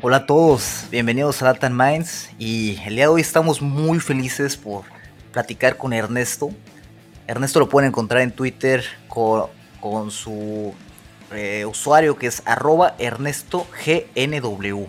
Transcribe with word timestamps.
Hola 0.00 0.18
a 0.18 0.26
todos, 0.26 0.84
bienvenidos 0.92 1.42
a 1.42 1.46
Data 1.46 1.68
Minds 1.68 2.30
y 2.38 2.78
el 2.86 2.94
día 2.94 3.06
de 3.06 3.08
hoy 3.08 3.20
estamos 3.20 3.60
muy 3.60 3.98
felices 3.98 4.56
por 4.56 4.84
platicar 5.32 5.76
con 5.76 5.92
Ernesto. 5.92 6.50
Ernesto 7.26 7.58
lo 7.58 7.68
pueden 7.68 7.88
encontrar 7.88 8.22
en 8.22 8.30
Twitter 8.30 8.84
con, 9.08 10.12
su 10.12 10.72
eh, 11.32 11.64
usuario 11.66 12.16
que 12.16 12.28
es 12.28 12.44
arroba 12.44 12.94
ErnestoGNW. 13.00 14.86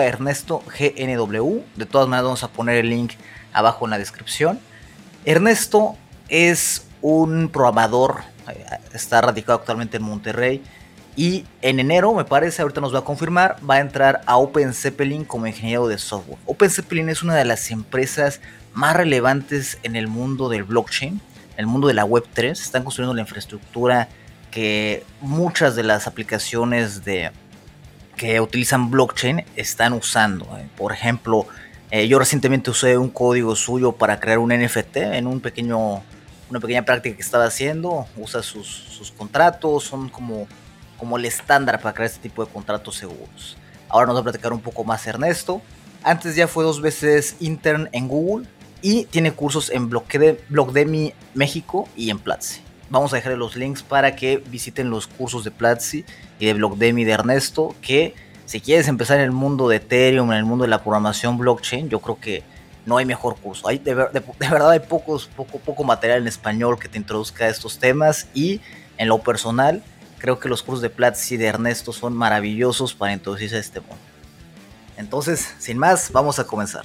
ErnestoGNW. 0.00 1.60
De 1.76 1.86
todas 1.86 2.08
maneras 2.08 2.24
vamos 2.24 2.42
a 2.42 2.48
poner 2.48 2.78
el 2.78 2.90
link 2.90 3.12
abajo 3.52 3.84
en 3.84 3.92
la 3.92 3.98
descripción. 3.98 4.58
Ernesto 5.24 5.94
es 6.28 6.88
un 7.02 7.50
programador, 7.50 8.22
eh, 8.48 8.66
está 8.92 9.20
radicado 9.20 9.60
actualmente 9.60 9.98
en 9.98 10.02
Monterrey 10.02 10.64
y 11.18 11.44
en 11.62 11.80
enero, 11.80 12.14
me 12.14 12.24
parece, 12.24 12.62
ahorita 12.62 12.80
nos 12.80 12.94
va 12.94 13.00
a 13.00 13.04
confirmar, 13.04 13.56
va 13.68 13.74
a 13.74 13.80
entrar 13.80 14.20
a 14.24 14.36
Open 14.36 14.72
Zeppelin 14.72 15.24
como 15.24 15.48
ingeniero 15.48 15.88
de 15.88 15.98
software. 15.98 16.38
Open 16.46 16.70
Zeppelin 16.70 17.08
es 17.08 17.24
una 17.24 17.34
de 17.34 17.44
las 17.44 17.72
empresas 17.72 18.40
más 18.72 18.94
relevantes 18.94 19.78
en 19.82 19.96
el 19.96 20.06
mundo 20.06 20.48
del 20.48 20.62
blockchain, 20.62 21.14
en 21.14 21.20
el 21.58 21.66
mundo 21.66 21.88
de 21.88 21.94
la 21.94 22.06
Web3. 22.06 22.52
Están 22.52 22.84
construyendo 22.84 23.14
la 23.14 23.22
infraestructura 23.22 24.08
que 24.52 25.02
muchas 25.20 25.74
de 25.74 25.82
las 25.82 26.06
aplicaciones 26.06 27.04
de, 27.04 27.32
que 28.16 28.40
utilizan 28.40 28.88
blockchain 28.88 29.44
están 29.56 29.94
usando. 29.94 30.44
Eh. 30.56 30.68
Por 30.76 30.92
ejemplo, 30.92 31.48
eh, 31.90 32.06
yo 32.06 32.20
recientemente 32.20 32.70
usé 32.70 32.96
un 32.96 33.10
código 33.10 33.56
suyo 33.56 33.90
para 33.90 34.20
crear 34.20 34.38
un 34.38 34.50
NFT 34.50 34.98
en 34.98 35.26
un 35.26 35.40
pequeño, 35.40 36.00
una 36.48 36.60
pequeña 36.60 36.84
práctica 36.84 37.16
que 37.16 37.22
estaba 37.22 37.46
haciendo. 37.46 38.06
Usa 38.16 38.40
sus, 38.44 38.68
sus 38.68 39.10
contratos, 39.10 39.82
son 39.82 40.08
como 40.10 40.46
como 40.98 41.16
el 41.16 41.24
estándar 41.24 41.80
para 41.80 41.94
crear 41.94 42.10
este 42.10 42.20
tipo 42.20 42.44
de 42.44 42.52
contratos 42.52 42.96
seguros. 42.96 43.56
Ahora 43.88 44.06
nos 44.06 44.16
va 44.16 44.20
a 44.20 44.24
platicar 44.24 44.52
un 44.52 44.60
poco 44.60 44.84
más 44.84 45.06
Ernesto. 45.06 45.62
Antes 46.02 46.36
ya 46.36 46.46
fue 46.46 46.64
dos 46.64 46.80
veces 46.80 47.36
intern 47.40 47.88
en 47.92 48.08
Google 48.08 48.46
y 48.82 49.04
tiene 49.06 49.32
cursos 49.32 49.70
en 49.70 49.88
Blockdemi 49.88 51.14
México 51.34 51.88
y 51.96 52.10
en 52.10 52.18
Platzi. 52.18 52.60
Vamos 52.90 53.12
a 53.12 53.16
dejar 53.16 53.36
los 53.36 53.56
links 53.56 53.82
para 53.82 54.16
que 54.16 54.38
visiten 54.38 54.90
los 54.90 55.06
cursos 55.06 55.44
de 55.44 55.50
Platzi 55.50 56.04
y 56.38 56.46
de 56.46 56.54
Blockdemi 56.54 57.04
de 57.04 57.12
Ernesto, 57.12 57.74
que 57.82 58.14
si 58.46 58.60
quieres 58.60 58.88
empezar 58.88 59.18
en 59.18 59.24
el 59.24 59.32
mundo 59.32 59.68
de 59.68 59.76
Ethereum, 59.76 60.32
en 60.32 60.38
el 60.38 60.44
mundo 60.44 60.64
de 60.64 60.70
la 60.70 60.82
programación 60.82 61.36
blockchain, 61.36 61.90
yo 61.90 62.00
creo 62.00 62.18
que 62.18 62.42
no 62.86 62.96
hay 62.96 63.04
mejor 63.04 63.36
curso. 63.36 63.68
Hay, 63.68 63.78
de, 63.78 63.92
verdad 63.94 64.70
hay 64.70 64.80
pocos, 64.80 65.26
poco, 65.36 65.58
poco 65.58 65.84
material 65.84 66.22
en 66.22 66.28
español 66.28 66.78
que 66.78 66.88
te 66.88 66.96
introduzca 66.96 67.44
a 67.44 67.48
estos 67.48 67.78
temas 67.78 68.28
y 68.32 68.62
en 68.96 69.08
lo 69.08 69.18
personal 69.18 69.82
Creo 70.18 70.40
que 70.40 70.48
los 70.48 70.62
cursos 70.62 70.82
de 70.82 70.90
Platzi 70.90 71.36
y 71.36 71.38
de 71.38 71.46
Ernesto 71.46 71.92
son 71.92 72.16
maravillosos 72.16 72.92
para 72.94 73.12
introducirse 73.12 73.56
a 73.56 73.60
este 73.60 73.80
mundo. 73.80 73.96
Entonces, 74.96 75.54
sin 75.58 75.78
más, 75.78 76.10
vamos 76.10 76.40
a 76.40 76.46
comenzar. 76.46 76.84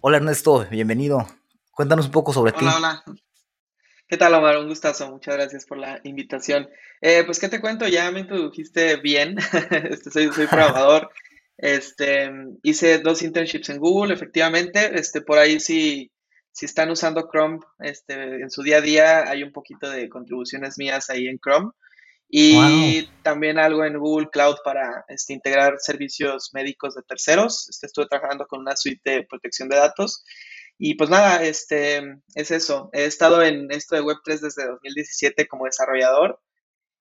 Hola 0.00 0.18
Ernesto, 0.18 0.64
bienvenido. 0.70 1.26
Cuéntanos 1.72 2.06
un 2.06 2.12
poco 2.12 2.32
sobre 2.32 2.52
ti. 2.52 2.64
Hola, 2.64 2.76
hola. 2.76 3.04
¿Qué 4.06 4.16
tal, 4.16 4.34
Omar? 4.34 4.56
Un 4.58 4.68
gustazo. 4.68 5.10
Muchas 5.10 5.34
gracias 5.34 5.66
por 5.66 5.78
la 5.78 6.00
invitación. 6.04 6.68
Eh, 7.00 7.24
pues, 7.26 7.40
¿qué 7.40 7.48
te 7.48 7.60
cuento? 7.60 7.88
Ya 7.88 8.08
me 8.12 8.20
introdujiste 8.20 8.98
bien. 8.98 9.36
este, 9.90 10.12
soy, 10.12 10.32
soy 10.32 10.46
programador. 10.50 11.10
Este, 11.58 12.30
hice 12.62 12.98
dos 12.98 13.22
internships 13.22 13.70
en 13.70 13.78
Google, 13.78 14.14
efectivamente. 14.14 14.98
Este, 14.98 15.20
por 15.20 15.38
ahí 15.38 15.60
si, 15.60 16.12
si 16.52 16.66
están 16.66 16.90
usando 16.90 17.28
Chrome 17.30 17.60
este, 17.78 18.14
en 18.14 18.50
su 18.50 18.62
día 18.62 18.78
a 18.78 18.82
día, 18.82 19.30
hay 19.30 19.42
un 19.42 19.52
poquito 19.52 19.88
de 19.88 20.08
contribuciones 20.08 20.78
mías 20.78 21.10
ahí 21.10 21.26
en 21.26 21.38
Chrome. 21.38 21.70
Y 22.28 23.08
también 23.22 23.56
algo 23.56 23.84
en 23.84 23.98
Google 23.98 24.28
Cloud 24.32 24.56
para 24.64 25.04
este, 25.08 25.32
integrar 25.32 25.76
servicios 25.78 26.50
médicos 26.52 26.94
de 26.94 27.02
terceros. 27.02 27.68
Este, 27.68 27.86
estuve 27.86 28.06
trabajando 28.06 28.46
con 28.46 28.60
una 28.60 28.76
suite 28.76 29.10
de 29.10 29.22
protección 29.22 29.68
de 29.68 29.76
datos. 29.76 30.24
Y 30.78 30.94
pues 30.94 31.08
nada, 31.08 31.42
este, 31.42 32.02
es 32.34 32.50
eso. 32.50 32.90
He 32.92 33.04
estado 33.04 33.42
en 33.42 33.70
esto 33.70 33.94
de 33.96 34.02
Web3 34.02 34.40
desde 34.40 34.66
2017 34.66 35.46
como 35.46 35.64
desarrollador. 35.64 36.40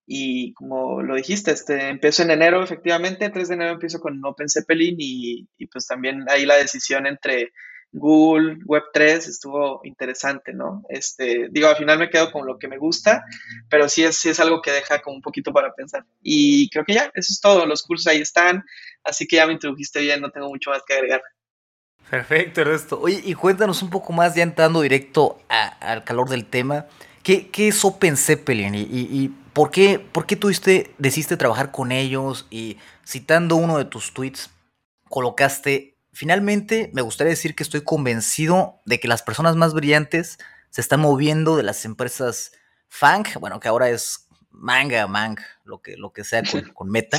Y 0.08 0.54
como 0.54 1.02
lo 1.02 1.16
dijiste, 1.16 1.52
este, 1.52 1.90
empiezo 1.90 2.24
en 2.24 2.32
enero, 2.32 2.64
efectivamente, 2.64 3.30
3 3.30 3.48
de 3.48 3.54
enero 3.56 3.72
empiezo 3.74 4.00
con 4.00 4.24
Open 4.24 4.50
Zeppelin 4.50 4.96
y, 5.00 5.48
y 5.58 5.66
pues 5.68 5.88
también 5.88 6.26
ahí 6.30 6.46
la 6.46 6.56
decisión 6.56 7.08
entre 7.08 7.52
Google, 7.98 8.58
Web3 8.66 9.30
estuvo 9.30 9.80
interesante, 9.86 10.54
¿no? 10.54 10.84
Este, 10.90 11.48
digo, 11.50 11.70
al 11.70 11.78
final 11.78 11.98
me 11.98 12.10
quedo 12.10 12.30
con 12.30 12.46
lo 12.46 12.60
que 12.60 12.68
me 12.68 12.78
gusta, 12.78 13.24
pero 13.70 13.88
sí 13.88 14.04
es, 14.04 14.18
sí 14.18 14.28
es 14.28 14.40
algo 14.42 14.62
que 14.62 14.72
deja 14.72 15.02
como 15.02 15.16
un 15.16 15.22
poquito 15.22 15.54
para 15.54 15.74
pensar. 15.74 16.04
Y 16.22 16.70
creo 16.70 16.84
que 16.84 16.94
ya, 16.94 17.06
eso 17.14 17.32
es 17.32 17.40
todo, 17.40 17.66
los 17.66 17.84
cursos 17.84 18.08
ahí 18.08 18.20
están, 18.20 18.66
así 19.04 19.26
que 19.26 19.38
ya 19.38 19.48
me 19.48 19.54
introdujiste 19.54 20.02
bien, 20.02 20.20
no 20.20 20.30
tengo 20.30 20.50
mucho 20.50 20.72
más 20.72 20.82
que 20.86 20.94
agregar. 20.94 21.22
Perfecto, 22.10 22.62
Ernesto. 22.62 23.00
Oye, 23.00 23.22
y 23.24 23.34
cuéntanos 23.34 23.82
un 23.82 23.90
poco 23.90 24.12
más, 24.12 24.36
ya 24.36 24.44
entrando 24.44 24.82
directo 24.82 25.40
al 25.48 26.04
calor 26.04 26.30
del 26.30 26.46
tema, 26.46 26.88
¿qué, 27.24 27.48
qué 27.50 27.70
es 27.70 27.86
Open 27.86 28.18
Zeppelin 28.18 28.76
y, 28.76 28.82
y 28.82 29.34
¿Por 29.56 29.72
qué, 29.72 30.00
¿Por 30.00 30.26
qué 30.26 30.36
tuviste, 30.36 30.94
decidiste 30.98 31.38
trabajar 31.38 31.72
con 31.72 31.94
ellos? 31.94 32.46
Y 32.50 32.78
citando 33.08 33.56
uno 33.56 33.78
de 33.78 33.86
tus 33.86 34.14
tweets, 34.14 34.50
colocaste, 35.08 35.98
finalmente 36.12 36.92
me 36.94 37.02
gustaría 37.02 37.30
decir 37.32 37.56
que 37.56 37.64
estoy 37.64 37.80
convencido 37.80 38.82
de 38.84 39.00
que 39.00 39.08
las 39.08 39.24
personas 39.24 39.56
más 39.56 39.74
brillantes 39.74 40.40
se 40.72 40.82
están 40.82 41.00
moviendo 41.00 41.56
de 41.56 41.64
las 41.64 41.86
empresas 41.86 42.52
Fang, 42.90 43.24
bueno, 43.40 43.62
que 43.62 43.70
ahora 43.70 43.90
es 43.90 44.28
Manga, 44.52 45.08
Mang, 45.08 45.38
lo 45.64 45.82
que, 45.82 45.96
lo 45.96 46.12
que 46.12 46.26
sea 46.26 46.44
con, 46.74 46.90
Meta, 46.92 47.18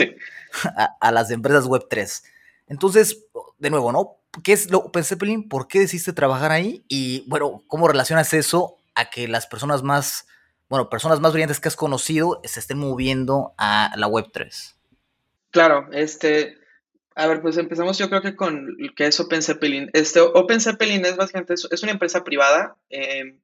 a, 1.01 1.13
las 1.13 1.31
empresas 1.31 1.65
Web3. 1.65 2.23
Entonces, 2.67 3.25
de 3.57 3.71
nuevo, 3.71 3.93
¿no? 3.93 4.19
¿Qué 4.45 4.53
es 4.53 4.71
lo 4.71 4.91
Zeppelin? 5.03 5.49
¿Por 5.49 5.69
qué 5.69 5.81
decidiste 5.81 6.13
trabajar 6.13 6.53
ahí? 6.53 6.85
Y 6.87 7.25
bueno, 7.31 7.65
¿cómo 7.67 7.89
relacionas 7.89 8.35
eso 8.35 8.77
a 8.95 9.09
que 9.09 9.27
las 9.27 9.47
personas 9.47 9.83
más 9.83 10.27
bueno, 10.69 10.89
personas 10.89 11.21
más 11.21 11.33
brillantes 11.33 11.61
que 11.61 11.69
has 11.69 11.77
conocido 11.77 12.41
se 12.45 12.61
estén 12.61 12.79
moviendo 12.79 13.55
a 13.59 13.93
la 13.97 14.09
Web3? 14.09 14.75
Claro, 15.51 15.89
este, 15.93 16.59
a 17.15 17.27
ver, 17.27 17.41
pues 17.41 17.57
empezamos 17.57 17.99
yo 17.99 18.09
creo 18.09 18.23
que 18.23 18.37
con 18.37 18.77
que 18.97 19.07
es 19.07 19.19
Open 19.21 19.43
Zeppelin. 19.43 19.91
Este, 19.93 20.21
Open 20.21 20.61
Zeppelin 20.61 21.05
es 21.05 21.17
básicamente, 21.17 21.55
es 21.55 21.83
una 21.83 21.93
empresa 21.93 22.25
privada, 22.25 22.77
em, 22.91 23.39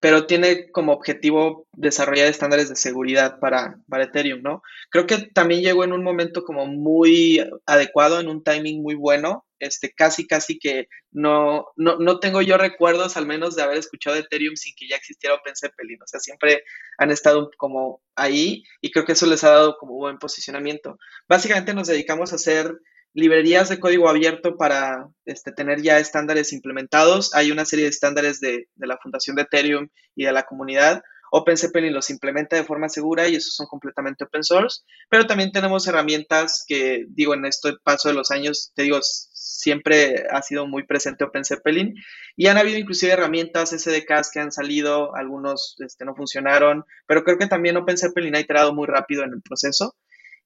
pero 0.00 0.26
tiene 0.26 0.70
como 0.70 0.92
objetivo 0.92 1.66
desarrollar 1.72 2.28
estándares 2.28 2.68
de 2.68 2.76
seguridad 2.76 3.40
para, 3.40 3.78
para 3.88 4.04
Ethereum, 4.04 4.42
¿no? 4.42 4.62
Creo 4.90 5.06
que 5.06 5.18
también 5.18 5.62
llegó 5.62 5.82
en 5.84 5.92
un 5.92 6.04
momento 6.04 6.44
como 6.44 6.66
muy 6.66 7.44
adecuado, 7.66 8.20
en 8.20 8.28
un 8.28 8.44
timing 8.44 8.82
muy 8.82 8.94
bueno, 8.94 9.44
este, 9.58 9.92
casi, 9.92 10.26
casi 10.26 10.58
que 10.58 10.88
no, 11.10 11.66
no, 11.76 11.96
no 11.98 12.20
tengo 12.20 12.42
yo 12.42 12.58
recuerdos 12.58 13.16
al 13.16 13.26
menos 13.26 13.56
de 13.56 13.62
haber 13.62 13.78
escuchado 13.78 14.16
Ethereum 14.16 14.54
sin 14.54 14.74
que 14.76 14.88
ya 14.88 14.96
existiera 14.96 15.34
Open 15.34 15.56
Zeppelin, 15.56 16.00
o 16.00 16.06
sea, 16.06 16.20
siempre 16.20 16.62
han 16.96 17.10
estado 17.10 17.50
como 17.56 18.00
ahí 18.14 18.62
y 18.80 18.92
creo 18.92 19.04
que 19.04 19.12
eso 19.12 19.26
les 19.26 19.42
ha 19.42 19.50
dado 19.50 19.76
como 19.78 19.94
buen 19.94 20.18
posicionamiento. 20.18 20.98
Básicamente 21.28 21.74
nos 21.74 21.88
dedicamos 21.88 22.32
a 22.32 22.36
hacer 22.36 22.72
librerías 23.14 23.68
de 23.68 23.80
código 23.80 24.08
abierto 24.08 24.56
para 24.56 25.08
este, 25.24 25.52
tener 25.52 25.82
ya 25.82 25.98
estándares 25.98 26.52
implementados. 26.52 27.34
Hay 27.34 27.50
una 27.50 27.64
serie 27.64 27.84
de 27.84 27.90
estándares 27.90 28.40
de, 28.40 28.68
de 28.74 28.86
la 28.86 28.98
fundación 28.98 29.36
de 29.36 29.42
Ethereum 29.42 29.88
y 30.14 30.24
de 30.24 30.32
la 30.32 30.44
comunidad. 30.44 31.02
OpenZeppelin 31.30 31.92
los 31.92 32.10
implementa 32.10 32.56
de 32.56 32.64
forma 32.64 32.88
segura 32.88 33.28
y 33.28 33.36
esos 33.36 33.54
son 33.54 33.66
completamente 33.66 34.24
open 34.24 34.44
source, 34.44 34.82
pero 35.10 35.26
también 35.26 35.52
tenemos 35.52 35.86
herramientas 35.86 36.64
que, 36.66 37.06
digo, 37.10 37.34
en 37.34 37.44
este 37.44 37.74
paso 37.82 38.08
de 38.08 38.14
los 38.14 38.30
años, 38.30 38.72
te 38.74 38.82
digo, 38.82 38.98
siempre 39.02 40.26
ha 40.30 40.40
sido 40.42 40.66
muy 40.66 40.86
presente 40.86 41.24
OpenZeppelin 41.24 41.94
y 42.36 42.46
han 42.46 42.58
habido 42.58 42.78
inclusive 42.78 43.12
herramientas 43.12 43.70
SDKs 43.70 44.30
que 44.32 44.40
han 44.40 44.52
salido, 44.52 45.14
algunos 45.14 45.76
este, 45.80 46.04
no 46.04 46.14
funcionaron, 46.14 46.84
pero 47.06 47.24
creo 47.24 47.38
que 47.38 47.46
también 47.46 47.76
OpenZeppelin 47.76 48.36
ha 48.36 48.40
iterado 48.40 48.72
muy 48.72 48.86
rápido 48.86 49.24
en 49.24 49.32
el 49.32 49.42
proceso 49.42 49.96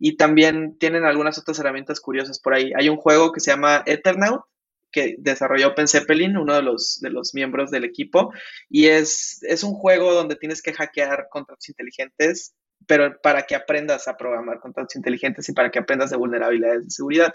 y 0.04 0.16
también 0.16 0.76
tienen 0.78 1.04
algunas 1.04 1.38
otras 1.38 1.60
herramientas 1.60 2.00
curiosas 2.00 2.40
por 2.40 2.54
ahí. 2.54 2.72
Hay 2.76 2.88
un 2.88 2.96
juego 2.96 3.31
que 3.31 3.38
se 3.38 3.52
llama 3.52 3.84
Eternaut, 3.87 4.43
que 4.90 5.14
desarrolló 5.16 5.69
Open 5.69 5.87
Zeppelin, 5.87 6.37
uno 6.37 6.56
de 6.56 6.62
los, 6.62 6.99
de 7.00 7.10
los 7.10 7.34
miembros 7.34 7.70
del 7.70 7.84
equipo, 7.84 8.32
y 8.69 8.88
es, 8.88 9.40
es 9.44 9.62
un 9.62 9.75
juego 9.75 10.12
donde 10.12 10.34
tienes 10.34 10.60
que 10.60 10.72
hackear 10.72 11.28
contratos 11.31 11.69
inteligentes, 11.69 12.52
pero 12.88 13.16
para 13.22 13.43
que 13.43 13.54
aprendas 13.54 14.08
a 14.08 14.16
programar 14.16 14.58
contratos 14.58 14.96
inteligentes 14.96 15.49
y 15.49 15.52
para 15.52 15.70
que 15.70 15.78
aprendas 15.78 16.10
de 16.10 16.16
vulnerabilidades 16.16 16.82
de 16.82 16.90
seguridad. 16.90 17.32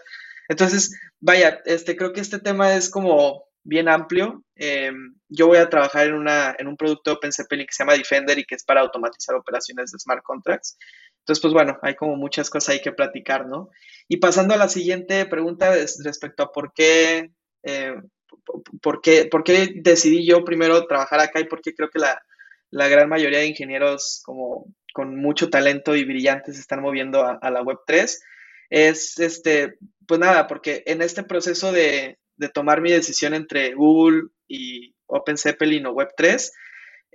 Entonces, 0.50 0.94
vaya, 1.22 1.62
este, 1.64 1.96
creo 1.96 2.12
que 2.12 2.20
este 2.20 2.40
tema 2.40 2.76
es 2.76 2.90
como 2.90 3.46
bien 3.64 3.88
amplio. 3.88 4.44
Em, 4.56 5.16
yo 5.30 5.48
voy 5.48 5.58
a 5.58 5.70
trabajar 5.70 6.08
en, 6.08 6.16
una, 6.16 6.54
en 6.60 6.68
un 6.68 6.76
producto 6.76 7.14
Open 7.14 7.32
Zeppelin 7.32 7.66
que 7.66 7.74
se 7.74 7.84
llama 7.84 7.94
Defender 7.94 8.38
y 8.38 8.46
que 8.46 8.56
es 8.56 8.64
para 8.64 8.82
automatizar 8.82 9.36
operaciones 9.36 9.92
de 9.92 10.00
smart 10.00 10.24
contracts. 10.24 10.78
Entonces, 11.28 11.42
pues 11.42 11.54
bueno, 11.54 11.78
hay 11.82 11.96
como 11.96 12.16
muchas 12.16 12.50
cosas 12.50 12.70
ahí 12.70 12.82
que 12.82 12.94
platicar, 12.94 13.48
¿no? 13.48 13.70
Y 14.08 14.16
pasando 14.16 14.54
a 14.54 14.58
la 14.58 14.70
siguiente 14.70 15.26
pregunta 15.26 15.76
respecto 16.02 16.44
a 16.44 16.54
por 16.54 16.72
qué, 16.72 17.32
eh, 17.64 17.96
por 18.82 19.02
qué, 19.02 19.26
por 19.26 19.44
qué 19.44 19.74
decidí 19.76 20.26
yo 20.26 20.46
primero 20.46 20.88
trabajar 20.88 21.20
acá 21.20 21.42
y 21.42 21.44
por 21.44 21.62
qué 21.62 21.76
creo 21.76 21.90
que 21.90 22.00
la, 22.00 22.88
gran 22.88 23.10
mayoría 23.10 23.40
de 23.40 23.48
ingenieros 23.48 24.22
como 24.24 24.74
con 24.94 25.18
mucho 25.18 25.50
talento 25.50 25.98
y 25.98 26.06
brillantes 26.06 26.56
se 26.56 26.62
están 26.62 26.82
moviendo 26.82 27.26
a, 27.26 27.52
la 27.52 27.62
Web3, 27.62 28.20
es 28.70 29.20
este, 29.20 29.76
pues 30.08 30.22
nada, 30.22 30.48
porque 30.48 30.84
en 30.86 31.02
este 31.02 31.24
proceso 31.24 31.74
de, 31.74 32.20
de 32.38 32.48
tomar 32.48 32.80
mi 32.80 32.90
decisión 32.90 33.34
entre 33.34 33.74
Google 33.74 34.30
y 34.48 34.96
OpenZeppelin 35.08 35.88
o 35.88 35.94
Web3, 35.94 36.52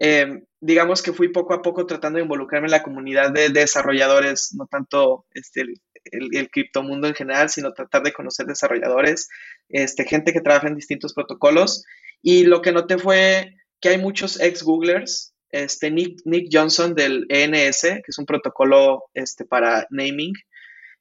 em, 0.03 0.45
digamos 0.61 1.01
que 1.01 1.13
fui 1.13 1.29
poco 1.29 1.55
a 1.55 1.63
poco 1.63 1.87
tratando 1.87 2.17
de 2.17 2.25
involucrarme 2.25 2.67
en 2.67 2.73
la 2.73 2.83
comunidad 2.83 3.31
de 3.31 3.51
desarrolladores, 3.51 4.53
no 4.55 4.67
tanto 4.67 5.27
este, 5.33 5.65
el, 6.05 6.51
criptomundo 6.51 7.07
en 7.07 7.15
general, 7.15 7.49
sino 7.51 7.73
tratar 7.73 8.03
de 8.03 8.13
conocer 8.13 8.47
desarrolladores, 8.47 9.29
este, 9.69 10.05
gente 10.05 10.33
que 10.33 10.41
trabaja 10.41 10.67
en 10.67 10.75
distintos 10.75 11.15
protocolos. 11.15 11.85
Y 12.21 12.45
lo 12.45 12.63
que 12.63 12.73
noté 12.73 12.99
fue 12.99 13.55
que 13.81 13.91
hay 13.91 13.99
muchos 13.99 14.41
ex-Googlers, 14.41 15.35
este, 15.51 15.91
Nick, 15.91 16.21
Nick, 16.25 16.49
Johnson 16.51 16.95
del 16.95 17.27
ENS, 17.29 17.83
que 17.83 18.03
es 18.09 18.19
un 18.19 18.27
protocolo 18.27 19.05
este, 19.15 19.45
para 19.45 19.87
naming. 19.91 20.35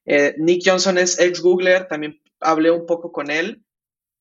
Eh, 0.06 0.36
Nick 0.38 0.62
Johnson 0.64 0.98
es 0.98 1.20
ex-Googler, 1.20 1.88
también 1.88 2.22
hablé 2.40 2.70
un 2.70 2.86
poco 2.86 3.12
con 3.12 3.32
él 3.32 3.64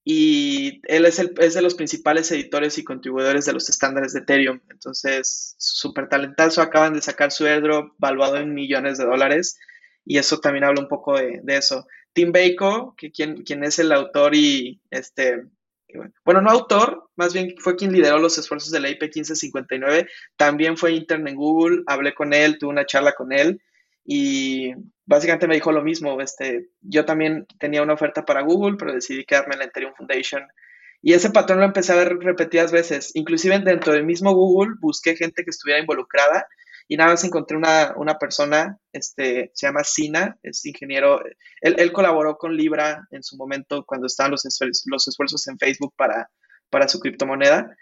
y 0.05 0.81
él 0.85 1.05
es, 1.05 1.19
el, 1.19 1.35
es 1.39 1.55
de 1.55 1.63
los 1.63 1.75
principales 1.75 2.31
editores 2.33 2.79
y 2.79 2.85
contribuidores 2.85 3.45
de 3.45 3.53
los 3.53 3.69
estándares 3.69 4.13
de 4.13 4.21
Ethereum. 4.21 4.61
Entonces, 4.71 5.55
súper 5.59 6.09
talentazo, 6.09 6.63
acaban 6.63 6.95
de 6.95 7.03
sacar 7.03 7.31
su 7.33 7.45
airdrop 7.47 7.93
valuado 7.99 8.37
en 8.37 8.55
millones 8.55 8.99
de 8.99 9.05
dólares 9.05 9.59
y 10.05 10.19
eso 10.19 10.41
también 10.41 10.65
habla 10.65 10.81
un 10.81 10.89
poco 10.89 11.17
de, 11.19 11.43
eso. 11.47 11.87
Tim 12.13 12.33
Bako, 12.33 12.95
que 12.97 13.13
quien, 13.13 13.65
es 13.65 13.79
el 13.79 13.93
autor 13.93 14.35
y 14.35 14.81
este, 14.91 15.45
bueno, 16.25 16.41
no 16.41 16.51
autor, 16.51 17.11
más 17.17 17.35
bien 17.35 17.55
fue 17.59 17.77
quien 17.77 17.93
lideró 17.93 18.19
los 18.19 18.39
esfuerzos 18.39 18.71
de 18.71 18.81
la 18.81 18.89
IP 18.89 19.03
1559, 19.03 20.09
también 20.37 20.77
fue 20.77 20.93
intern 20.93 21.29
en 21.29 21.37
Google, 21.37 21.83
hablé 21.87 22.15
con 22.15 22.33
él, 22.33 22.59
tuve 22.59 22.71
una 22.71 22.87
charla 22.87 23.13
con 23.13 23.33
él 23.33 23.61
y 24.05 24.73
básicamente 25.07 25.47
me 25.49 25.55
dijo 25.55 25.73
lo 25.73 25.83
mismo, 25.83 26.21
este, 26.21 26.71
yo 26.81 27.05
también 27.05 27.47
tenía 27.59 27.83
una 27.83 27.95
oferta 27.95 28.25
para 28.25 28.43
Google, 28.43 28.77
pero 28.79 28.93
decidí 28.93 29.25
quedarme 29.25 29.55
en 29.55 29.61
la 29.61 29.65
Ethereum 29.67 29.95
Foundation. 29.97 30.43
Y 31.03 31.15
ese 31.15 31.31
patrón 31.31 31.61
lo 31.61 31.65
empecé 31.65 31.93
a 31.93 31.97
ver 31.97 32.17
repetidas 32.19 32.73
veces, 32.73 33.11
inclusive 33.15 33.59
dentro 33.59 33.93
del 33.93 34.05
mismo 34.05 34.35
Google 34.35 34.75
busqué 34.81 35.17
gente 35.17 35.45
que 35.45 35.51
estuviera 35.51 35.81
involucrada 35.81 36.47
y 36.91 36.97
nada 36.97 37.11
más 37.11 37.23
encontré 37.23 37.57
una, 37.57 37.95
una 37.97 38.19
persona, 38.19 38.77
este, 38.93 39.53
se 39.55 39.67
llama 39.67 39.85
Sina, 39.85 40.37
es 40.43 40.67
ingeniero, 40.67 41.23
él, 41.61 41.77
él, 41.79 41.93
colaboró 41.93 42.37
con 42.37 42.57
Libra 42.57 43.07
en 43.13 43.23
su 43.23 43.37
momento 43.37 43.85
cuando 43.87 44.09
estaban 44.09 44.33
los, 44.33 44.45
esfuerzos, 44.45 44.83
los 44.87 45.07
esfuerzos 45.07 45.47
en 45.47 45.57
Facebook 45.57 45.95
para, 45.97 46.29
para 46.69 46.89
su 46.89 46.99
criptomoneda, 46.99 47.77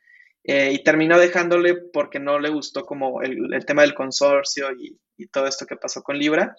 eh, 0.51 0.73
y 0.73 0.83
terminó 0.83 1.19
dejándole 1.19 1.75
porque 1.93 2.19
no 2.19 2.39
le 2.39 2.49
gustó 2.49 2.87
como 2.87 3.21
el, 3.21 3.51
tema 3.67 3.83
del 3.83 3.93
consorcio 3.93 4.73
y, 4.73 4.99
y, 5.19 5.27
todo 5.27 5.47
esto 5.47 5.67
que 5.67 5.77
pasó 5.77 6.03
con 6.03 6.19
Libra. 6.19 6.57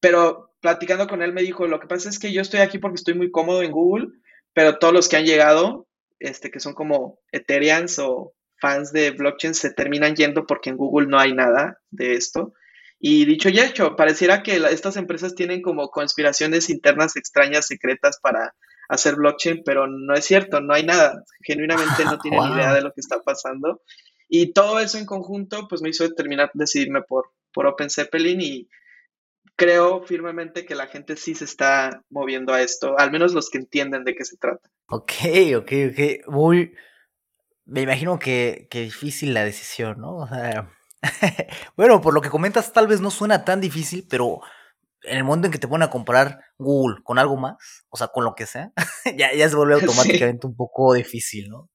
Pero 0.00 0.54
platicando 0.62 1.06
con 1.06 1.20
él 1.20 1.34
me 1.34 1.42
dijo, 1.42 1.66
lo 1.66 1.78
que 1.78 1.86
pasa 1.86 2.08
es 2.08 2.18
que 2.18 2.32
yo 2.32 2.40
estoy 2.40 2.60
aquí 2.60 2.78
porque 2.78 2.94
estoy 2.94 3.12
muy 3.12 3.30
cómodo 3.30 3.62
en 3.62 3.72
Google, 3.72 4.08
pero 4.54 4.78
todos 4.78 4.94
los 4.94 5.10
que 5.10 5.18
han 5.18 5.26
llegado, 5.26 5.86
este, 6.18 6.50
que 6.50 6.60
son 6.60 6.72
como 6.72 7.18
Ethereans 7.30 7.98
o 7.98 8.32
fans 8.58 8.90
de 8.90 9.10
blockchain 9.10 9.52
se 9.52 9.70
terminan 9.70 10.16
yendo 10.16 10.46
porque 10.46 10.70
en 10.70 10.78
Google 10.78 11.08
no 11.08 11.18
hay 11.18 11.34
nada 11.34 11.78
de 11.90 12.14
esto. 12.14 12.54
Y 12.98 13.26
dicho 13.26 13.50
y 13.50 13.60
hecho, 13.60 13.96
pareciera 13.96 14.42
que 14.42 14.56
estas 14.70 14.96
empresas 14.96 15.34
tienen 15.34 15.60
como 15.60 15.90
conspiraciones 15.90 16.70
internas 16.70 17.16
extrañas, 17.16 17.66
secretas 17.66 18.18
para 18.18 18.54
hacer 18.88 19.16
blockchain, 19.16 19.62
pero 19.64 19.86
no 19.86 20.14
es 20.14 20.24
cierto, 20.24 20.60
no 20.60 20.74
hay 20.74 20.84
nada. 20.84 21.24
Genuinamente 21.42 22.04
no 22.04 22.18
tienen 22.22 22.42
idea 22.52 22.72
de 22.72 22.82
lo 22.82 22.92
que 22.92 23.00
está 23.00 23.22
pasando. 23.22 23.82
Y 24.28 24.52
todo 24.52 24.80
eso 24.80 24.98
en 24.98 25.06
conjunto, 25.06 25.68
pues 25.68 25.82
me 25.82 25.90
hizo 25.90 26.04
determinar, 26.04 26.50
decidirme 26.54 27.02
por, 27.02 27.32
por 27.52 27.66
Open 27.66 27.90
Zeppelin 27.90 28.40
y 28.40 28.68
creo 29.54 30.02
firmemente 30.02 30.66
que 30.66 30.74
la 30.74 30.86
gente 30.86 31.16
sí 31.16 31.34
se 31.34 31.44
está 31.44 32.02
moviendo 32.10 32.52
a 32.52 32.60
esto, 32.60 32.98
al 32.98 33.10
menos 33.10 33.32
los 33.32 33.48
que 33.50 33.58
entienden 33.58 34.04
de 34.04 34.14
qué 34.14 34.24
se 34.24 34.36
trata. 34.36 34.68
Ok, 34.88 35.12
ok, 35.56 35.72
ok. 35.90 36.28
Muy, 36.28 36.74
me 37.64 37.82
imagino 37.82 38.18
que, 38.18 38.68
que 38.70 38.82
difícil 38.82 39.32
la 39.32 39.44
decisión, 39.44 40.00
¿no? 40.00 40.16
O 40.16 40.28
sea, 40.28 40.70
bueno, 41.76 42.00
por 42.00 42.14
lo 42.14 42.20
que 42.20 42.30
comentas, 42.30 42.72
tal 42.72 42.86
vez 42.86 43.00
no 43.00 43.10
suena 43.10 43.44
tan 43.44 43.60
difícil, 43.60 44.06
pero 44.08 44.40
en 45.02 45.18
el 45.18 45.24
momento 45.24 45.46
en 45.46 45.52
que 45.52 45.58
te 45.58 45.68
ponen 45.68 45.88
a 45.88 45.90
comparar 45.90 46.40
Google 46.58 47.02
con 47.02 47.18
algo 47.18 47.36
más, 47.36 47.56
o 47.88 47.96
sea, 47.96 48.08
con 48.08 48.24
lo 48.24 48.34
que 48.34 48.46
sea, 48.46 48.72
ya, 49.16 49.32
ya 49.34 49.48
se 49.48 49.56
vuelve 49.56 49.74
automáticamente 49.80 50.46
un 50.46 50.56
poco 50.56 50.94
difícil, 50.94 51.48
¿no? 51.48 51.68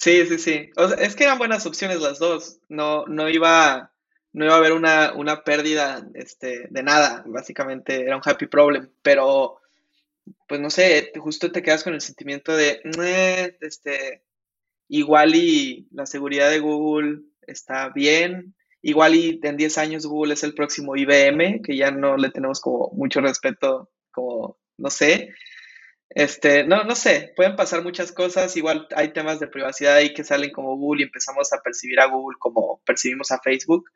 Sí, 0.00 0.24
sí, 0.26 0.38
sí. 0.38 0.70
O 0.76 0.88
sea, 0.88 0.96
es 0.96 1.14
que 1.14 1.24
eran 1.24 1.36
buenas 1.36 1.66
opciones 1.66 2.00
las 2.00 2.18
dos. 2.18 2.58
No, 2.70 3.04
no 3.06 3.28
iba, 3.28 3.92
no 4.32 4.46
iba 4.46 4.54
a 4.54 4.58
haber 4.58 4.72
una, 4.72 5.12
una 5.12 5.44
pérdida 5.44 6.08
este, 6.14 6.68
de 6.70 6.82
nada. 6.82 7.22
Básicamente 7.26 8.00
era 8.00 8.16
un 8.16 8.22
happy 8.24 8.46
problem. 8.46 8.90
Pero, 9.02 9.60
pues 10.48 10.58
no 10.58 10.70
sé, 10.70 11.12
justo 11.18 11.52
te 11.52 11.62
quedas 11.62 11.84
con 11.84 11.92
el 11.92 12.00
sentimiento 12.00 12.56
de, 12.56 12.80
este, 13.60 14.22
igual 14.88 15.34
y 15.34 15.86
la 15.92 16.06
seguridad 16.06 16.48
de 16.48 16.60
Google 16.60 17.20
está 17.46 17.90
bien, 17.90 18.54
igual 18.82 19.14
y 19.14 19.40
en 19.42 19.56
10 19.56 19.78
años 19.78 20.06
Google 20.06 20.34
es 20.34 20.42
el 20.42 20.54
próximo 20.54 20.96
IBM, 20.96 21.62
que 21.62 21.76
ya 21.76 21.90
no 21.90 22.16
le 22.16 22.30
tenemos 22.30 22.60
como 22.60 22.90
mucho 22.92 23.20
respeto, 23.20 23.90
como, 24.10 24.58
no 24.78 24.90
sé. 24.90 25.30
Este, 26.10 26.64
no, 26.64 26.82
no 26.84 26.96
sé, 26.96 27.32
pueden 27.36 27.54
pasar 27.54 27.82
muchas 27.84 28.10
cosas, 28.10 28.56
igual 28.56 28.88
hay 28.96 29.12
temas 29.12 29.38
de 29.38 29.46
privacidad 29.46 29.94
ahí 29.96 30.12
que 30.12 30.24
salen 30.24 30.50
como 30.50 30.76
Google 30.76 31.02
y 31.02 31.04
empezamos 31.04 31.52
a 31.52 31.60
percibir 31.60 32.00
a 32.00 32.06
Google 32.06 32.36
como 32.40 32.82
percibimos 32.84 33.30
a 33.30 33.40
Facebook. 33.40 33.90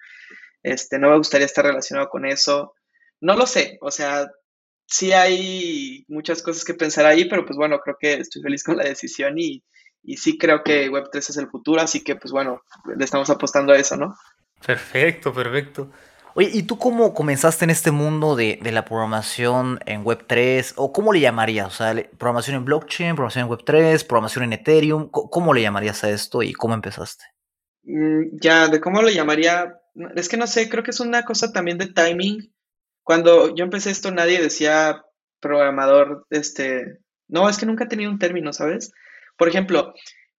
Este, 0.62 0.98
no 0.98 1.10
me 1.10 1.18
gustaría 1.18 1.46
estar 1.46 1.64
relacionado 1.64 2.08
con 2.08 2.24
eso. 2.24 2.74
No 3.20 3.36
lo 3.36 3.46
sé, 3.46 3.78
o 3.80 3.90
sea, 3.90 4.28
sí 4.86 5.12
hay 5.12 6.04
muchas 6.08 6.42
cosas 6.42 6.64
que 6.64 6.74
pensar 6.74 7.06
ahí, 7.06 7.24
pero 7.26 7.44
pues 7.44 7.56
bueno, 7.56 7.80
creo 7.80 7.96
que 7.98 8.14
estoy 8.14 8.42
feliz 8.42 8.62
con 8.62 8.76
la 8.76 8.84
decisión 8.84 9.38
y, 9.38 9.64
y 10.02 10.16
sí 10.18 10.38
creo 10.38 10.62
que 10.62 10.90
Web3 10.90 11.16
es 11.16 11.36
el 11.38 11.48
futuro, 11.48 11.80
así 11.80 12.04
que 12.04 12.16
pues 12.16 12.32
bueno, 12.32 12.62
le 12.96 13.04
estamos 13.04 13.30
apostando 13.30 13.72
a 13.72 13.78
eso, 13.78 13.96
¿no? 13.96 14.14
Perfecto, 14.66 15.32
perfecto. 15.32 15.90
Oye, 16.36 16.50
¿y 16.52 16.64
tú 16.64 16.78
cómo 16.78 17.14
comenzaste 17.14 17.64
en 17.64 17.70
este 17.70 17.92
mundo 17.92 18.34
de, 18.34 18.58
la 18.62 18.84
programación 18.84 19.78
en 19.86 20.04
Web3? 20.04 20.72
¿O 20.76 20.92
cómo 20.92 21.12
le 21.12 21.20
llamarías? 21.20 21.68
O 21.68 21.70
sea, 21.70 21.94
programación 22.18 22.56
en 22.56 22.64
blockchain, 22.64 23.14
programación 23.14 23.46
en 23.46 23.52
Web3, 23.52 24.06
programación 24.06 24.44
en 24.44 24.52
Ethereum. 24.54 25.10
¿Cómo 25.10 25.54
le 25.54 25.62
llamarías 25.62 26.02
a 26.02 26.10
esto 26.10 26.42
y 26.42 26.52
cómo 26.52 26.74
empezaste? 26.74 27.24
Mm, 27.84 28.38
ya, 28.40 28.66
de 28.66 28.80
cómo 28.80 29.00
le 29.02 29.14
llamaría, 29.14 29.78
es 30.16 30.28
que 30.28 30.36
no 30.36 30.48
sé, 30.48 30.68
creo 30.68 30.82
que 30.82 30.90
es 30.90 31.00
una 31.00 31.24
cosa 31.24 31.52
también 31.52 31.78
de 31.78 31.92
timing. 31.92 32.52
Cuando 33.04 33.54
yo 33.54 33.64
empecé 33.64 33.90
esto 33.90 34.10
nadie 34.10 34.40
decía 34.40 35.04
programador, 35.40 36.26
este, 36.30 36.98
no, 37.28 37.48
es 37.48 37.58
que 37.58 37.66
nunca 37.66 37.84
he 37.84 37.88
tenido 37.88 38.10
un 38.10 38.18
término, 38.18 38.52
¿sabes? 38.52 38.92
Por 39.36 39.48
ejemplo, 39.48 39.94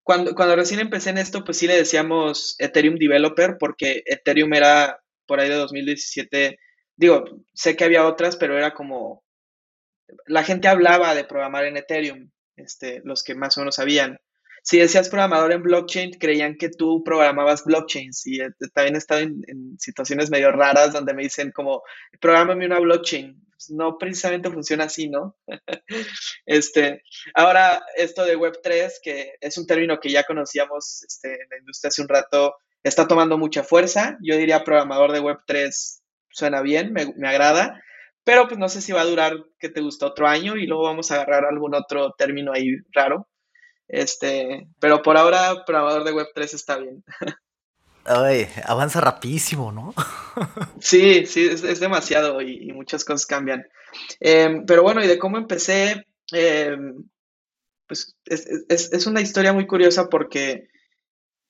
cuando, 0.06 0.36
cuando 0.36 0.56
recién 0.56 0.80
empecé 0.80 1.10
en 1.10 1.18
esto, 1.18 1.44
pues 1.44 1.58
sí 1.58 1.66
le 1.66 1.76
decíamos 1.76 2.56
Ethereum 2.60 2.96
Developer 2.96 3.58
porque 3.60 4.04
Ethereum 4.06 4.54
era 4.54 5.02
por 5.26 5.40
ahí 5.40 5.50
de 5.50 5.56
2017. 5.56 6.60
Digo, 6.96 7.26
sé 7.56 7.76
que 7.76 7.86
había 7.86 8.06
otras, 8.06 8.38
pero 8.38 8.56
era 8.56 8.76
como 8.76 9.24
la 10.28 10.44
gente 10.44 10.68
hablaba 10.68 11.16
de 11.16 11.24
programar 11.24 11.66
en 11.66 11.78
Ethereum, 11.78 12.30
este, 12.56 13.02
los 13.04 13.24
que 13.24 13.34
más 13.34 13.58
o 13.58 13.62
menos 13.62 13.76
sabían. 13.78 14.20
Si 14.66 14.80
decías 14.80 15.10
programador 15.10 15.52
en 15.52 15.62
blockchain, 15.62 16.14
creían 16.20 16.56
que 16.58 16.70
tú 16.70 17.04
programabas 17.04 17.64
blockchains. 17.64 18.26
Y 18.26 18.42
eh, 18.42 18.50
también 18.74 18.96
he 18.96 18.98
estado 18.98 19.22
en, 19.22 19.78
situaciones 19.78 20.32
medio 20.32 20.52
raras 20.52 20.92
donde 20.92 21.14
me 21.14 21.22
dicen 21.22 21.52
como, 21.52 21.84
prográmame 22.20 22.66
una 22.66 22.80
blockchain 22.80 23.40
no 23.70 23.98
precisamente 23.98 24.52
funciona 24.52 24.86
así, 24.86 25.10
¿no? 25.10 25.36
este, 26.46 27.02
ahora, 27.34 27.84
esto 27.96 28.26
de 28.26 28.38
Web3, 28.38 28.92
que 29.02 29.34
es 29.40 29.58
un 29.58 29.66
término 29.66 30.00
que 30.00 30.12
ya 30.12 30.24
conocíamos 30.24 31.04
este, 31.08 31.34
en 31.34 31.50
la 31.50 31.58
industria 31.60 31.90
hace 31.90 32.02
un 32.02 32.10
rato, 32.10 32.56
está 32.84 33.08
tomando 33.08 33.38
mucha 33.38 33.64
fuerza. 33.64 34.18
Yo 34.22 34.38
diría 34.38 34.64
programador 34.64 35.12
de 35.14 35.22
Web3 35.22 36.02
suena 36.30 36.62
bien, 36.62 36.92
me, 36.92 37.14
me 37.16 37.28
agrada, 37.28 37.82
pero 38.24 38.48
pues 38.48 38.60
no 38.60 38.68
sé 38.68 38.82
si 38.82 38.92
va 38.92 39.02
a 39.02 39.06
durar 39.06 39.38
que 39.58 39.70
te 39.70 39.82
gusta 39.82 40.08
otro 40.08 40.28
año 40.28 40.58
y 40.58 40.68
luego 40.68 40.84
vamos 40.84 41.12
a 41.12 41.16
agarrar 41.16 41.46
algún 41.46 41.76
otro 41.76 42.14
término 42.18 42.52
ahí 42.52 42.76
raro. 42.92 43.28
Este, 43.88 44.68
pero 44.80 45.02
por 45.02 45.18
ahora, 45.18 45.64
programador 45.66 46.04
de 46.04 46.14
Web3 46.14 46.54
está 46.54 46.78
bien. 46.78 47.04
Ay, 48.06 48.48
avanza 48.66 49.02
rapidísimo, 49.02 49.72
¿no? 49.72 49.94
sí, 50.80 51.26
sí, 51.26 51.48
es, 51.48 51.80
demasiado 51.80 52.40
y, 52.40 52.72
muchas 52.72 53.04
cosas 53.04 53.26
cambian. 53.26 53.66
Em, 54.20 54.66
pero 54.66 54.84
bueno, 54.84 55.04
y 55.04 55.08
de 55.08 55.18
cómo 55.18 55.38
empecé, 55.38 56.06
em, 56.32 57.04
pues 57.88 58.16
es, 58.26 59.08
una 59.08 59.22
historia 59.22 59.54
muy 59.54 59.66
curiosa 59.66 60.08
porque 60.08 60.68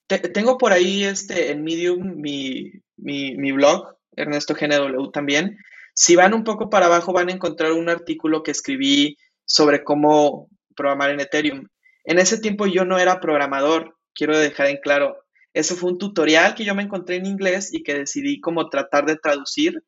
tengo 0.08 0.58
por 0.58 0.72
ahí 0.72 1.04
este, 1.04 1.52
en 1.52 1.64
Medium 1.64 2.16
mi, 2.22 2.72
mi, 2.96 3.52
blog, 3.52 3.98
Ernesto 4.16 4.54
GNW 4.54 5.12
también. 5.12 5.58
Si 5.94 6.16
van 6.16 6.34
un 6.34 6.44
poco 6.44 6.70
para 6.70 6.86
abajo 6.86 7.12
van 7.12 7.30
a 7.30 7.34
encontrar 7.34 7.74
un 7.74 7.90
artículo 7.90 8.44
que 8.44 8.52
escribí 8.52 9.18
sobre 9.46 9.84
cómo 9.84 10.48
programar 10.76 11.10
en 11.12 11.20
Ethereum. 11.20 11.68
En 12.06 12.20
ese 12.20 12.38
tiempo 12.40 12.68
yo 12.68 12.86
no 12.86 12.98
era 13.00 13.20
programador, 13.20 13.98
quiero 14.14 14.38
dejar 14.38 14.68
en 14.68 14.78
claro. 14.78 15.18
Eso 15.54 15.76
fue 15.76 15.92
un 15.92 15.98
tutorial 15.98 16.56
que 16.56 16.66
yo 16.66 16.76
me 16.76 16.84
encontré 16.84 17.16
en 17.16 17.26
inglés 17.26 17.74
y 17.74 17.84
que 17.84 17.94
decidí 17.94 18.40
como 18.42 18.70
tratar 18.70 19.06
de 19.06 19.16
traducir, 19.18 19.84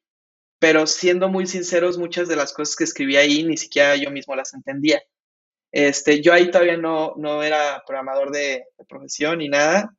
pero 0.59 0.87
siendo 0.87 1.29
muy 1.29 1.45
sinceros, 1.45 1.97
muchas 1.97 2.27
de 2.27 2.35
las 2.35 2.53
cosas 2.53 2.75
que 2.75 2.85
escribí 2.85 3.17
ahí 3.17 3.43
ni 3.43 3.57
siquiera 3.57 3.95
yo 3.95 4.09
mismo 4.11 4.35
las 4.35 4.53
entendía. 4.53 5.01
Este, 5.71 6.21
yo 6.21 6.33
ahí 6.33 6.49
todavía 6.49 6.77
no, 6.77 7.13
no 7.17 7.43
era 7.43 7.83
programador 7.85 8.31
de, 8.31 8.65
profesión 8.87 9.39
ni 9.39 9.49
nada. 9.49 9.93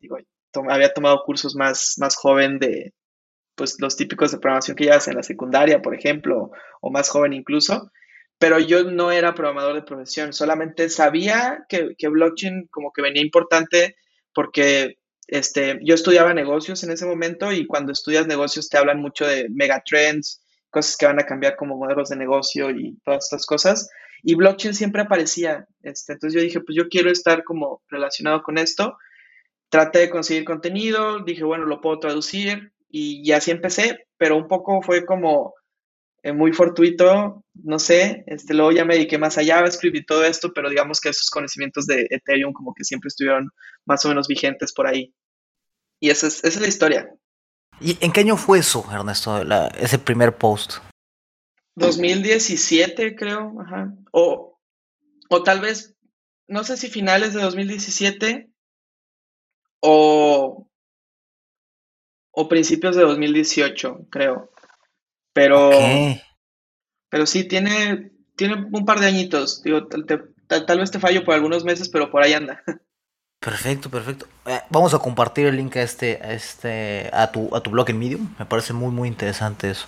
Había 0.69 0.93
tomado 0.93 1.23
cursos 1.25 1.55
más, 1.55 1.95
más 1.99 2.17
joven 2.17 2.59
de 2.59 2.95
pues, 3.55 3.77
los 3.79 3.97
típicos 3.97 4.33
de 4.33 4.39
programación 4.39 4.77
que 4.77 4.85
llevas 4.85 5.09
en 5.09 5.17
la 5.17 5.23
secundaria, 5.23 5.83
por 5.83 5.95
ejemplo, 5.95 6.51
o 6.81 6.91
más 6.91 7.11
joven 7.11 7.33
incluso. 7.35 7.91
Pero 8.39 8.59
yo 8.61 8.85
no 8.85 9.11
era 9.11 9.35
programador 9.35 9.75
de 9.75 9.83
profesión, 9.83 10.33
solamente 10.33 10.89
sabía 10.89 11.65
que, 11.69 11.95
que 11.99 12.09
blockchain 12.09 12.69
como 12.71 12.93
que 12.93 13.03
venía 13.03 13.23
importante 13.23 13.97
porque 14.33 14.99
este, 15.29 15.79
yo 15.83 15.95
estudiaba 15.95 16.33
negocios 16.33 16.83
en 16.85 16.91
ese 16.91 17.05
momento 17.05 17.53
y 17.53 17.67
cuando 17.67 17.93
estudias 17.93 18.27
negocios 18.27 18.69
te 18.69 18.79
hablan 18.79 19.01
mucho 19.01 19.27
de 19.27 19.49
megatrends, 19.51 20.43
cosas 20.71 20.97
que 20.97 21.07
van 21.07 21.21
a 21.21 21.27
cambiar 21.27 21.57
como 21.57 21.77
modelos 21.77 22.09
de 22.09 22.17
negocio 22.17 22.71
y 22.71 22.97
todas 23.05 23.25
estas 23.25 23.45
cosas. 23.45 23.91
Y 24.23 24.35
blockchain 24.35 24.75
siempre 24.75 25.03
aparecía. 25.03 25.67
Este, 25.83 26.15
entonces 26.15 26.35
yo 26.35 26.45
dije, 26.45 26.61
pues 26.61 26.77
yo 26.77 26.89
quiero 26.89 27.11
estar 27.11 27.45
como 27.45 27.83
relacionado 27.89 28.43
con 28.43 28.59
esto. 28.59 28.97
Traté 29.69 30.01
de 30.01 30.11
conseguir 30.11 30.45
contenido, 30.45 31.21
dije, 31.21 31.45
bueno, 31.45 31.67
lo 31.67 31.81
puedo 31.81 31.99
traducir 31.99 32.73
y, 32.89 33.31
así 33.33 33.51
empecé, 33.51 34.07
pero 34.17 34.37
un 34.37 34.49
poco 34.49 34.81
fue 34.81 35.05
como 35.05 35.55
muy 36.25 36.53
fortuito, 36.53 37.45
no 37.55 37.79
sé, 37.79 38.25
este, 38.27 38.55
luego 38.55 38.73
ya 38.73 38.85
me 38.85 38.95
dediqué 38.95 39.19
más 39.19 39.39
a 39.39 39.45
JavaScript 39.45 39.97
y 39.97 40.05
todo 40.05 40.25
esto, 40.25 40.53
pero 40.53 40.69
digamos 40.69 41.01
que 41.01 41.09
esos 41.09 41.31
conocimientos 41.31 41.87
de 41.87 42.07
Ethereum 42.11 42.53
como 42.53 42.75
que 42.75 42.85
siempre 42.85 43.09
estuvieron 43.09 43.51
más 43.87 44.05
o 44.05 44.09
menos 44.09 44.29
vigentes 44.29 44.73
por 44.73 44.87
ahí. 44.87 45.15
Y 46.01 46.11
esa 46.11 46.27
es, 46.27 46.39
esa 46.45 46.49
es 46.49 46.61
la 46.61 46.69
historia. 46.69 47.15
¿Y 47.81 47.97
en 48.05 48.13
qué 48.13 48.21
año 48.21 48.37
fue 48.37 48.59
eso, 48.59 48.85
Ernesto, 48.93 49.41
ese 49.79 49.99
primer 49.99 50.37
post? 50.37 50.79
2017, 51.77 53.15
creo, 53.15 53.55
ajá. 53.61 53.95
O, 54.13 54.59
o 55.31 55.43
tal 55.43 55.61
vez, 55.61 55.95
no 56.49 56.65
sé 56.65 56.77
si 56.77 56.89
finales 56.89 57.35
de 57.35 57.43
2017 57.43 58.51
o, 59.81 60.69
o 62.33 62.49
principios 62.49 62.97
de 62.97 63.03
2018, 63.03 64.07
creo. 64.11 64.51
Pero, 65.33 65.71
pero 67.09 67.27
sí, 67.27 67.45
tiene, 67.45 68.13
tiene 68.37 68.67
un 68.73 68.85
par 68.85 69.01
de 69.01 69.07
añitos. 69.07 69.63
Digo, 69.63 69.87
tal, 69.87 70.79
vez 70.79 70.91
te 70.91 70.99
fallo 70.99 71.25
por 71.25 71.35
algunos 71.35 71.65
meses, 71.65 71.89
pero 71.89 72.11
por 72.11 72.23
ahí 72.23 72.33
anda. 72.33 72.63
Perfecto, 73.41 73.89
perfecto. 73.89 74.27
Eh, 74.47 74.61
vamos 74.69 74.95
a 74.95 74.99
compartir 74.99 75.47
el 75.47 75.57
link 75.57 75.77
a 75.77 75.83
este, 75.83 76.19
a 76.21 76.33
este, 76.33 77.09
a 77.13 77.31
tu, 77.31 77.55
a 77.55 77.61
tu 77.61 77.71
blog 77.71 77.89
en 77.89 77.99
Medium. 77.99 78.35
Me 78.37 78.45
parece 78.45 78.73
muy, 78.73 78.91
muy 78.91 79.07
interesante 79.07 79.71
eso. 79.71 79.87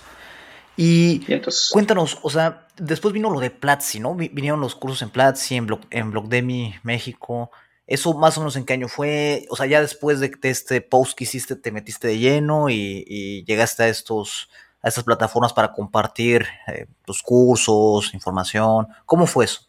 Y, 0.77 1.25
cuéntanos, 1.71 2.17
o 2.21 2.29
sea, 2.29 2.67
después 2.77 3.13
vino 3.13 3.29
lo 3.29 3.39
de 3.39 3.51
Platzi, 3.51 3.99
¿no? 3.99 4.15
Vinieron 4.15 4.61
los 4.61 4.75
cursos 4.75 5.01
en 5.01 5.09
Platzi, 5.09 5.55
en, 5.55 5.67
Block, 5.67 5.83
en 5.89 6.11
Blockdemi, 6.11 6.75
México. 6.83 7.51
¿Eso 7.85 8.13
más 8.13 8.37
o 8.37 8.41
menos 8.41 8.55
en 8.55 8.65
qué 8.65 8.73
año 8.73 8.87
fue? 8.87 9.45
O 9.49 9.57
sea, 9.57 9.65
ya 9.65 9.81
después 9.81 10.19
de, 10.19 10.31
este 10.43 10.81
post 10.81 11.17
que 11.17 11.25
hiciste, 11.25 11.55
te 11.55 11.71
metiste 11.71 12.07
de 12.07 12.19
lleno 12.19 12.69
y, 12.69 13.43
llegaste 13.45 13.83
a 13.83 13.89
estos 13.89 14.49
a 14.81 14.87
estas 14.87 15.03
plataformas 15.03 15.53
para 15.53 15.71
compartir 15.71 16.45
eh, 16.67 16.87
tus 17.05 17.21
cursos, 17.21 18.13
información. 18.13 18.87
¿Cómo 19.05 19.27
fue 19.27 19.45
eso? 19.45 19.67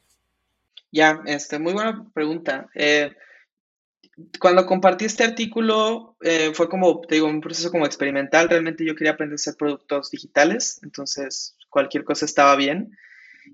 Ya, 0.90 1.23
este, 1.26 1.59
muy 1.59 1.73
buena 1.73 2.07
pregunta. 2.12 2.69
Eh, 2.75 3.14
cuando 4.38 4.66
compartí 4.66 5.07
este 5.07 5.25
artículo 5.25 6.16
eh, 6.21 6.52
fue 6.54 6.69
como, 6.69 7.00
te 7.00 7.16
digo, 7.16 7.26
un 7.26 7.40
proceso 7.40 7.71
como 7.71 7.87
experimental. 7.87 8.49
Realmente 8.49 8.85
yo 8.85 8.95
quería 8.95 9.12
aprender 9.12 9.35
a 9.35 9.37
hacer 9.37 9.54
productos 9.57 10.11
digitales, 10.11 10.81
entonces 10.83 11.57
cualquier 11.71 12.04
cosa 12.04 12.25
estaba 12.25 12.57
bien. 12.57 12.97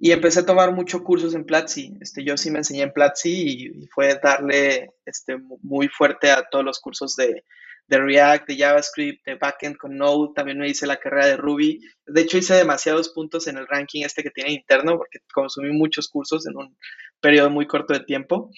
Y 0.01 0.11
empecé 0.11 0.41
a 0.41 0.47
tomar 0.47 0.73
muchos 0.73 1.01
cursos 1.03 1.35
en 1.35 1.45
Platzi. 1.45 1.97
Este, 2.01 2.23
yo 2.23 2.37
sí 2.37 2.51
me 2.51 2.59
enseñé 2.59 2.83
en 2.83 2.93
Platzi 2.93 3.31
y, 3.31 3.87
fue 3.87 4.19
darle 4.23 4.91
este, 5.07 5.39
muy 5.63 5.89
fuerte 5.89 6.31
a 6.31 6.45
todos 6.51 6.65
los 6.65 6.79
cursos 6.79 7.17
de, 7.17 7.45
de 7.89 7.99
React, 7.99 8.49
de 8.49 8.57
JavaScript, 8.59 9.27
de 9.27 9.35
backend 9.35 9.77
con 9.77 9.97
Node. 9.97 10.33
También 10.35 10.59
me 10.59 10.69
hice 10.69 10.87
la 10.87 10.99
carrera 10.99 11.27
de 11.27 11.37
Ruby. 11.37 11.81
De 12.07 12.21
hecho, 12.21 12.39
hice 12.39 12.55
demasiados 12.55 13.09
puntos 13.11 13.47
en 13.47 13.59
el 13.59 13.67
ranking 13.67 14.05
este 14.05 14.23
que 14.23 14.31
tiene 14.31 14.53
interno 14.53 14.97
porque 14.97 15.19
consumí 15.33 15.73
muchos 15.73 16.09
cursos 16.09 16.47
en 16.47 16.57
un 16.57 16.77
periodo 17.21 17.51
muy 17.51 17.67
corto 17.67 17.95
de 17.95 18.01
tiempo. 18.01 18.51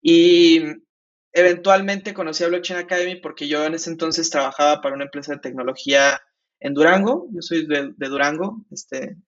Y 0.00 0.62
Eventualmente 1.38 2.14
conocí 2.14 2.44
a 2.44 2.48
Blockchain 2.48 2.80
Academy 2.80 3.16
porque 3.16 3.46
yo 3.46 3.62
en 3.66 3.74
ese 3.74 3.90
entonces 3.90 4.30
trabajaba 4.30 4.80
para 4.80 4.94
una 4.94 5.04
empresa 5.04 5.34
de 5.34 5.40
tecnología 5.40 6.18
en 6.60 6.72
Durango. 6.72 7.28
Yo 7.30 7.42
soy 7.42 7.66
de, 7.66 7.92
Durango, 8.08 8.64
este, 8.70 9.18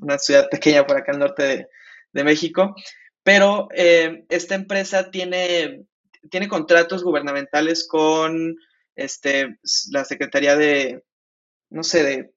una 0.00 0.16
ciudad 0.18 0.48
pequeña 0.48 0.86
por 0.86 0.96
acá 0.96 1.10
al 1.10 1.18
norte 1.18 1.66
de, 2.12 2.22
México. 2.24 2.76
Pero 3.24 3.66
eh, 3.74 4.26
esta 4.28 4.54
empresa 4.54 5.10
tiene, 5.10 5.86
tiene 6.30 6.46
contratos 6.46 7.02
gubernamentales 7.02 7.88
con 7.88 8.54
este, 8.96 9.58
la 9.90 10.04
Secretaría 10.04 10.56
de, 10.56 11.04
no 11.70 11.82
sé, 11.82 12.02
de, 12.02 12.34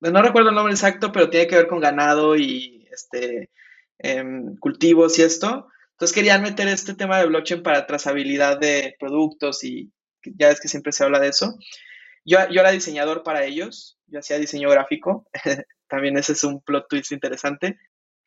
no 0.00 0.22
recuerdo 0.22 0.50
el 0.50 0.54
nombre 0.54 0.74
exacto, 0.74 1.12
pero 1.12 1.30
tiene 1.30 1.46
que 1.46 1.56
ver 1.56 1.66
con 1.66 1.80
ganado 1.80 2.36
y 2.36 2.86
este, 2.92 3.50
em, 3.98 4.56
cultivos 4.56 5.18
y 5.18 5.22
esto. 5.22 5.68
Entonces 5.92 6.14
querían 6.14 6.42
meter 6.42 6.68
este 6.68 6.94
tema 6.94 7.18
de 7.18 7.26
blockchain 7.26 7.62
para 7.62 7.86
trazabilidad 7.86 8.58
de 8.58 8.96
productos 8.98 9.62
y 9.64 9.92
ya 10.24 10.50
es 10.50 10.60
que 10.60 10.68
siempre 10.68 10.92
se 10.92 11.04
habla 11.04 11.20
de 11.20 11.28
eso. 11.28 11.56
Yo, 12.24 12.38
yo 12.50 12.60
era 12.60 12.70
diseñador 12.70 13.22
para 13.22 13.44
ellos, 13.44 13.98
yo 14.06 14.18
hacía 14.18 14.38
diseño 14.38 14.70
gráfico, 14.70 15.26
también 15.88 16.16
ese 16.16 16.32
es 16.32 16.44
un 16.44 16.60
plot 16.60 16.88
twist 16.88 17.12
interesante. 17.12 17.78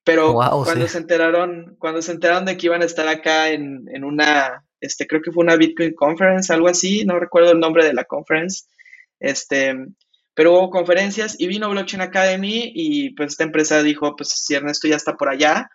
Pero 0.03 0.35
cuando 0.35 0.87
se 0.87 0.99
enteraron, 0.99 1.75
cuando 1.79 2.01
se 2.01 2.13
enteraron 2.13 2.45
de 2.45 2.55
que 2.55 2.67
iban 2.67 2.81
a 2.81 2.85
estar 2.85 3.09
acá 3.09 3.49
en, 3.49 3.89
en, 3.93 4.05
una, 4.05 4.65
este, 4.79 5.07
creo 5.07 5.22
que 5.22 5.31
fue 5.31 5.43
una 5.43 5.55
Bitcoin 5.55 5.93
Conference, 5.93 6.51
algo 6.53 6.67
así, 6.67 7.05
no 7.05 7.19
recuerdo 7.19 7.51
el 7.51 7.60
nombre 7.60 7.86
de 7.86 7.93
la 7.93 8.03
conference, 8.03 8.65
este, 9.19 9.75
pero 10.34 10.53
hubo 10.53 10.69
conferencias 10.69 11.36
y 11.39 11.48
vino 11.48 11.69
Blockchain 11.69 12.01
Academy 12.01 12.72
y 12.75 13.10
pues 13.15 13.31
esta 13.31 13.43
empresa 13.43 13.81
dijo, 13.81 14.15
pues 14.15 14.29
si 14.29 14.53
Ernesto 14.53 14.88
ya 14.88 14.96
está 14.96 15.15
por 15.15 15.29
allá, 15.29 15.69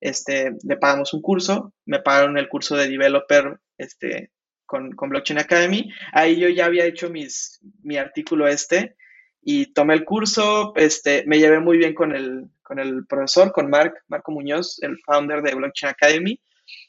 este, 0.00 0.52
le 0.64 0.76
pagamos 0.76 1.14
un 1.14 1.22
curso, 1.22 1.72
me 1.86 2.00
pagaron 2.00 2.38
el 2.38 2.48
curso 2.48 2.76
de 2.76 2.88
developer 2.88 3.60
este, 3.76 4.32
con, 4.66 4.90
Blockchain 4.90 5.38
Academy. 5.38 5.90
Ahí 6.12 6.38
yo 6.38 6.48
ya 6.48 6.66
había 6.66 6.84
hecho 6.84 7.10
mis, 7.10 7.60
mi 7.82 7.96
artículo 7.96 8.48
este 8.48 8.96
y 9.40 9.72
tomé 9.72 9.94
el 9.94 10.04
curso, 10.04 10.72
este, 10.76 11.24
me 11.26 11.38
llevé 11.38 11.60
muy 11.60 11.78
bien 11.78 11.94
con 11.94 12.14
el, 12.14 12.50
con 12.62 12.78
el 12.78 13.06
profesor, 13.06 13.52
con 13.52 13.70
Mark, 13.70 13.94
Marco 14.08 14.32
Muñoz, 14.32 14.82
el 14.82 14.98
founder 14.98 15.42
de 15.42 15.54
Blockchain 15.54 15.90
Academy, 15.90 16.40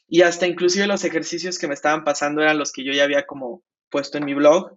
y 0.08 0.22
hasta 0.22 0.46
inclusive 0.46 0.86
los 0.86 1.04
ejercicios 1.04 1.58
que 1.58 1.68
me 1.68 1.74
estaban 1.74 2.04
pasando 2.04 2.42
eran 2.42 2.58
los 2.58 2.72
que 2.72 2.84
yo 2.84 2.92
ya 2.92 3.04
había 3.04 3.26
como 3.26 3.62
puesto 3.90 4.18
en 4.18 4.24
mi 4.24 4.34
blog. 4.34 4.76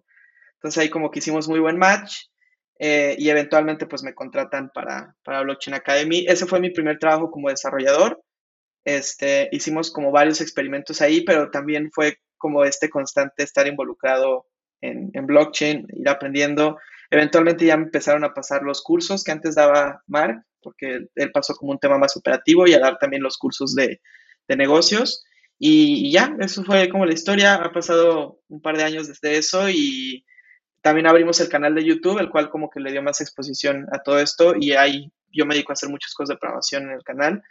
Entonces 0.55 0.81
ahí 0.81 0.89
como 0.89 1.12
que 1.12 1.19
hicimos 1.19 1.48
muy 1.48 1.60
buen 1.60 1.77
match 1.77 2.25
eh, 2.79 3.15
y 3.17 3.29
eventualmente 3.29 3.86
pues 3.86 4.03
me 4.03 4.13
contratan 4.13 4.69
para, 4.74 5.15
para 5.24 5.41
Blockchain 5.41 5.75
Academy. 5.75 6.25
Ese 6.27 6.45
fue 6.45 6.60
mi 6.60 6.69
primer 6.69 7.00
trabajo 7.00 7.31
como 7.31 7.50
desarrollador. 7.50 8.22
Este, 8.86 9.50
hicimos 9.51 9.91
como 9.91 10.12
varios 10.12 10.41
experimentos 10.41 11.01
ahí, 11.01 11.22
pero 11.22 11.50
también 11.50 11.89
fue 11.91 12.17
como 12.38 12.63
este 12.63 12.89
constante 12.89 13.43
estar 13.43 13.65
involucrado 13.67 14.48
en, 14.81 15.10
en 15.13 15.25
blockchain, 15.25 15.88
ir 15.93 16.10
aprendiendo. 16.10 16.77
Eventualmente 17.10 17.65
ya 17.65 17.75
empezaron 17.75 18.24
a 18.24 18.33
pasar 18.33 18.63
los 18.63 18.81
cursos 18.81 19.24
que 19.24 19.31
antes 19.31 19.55
daba 19.55 20.01
Mark, 20.07 20.43
porque 20.62 21.07
él 21.15 21.31
pasó 21.31 21.55
como 21.55 21.72
un 21.72 21.79
tema 21.79 21.98
más 21.98 22.17
operativo 22.17 22.67
y 22.67 22.74
a 22.74 22.79
dar 22.79 22.98
también 22.98 23.24
los 23.24 23.38
cursos 23.38 23.75
de, 23.75 24.01
de 24.47 24.55
negocios. 24.55 25.23
Y, 25.59 26.12
ya, 26.12 26.35
eso 26.39 26.63
fue 26.63 26.89
como 26.89 27.05
la 27.05 27.13
historia. 27.13 27.55
Ha 27.55 27.71
pasado 27.71 28.39
un 28.50 28.62
par 28.62 28.77
de 28.77 28.83
años 28.83 29.07
desde 29.07 29.38
eso 29.38 29.69
y 29.69 30.25
también 30.81 31.07
abrimos 31.07 31.39
el 31.39 31.50
canal 31.50 31.75
de 31.75 31.85
YouTube, 31.85 32.19
el 32.19 32.29
cual 32.29 32.50
como 32.50 32.69
que 32.69 32.79
le 32.79 32.91
dio 32.91 33.01
más 33.01 33.21
exposición 33.21 33.88
a 33.91 34.00
todo 34.00 34.19
esto 34.19 34.53
y 34.59 34.73
ahí 34.73 35.12
yo 35.31 35.45
me 35.45 35.55
dedico 35.55 35.71
a 35.71 35.73
hacer 35.73 35.89
muchas 35.89 36.13
cosas 36.13 36.35
de 36.35 36.39
programación 36.39 36.83
en 36.83 36.91
el 36.91 37.03
canal 37.03 37.41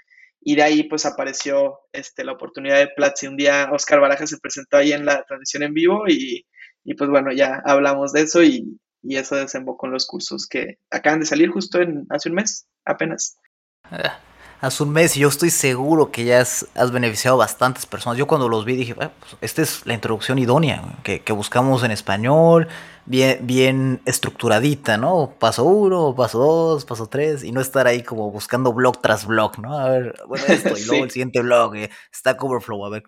y 0.44 0.56
de 0.56 0.62
ahí 0.62 0.82
pues 0.84 1.06
apareció 1.06 1.80
este, 1.92 2.24
la 2.24 2.32
oportunidad 2.32 2.78
de 2.78 2.88
Platzi. 2.88 3.26
Un 3.26 3.36
día 3.36 3.70
Oscar 3.72 4.00
Baraja 4.00 4.26
se 4.26 4.38
presentó 4.38 4.76
ahí 4.76 4.92
en 4.92 5.06
la 5.06 5.24
transmisión 5.24 5.62
en 5.62 5.72
vivo 5.72 6.04
y, 6.08 6.46
y 6.84 6.94
pues 6.94 7.08
bueno, 7.08 7.32
ya 7.32 7.62
hablamos 7.64 8.12
de 8.12 8.22
eso 8.22 8.42
y, 8.42 8.78
y, 9.02 9.16
eso 9.16 9.36
desembocó 9.36 9.86
en 9.86 9.92
los 9.92 10.06
cursos 10.06 10.46
que 10.46 10.78
acaban 10.90 11.20
de 11.20 11.26
salir 11.26 11.48
justo 11.50 11.80
en 11.80 12.06
hace 12.10 12.28
un 12.28 12.34
mes, 12.34 12.66
apenas. 12.84 13.38
Ah, 13.84 14.20
hace 14.62 14.84
un 14.84 14.92
mes 14.92 15.16
y 15.16 15.20
yo 15.20 15.28
estoy 15.28 15.50
seguro 15.50 16.12
que 16.12 16.24
ya 16.24 16.40
has, 16.40 16.92
beneficiado 16.92 17.36
a 17.36 17.44
bastantes 17.44 17.84
personas. 17.84 18.16
Yo 18.16 18.28
cuando 18.28 18.48
los 18.48 18.64
vi 18.64 18.76
dije, 18.76 18.94
ah, 19.00 19.10
pues, 19.18 19.36
esta 19.40 19.60
es 19.60 19.84
la 19.84 19.92
introducción 19.92 20.38
idónea 20.38 20.82
que, 21.02 21.20
que, 21.20 21.32
buscamos 21.32 21.82
en 21.82 21.90
español, 21.90 22.68
bien, 23.04 23.40
bien 23.42 24.00
estructuradita, 24.06 24.96
¿no? 24.96 25.34
Paso 25.38 25.64
uno, 25.64 26.14
paso 26.14 26.38
dos, 26.38 26.84
paso 26.84 27.08
tres, 27.08 27.42
y 27.42 27.50
no 27.50 27.60
estar 27.60 27.88
ahí 27.88 28.04
como 28.04 28.30
buscando 28.30 28.72
blog 28.72 29.02
tras 29.02 29.26
blog, 29.26 29.58
¿no? 29.58 29.76
A 29.76 29.90
ver, 29.90 30.14
bueno, 30.28 30.44
esto, 30.48 30.78
y 30.78 30.84
luego 30.84 31.04
el 31.04 31.10
siguiente 31.10 31.40
blog, 31.40 31.74
eh, 31.74 31.90
Stack 32.14 32.42
Overflow, 32.42 32.86
a 32.86 32.90
ver, 32.90 33.02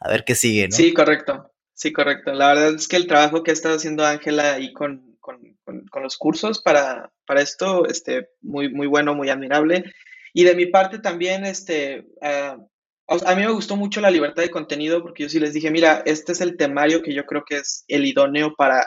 a 0.00 0.10
ver 0.10 0.24
qué 0.24 0.34
sigue, 0.34 0.68
¿no? 0.68 0.76
Sí, 0.76 0.92
correcto. 0.92 1.50
Sí, 1.72 1.92
correcto. 1.92 2.32
La 2.32 2.48
verdad 2.48 2.74
es 2.74 2.88
que 2.88 2.96
el 2.96 3.06
trabajo 3.06 3.42
que 3.42 3.52
ha 3.52 3.54
estado 3.54 3.76
haciendo 3.76 4.04
Ángela 4.04 4.54
ahí 4.54 4.72
con, 4.74 5.16
con, 5.20 5.40
con, 5.64 6.02
los 6.02 6.18
cursos 6.18 6.60
para, 6.60 7.10
para 7.24 7.40
esto, 7.40 7.86
este, 7.86 8.28
muy, 8.42 8.68
muy 8.68 8.86
bueno, 8.86 9.14
muy 9.14 9.30
admirable. 9.30 9.84
Y 10.32 10.44
de 10.44 10.54
mi 10.54 10.66
parte 10.66 10.98
también, 10.98 11.44
este, 11.44 12.06
uh, 12.20 12.62
a 13.08 13.34
mí 13.34 13.42
me 13.42 13.52
gustó 13.52 13.76
mucho 13.76 14.00
la 14.00 14.10
libertad 14.10 14.42
de 14.42 14.50
contenido 14.50 15.02
porque 15.02 15.24
yo 15.24 15.28
sí 15.28 15.40
les 15.40 15.54
dije, 15.54 15.70
mira, 15.70 16.02
este 16.04 16.32
es 16.32 16.40
el 16.40 16.56
temario 16.56 17.02
que 17.02 17.14
yo 17.14 17.24
creo 17.24 17.44
que 17.44 17.56
es 17.56 17.84
el 17.88 18.04
idóneo 18.04 18.54
para 18.54 18.86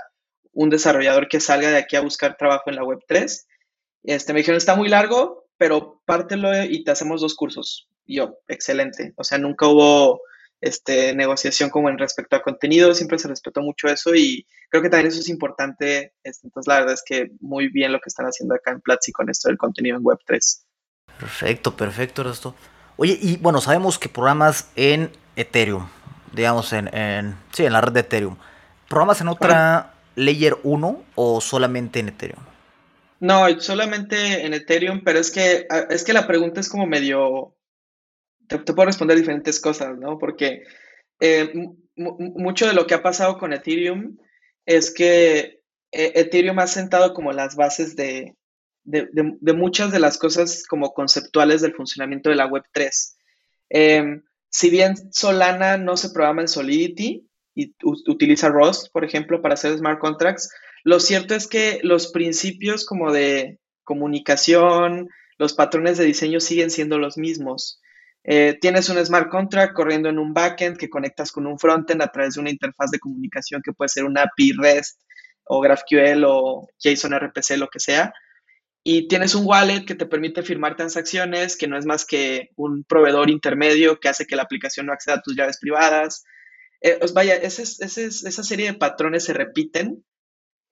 un 0.53 0.69
desarrollador 0.69 1.27
que 1.27 1.39
salga 1.39 1.69
de 1.69 1.77
aquí 1.77 1.95
a 1.95 2.01
buscar 2.01 2.37
trabajo 2.37 2.69
en 2.69 2.75
la 2.75 2.83
web 2.83 2.99
3. 3.07 3.47
Este, 4.03 4.33
me 4.33 4.39
dijeron, 4.39 4.57
está 4.57 4.75
muy 4.75 4.89
largo, 4.89 5.45
pero 5.57 6.01
pártelo 6.05 6.63
y 6.63 6.83
te 6.83 6.91
hacemos 6.91 7.21
dos 7.21 7.35
cursos. 7.35 7.89
Y 8.05 8.17
yo, 8.17 8.37
excelente. 8.47 9.13
O 9.15 9.23
sea, 9.23 9.37
nunca 9.37 9.67
hubo 9.67 10.21
este, 10.59 11.15
negociación 11.15 11.69
como 11.69 11.89
en 11.89 11.97
respecto 11.97 12.35
a 12.35 12.41
contenido, 12.41 12.93
siempre 12.93 13.17
se 13.17 13.27
respetó 13.27 13.61
mucho 13.61 13.87
eso 13.87 14.13
y 14.13 14.45
creo 14.69 14.83
que 14.83 14.89
también 14.89 15.07
eso 15.07 15.19
es 15.19 15.29
importante. 15.29 16.13
Este, 16.23 16.47
entonces, 16.47 16.67
la 16.67 16.79
verdad 16.79 16.93
es 16.93 17.03
que 17.05 17.31
muy 17.39 17.69
bien 17.69 17.91
lo 17.91 17.99
que 17.99 18.09
están 18.09 18.27
haciendo 18.27 18.55
acá 18.55 18.71
en 18.71 18.81
Platzi 18.81 19.11
con 19.11 19.29
esto 19.29 19.49
del 19.49 19.57
contenido 19.57 19.97
en 19.97 20.03
Web3. 20.03 20.63
Perfecto, 21.21 21.77
perfecto, 21.77 22.29
esto. 22.29 22.55
Oye, 22.97 23.17
y 23.21 23.37
bueno, 23.37 23.61
sabemos 23.61 23.99
que 23.99 24.09
programas 24.09 24.71
en 24.75 25.11
Ethereum, 25.35 25.87
digamos, 26.33 26.73
en, 26.73 26.93
en, 26.93 27.37
sí, 27.53 27.63
en 27.63 27.73
la 27.73 27.81
red 27.81 27.93
de 27.93 27.99
Ethereum. 27.99 28.35
¿Programas 28.89 29.21
en 29.21 29.27
otra 29.27 29.93
Layer 30.15 30.57
1 30.63 31.03
o 31.13 31.39
solamente 31.39 31.99
en 31.99 32.09
Ethereum? 32.09 32.43
No, 33.19 33.47
solamente 33.59 34.45
en 34.45 34.55
Ethereum, 34.55 35.03
pero 35.05 35.19
es 35.19 35.29
que, 35.29 35.67
es 35.91 36.03
que 36.03 36.13
la 36.13 36.25
pregunta 36.25 36.59
es 36.59 36.67
como 36.67 36.87
medio 36.87 37.55
te, 38.47 38.73
puedo 38.73 38.87
responder 38.87 39.15
diferentes 39.15 39.59
cosas, 39.59 39.97
¿no? 39.97 40.17
Porque 40.17 40.63
eh, 41.19 41.53
mucho 41.95 42.67
de 42.67 42.73
lo 42.73 42.87
que 42.87 42.95
ha 42.95 43.03
pasado 43.03 43.37
con 43.37 43.53
Ethereum 43.53 44.17
es 44.65 44.91
que 44.91 45.61
eh, 45.91 46.11
Ethereum 46.15 46.57
ha 46.59 46.67
sentado 46.67 47.13
como 47.13 47.31
las 47.31 47.55
bases 47.55 47.95
de, 47.95 48.35
muchas 48.83 49.91
de 49.91 49.99
las 49.99 50.17
cosas 50.17 50.63
como 50.67 50.93
conceptuales 50.93 51.61
del 51.61 51.75
funcionamiento 51.75 52.29
de 52.29 52.35
la 52.35 52.49
Web3. 52.49 53.15
Em, 53.69 54.23
si 54.49 54.69
bien 54.69 54.95
Solana 55.13 55.77
no 55.77 55.97
se 55.97 56.09
programa 56.09 56.41
en 56.41 56.47
Solidity 56.47 57.27
y 57.55 57.75
utiliza 57.83 58.49
Rust, 58.49 58.91
por 58.91 59.05
ejemplo, 59.05 59.41
para 59.41 59.53
hacer 59.53 59.77
smart 59.77 59.99
contracts, 59.99 60.49
lo 60.83 60.99
cierto 60.99 61.35
es 61.35 61.47
que 61.47 61.79
los 61.83 62.11
principios 62.11 62.85
como 62.85 63.11
de 63.11 63.59
comunicación, 63.83 65.09
los 65.37 65.53
patrones 65.53 65.97
de 65.97 66.05
diseño 66.05 66.39
siguen 66.39 66.69
siendo 66.69 66.97
los 66.97 67.17
mismos. 67.17 67.81
Eh, 68.23 68.57
tienes 68.61 68.89
un 68.89 69.03
smart 69.03 69.29
contract 69.29 69.73
corriendo 69.73 70.09
en 70.09 70.19
un 70.19 70.33
backend 70.33 70.77
que 70.77 70.89
conectas 70.89 71.31
con 71.31 71.47
un 71.47 71.57
frontend 71.57 72.01
a 72.01 72.11
través 72.11 72.35
de 72.35 72.41
una 72.41 72.51
interfaz 72.51 72.91
de 72.91 72.99
comunicación 72.99 73.61
que 73.63 73.73
puede 73.73 73.89
ser 73.89 74.05
una 74.05 74.23
API 74.23 74.53
REST 74.53 74.99
o 75.45 75.59
GraphQL 75.59 76.23
o 76.25 76.67
JSON 76.77 77.17
RPC, 77.17 77.57
lo 77.57 77.67
que 77.67 77.79
sea. 77.79 78.13
Y 78.83 79.07
tienes 79.07 79.35
un 79.35 79.45
wallet 79.45 79.85
que 79.85 79.95
te 79.95 80.07
permite 80.07 80.41
firmar 80.41 80.75
transacciones, 80.75 81.55
que 81.55 81.67
no 81.67 81.77
es 81.77 81.85
más 81.85 82.05
que 82.05 82.49
un 82.55 82.83
proveedor 82.83 83.29
intermedio 83.29 83.99
que 83.99 84.09
hace 84.09 84.25
que 84.25 84.35
la 84.35 84.43
aplicación 84.43 84.87
no 84.87 84.93
acceda 84.93 85.15
a 85.15 85.21
tus 85.21 85.35
llaves 85.35 85.59
privadas. 85.59 86.23
Eh, 86.81 86.99
vaya, 87.13 87.35
esa 87.35 88.43
serie 88.43 88.71
de 88.71 88.77
patrones 88.77 89.25
se 89.25 89.33
repiten 89.33 90.03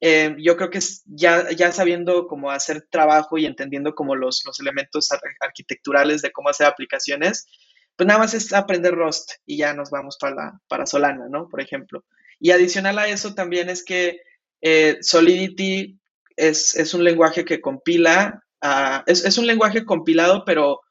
eh, 0.02 0.36
yo 0.40 0.56
creo 0.56 0.70
que 0.70 0.80
ya, 1.06 1.52
ya 1.52 1.72
sabiendo 1.72 2.28
cómo 2.28 2.52
hacer 2.52 2.88
trabajo 2.90 3.38
y 3.38 3.46
entendiendo 3.46 3.96
como 3.96 4.16
los, 4.16 4.44
los 4.46 4.60
elementos 4.60 5.10
arquitecturales 5.42 6.22
de 6.22 6.32
cómo 6.32 6.50
hacer 6.50 6.68
aplicaciones, 6.68 7.46
pues 7.98 8.08
nada 8.08 8.20
más 8.20 8.34
es 8.34 8.54
aprender 8.54 8.96
Rust 8.96 9.34
y 9.46 9.58
ya 9.58 9.74
nos 9.74 9.90
vamos 9.90 10.18
para, 10.20 10.60
para 10.70 10.86
Solana, 10.86 11.28
¿no? 11.30 11.50
Por 11.50 11.60
ejemplo. 11.60 12.06
Y 12.40 12.52
adicional 12.52 12.98
a 12.98 13.10
eso 13.10 13.36
también 13.36 13.70
es 13.70 13.84
que 13.84 14.22
eh, 14.62 14.98
Solidity 15.02 15.99
es, 16.40 16.76
es, 16.76 16.94
un 16.94 17.04
lenguaje 17.04 17.46
que 17.46 17.62
compila, 17.62 18.44
es, 19.06 19.26
es 19.26 19.38
un 19.38 19.48
lenguaje 19.48 19.86
compilado, 19.86 20.44
pero 20.46 20.82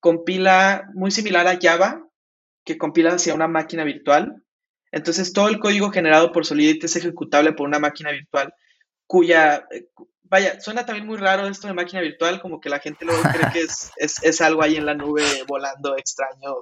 compila 0.00 0.88
muy 0.94 1.10
similar 1.10 1.46
a 1.46 1.58
Java, 1.60 2.06
que 2.64 2.78
compila 2.78 3.14
hacia 3.14 3.34
una 3.34 3.48
máquina 3.48 3.84
virtual. 3.84 4.42
Entonces, 4.92 5.32
todo 5.32 5.48
el 5.48 5.58
código 5.58 5.90
generado 5.90 6.32
por 6.32 6.46
Solidity 6.46 6.86
es 6.86 6.96
ejecutable 6.96 7.52
por 7.52 7.66
una 7.66 7.78
máquina 7.78 8.10
virtual 8.10 8.52
cuya, 9.06 9.66
eh, 9.70 9.88
vaya, 10.24 10.60
suena 10.60 10.84
también 10.84 11.06
muy 11.06 11.16
raro 11.16 11.46
esto 11.46 11.68
de 11.68 11.74
máquina 11.74 12.00
virtual, 12.00 12.40
como 12.40 12.60
que 12.60 12.68
la 12.68 12.80
gente 12.80 13.04
luego 13.04 13.22
cree 13.22 13.52
que 13.52 13.60
es, 13.98 14.22
es, 14.22 14.40
algo 14.40 14.62
ahí 14.62 14.76
en 14.76 14.86
la 14.86 14.94
nube 14.94 15.22
volando 15.46 15.96
extraño, 15.96 16.54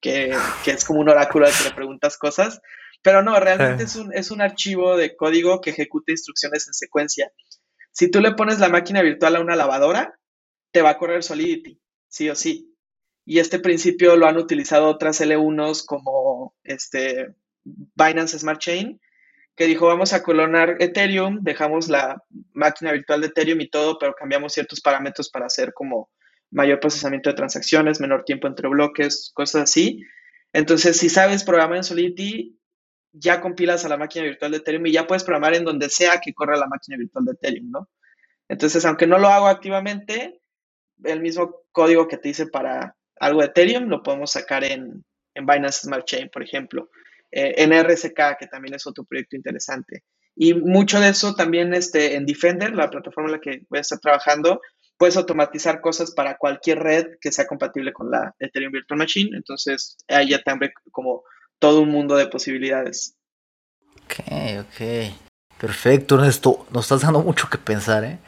que, 0.00 0.34
que, 0.64 0.70
es 0.72 0.84
como 0.84 1.00
un 1.00 1.08
oráculo 1.08 1.46
al 1.46 1.52
que 1.52 1.64
le 1.64 1.74
preguntas 1.74 2.16
cosas, 2.16 2.60
pero 3.02 3.22
no, 3.22 3.38
realmente 3.40 3.84
es 3.84 3.96
un, 3.96 4.12
es 4.14 4.30
un 4.30 4.40
archivo 4.42 4.96
de 4.96 5.16
código 5.16 5.60
que 5.60 5.70
ejecuta 5.70 6.12
instrucciones 6.12 6.66
en 6.66 6.74
secuencia. 6.74 7.32
Si 7.92 8.10
tú 8.10 8.20
le 8.20 8.32
pones 8.32 8.58
la 8.58 8.68
máquina 8.68 9.02
virtual 9.02 9.36
a 9.36 9.40
una 9.40 9.56
lavadora, 9.56 10.18
te 10.72 10.82
va 10.82 10.90
a 10.90 10.98
correr 10.98 11.22
Solidity, 11.22 11.80
sí 12.08 12.30
o 12.30 12.34
sí. 12.34 12.74
Y 13.24 13.38
este 13.38 13.58
principio 13.58 14.16
lo 14.16 14.26
han 14.26 14.36
utilizado 14.36 14.88
otras 14.88 15.20
L1s 15.20 15.84
como 15.84 16.54
este, 16.64 17.34
Binance 17.64 18.38
Smart 18.38 18.60
Chain, 18.60 19.00
que 19.56 19.66
dijo 19.66 19.86
vamos 19.86 20.12
a 20.12 20.22
colonar 20.22 20.76
Ethereum, 20.80 21.40
dejamos 21.42 21.88
la 21.88 22.22
máquina 22.52 22.92
virtual 22.92 23.20
de 23.20 23.26
Ethereum 23.28 23.60
y 23.60 23.68
todo, 23.68 23.98
pero 23.98 24.14
cambiamos 24.14 24.54
ciertos 24.54 24.80
parámetros 24.80 25.28
para 25.30 25.46
hacer 25.46 25.72
como 25.74 26.10
mayor 26.50 26.80
procesamiento 26.80 27.30
de 27.30 27.36
transacciones, 27.36 28.00
menor 28.00 28.24
tiempo 28.24 28.48
entre 28.48 28.68
bloques, 28.68 29.30
cosas 29.34 29.64
así. 29.64 30.02
Entonces, 30.52 30.96
si 30.96 31.08
sabes 31.08 31.44
programar 31.44 31.76
en 31.76 31.84
Solidity, 31.84 32.58
ya 33.12 33.40
compilas 33.40 33.84
a 33.84 33.88
la 33.88 33.96
máquina 33.96 34.24
virtual 34.24 34.52
de 34.52 34.58
Ethereum 34.58 34.86
y 34.86 34.92
ya 34.92 35.06
puedes 35.06 35.24
programar 35.24 35.54
en 35.54 35.64
donde 35.64 35.88
sea 35.88 36.20
que 36.20 36.34
corra 36.34 36.56
la 36.56 36.66
máquina 36.66 36.96
virtual 36.96 37.24
de 37.24 37.32
Ethereum, 37.32 37.70
¿no? 37.70 37.88
Entonces, 38.48 38.84
aunque 38.84 39.06
no 39.06 39.18
lo 39.18 39.28
hago 39.28 39.46
activamente, 39.46 40.40
el 41.04 41.20
mismo 41.20 41.62
código 41.72 42.08
que 42.08 42.18
te 42.18 42.30
hice 42.30 42.46
para 42.46 42.96
algo 43.18 43.40
de 43.40 43.46
Ethereum 43.46 43.88
lo 43.88 44.02
podemos 44.02 44.32
sacar 44.32 44.64
en, 44.64 45.04
en 45.34 45.46
Binance 45.46 45.82
Smart 45.82 46.04
Chain, 46.04 46.30
por 46.30 46.42
ejemplo 46.42 46.90
en 47.30 47.72
eh, 47.72 47.82
RSK, 47.82 48.38
que 48.38 48.46
también 48.46 48.74
es 48.74 48.86
otro 48.86 49.04
proyecto 49.04 49.36
interesante. 49.36 50.04
Y 50.34 50.54
mucho 50.54 51.00
de 51.00 51.10
eso 51.10 51.34
también 51.34 51.74
este, 51.74 52.14
en 52.14 52.26
Defender, 52.26 52.74
la 52.74 52.90
plataforma 52.90 53.28
en 53.28 53.32
la 53.36 53.40
que 53.40 53.62
voy 53.68 53.78
a 53.78 53.82
estar 53.82 53.98
trabajando, 53.98 54.60
puedes 54.96 55.16
automatizar 55.16 55.80
cosas 55.80 56.12
para 56.12 56.36
cualquier 56.36 56.78
red 56.78 57.06
que 57.20 57.32
sea 57.32 57.46
compatible 57.46 57.92
con 57.92 58.10
la 58.10 58.34
Ethereum 58.38 58.72
Virtual 58.72 58.98
Machine. 58.98 59.36
Entonces, 59.36 59.96
ahí 60.08 60.30
ya 60.30 60.42
también 60.42 60.72
como 60.90 61.22
todo 61.60 61.82
un 61.82 61.90
mundo 61.90 62.16
de 62.16 62.26
posibilidades. 62.26 63.14
Ok, 64.04 64.24
ok. 64.60 65.14
Perfecto, 65.58 66.16
Ernesto. 66.16 66.66
Nos 66.72 66.86
estás 66.86 67.02
dando 67.02 67.22
mucho 67.22 67.48
que 67.48 67.58
pensar, 67.58 68.02
¿eh? 68.02 68.18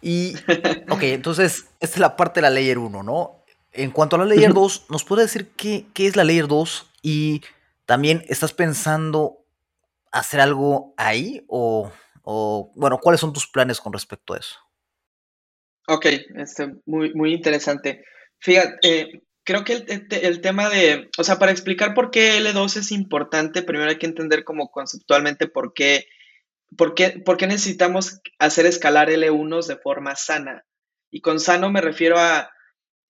Y, 0.00 0.34
ok, 0.88 1.02
entonces, 1.02 1.66
esta 1.80 1.96
es 1.96 1.98
la 1.98 2.14
parte 2.16 2.38
de 2.38 2.42
la 2.42 2.50
Layer 2.50 2.78
1, 2.78 3.02
¿no? 3.02 3.42
En 3.72 3.90
cuanto 3.90 4.14
a 4.14 4.20
la 4.20 4.24
Layer 4.26 4.54
2, 4.54 4.86
¿nos 4.90 5.02
puede 5.02 5.22
decir 5.22 5.50
qué, 5.56 5.86
qué 5.92 6.06
es 6.06 6.14
la 6.14 6.22
Layer 6.22 6.46
2 6.46 6.86
y 7.02 7.42
¿También 7.86 8.24
estás 8.28 8.52
pensando 8.52 9.46
hacer 10.10 10.40
algo 10.40 10.92
ahí 10.96 11.44
o, 11.46 11.92
bueno, 12.74 12.98
cuáles 12.98 13.20
son 13.20 13.32
tus 13.32 13.46
planes 13.46 13.80
con 13.80 13.92
respecto 13.92 14.34
a 14.34 14.38
eso? 14.38 14.58
Ok, 15.86 16.06
este, 16.34 16.74
muy, 16.84 17.14
muy 17.14 17.32
interesante. 17.32 18.04
Fíjate, 18.40 18.76
eh, 18.82 19.22
creo 19.46 19.64
que 19.64 19.84
el, 20.10 20.40
tema 20.40 20.68
de, 20.68 21.08
o 21.16 21.24
sea, 21.24 21.38
para 21.38 21.52
explicar 21.52 21.94
por 21.94 22.10
qué 22.10 22.38
L2 22.40 22.78
es 22.78 22.90
importante, 22.90 23.62
primero 23.62 23.88
hay 23.88 23.96
que 23.96 24.06
entender 24.06 24.42
como 24.42 24.70
conceptualmente 24.70 25.46
por 25.46 25.72
qué, 25.72 26.08
por 26.76 26.94
qué, 26.94 27.22
por 27.24 27.36
qué 27.36 27.46
necesitamos 27.46 28.20
hacer 28.40 28.66
escalar 28.66 29.08
L1 29.08 29.64
de 29.66 29.76
forma 29.76 30.16
sana. 30.16 30.64
Y 31.12 31.20
con 31.20 31.38
sano 31.38 31.70
me 31.70 31.80
refiero 31.80 32.18
a 32.18 32.50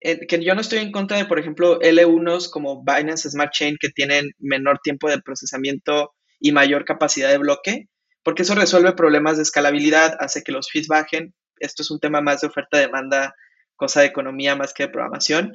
que 0.01 0.44
yo 0.44 0.55
no 0.55 0.61
estoy 0.61 0.81
en 0.81 0.92
contra 0.92 1.16
de, 1.16 1.25
por 1.25 1.38
ejemplo, 1.38 1.81
L1s 1.81 2.51
como 2.51 2.85
Binance 2.85 3.31
Smart 3.31 3.53
Chain 3.53 3.79
que 3.81 3.88
tienen 3.88 4.31
menor 4.38 4.79
tiempo 4.81 5.09
de 5.09 5.22
procesamiento 5.22 6.14
y 6.38 6.53
mayor 6.53 6.85
capacidad 6.85 7.31
de 7.31 7.38
bloque, 7.38 7.88
porque 8.22 8.42
eso 8.42 8.55
resuelve 8.55 8.92
problemas 8.92 9.38
de 9.38 9.42
escalabilidad, 9.42 10.18
hace 10.20 10.42
que 10.42 10.53
los 10.53 10.70
fees 10.70 10.87
bajen. 10.87 11.35
Esto 11.59 11.83
es 11.83 11.90
un 11.90 11.99
tema 11.99 12.20
más 12.20 12.42
de 12.42 12.49
oferta-demanda, 12.49 13.35
cosa 13.75 14.01
de 14.01 14.07
economía 14.07 14.55
más 14.55 14.75
que 14.75 14.85
de 14.85 14.90
programación. 14.90 15.55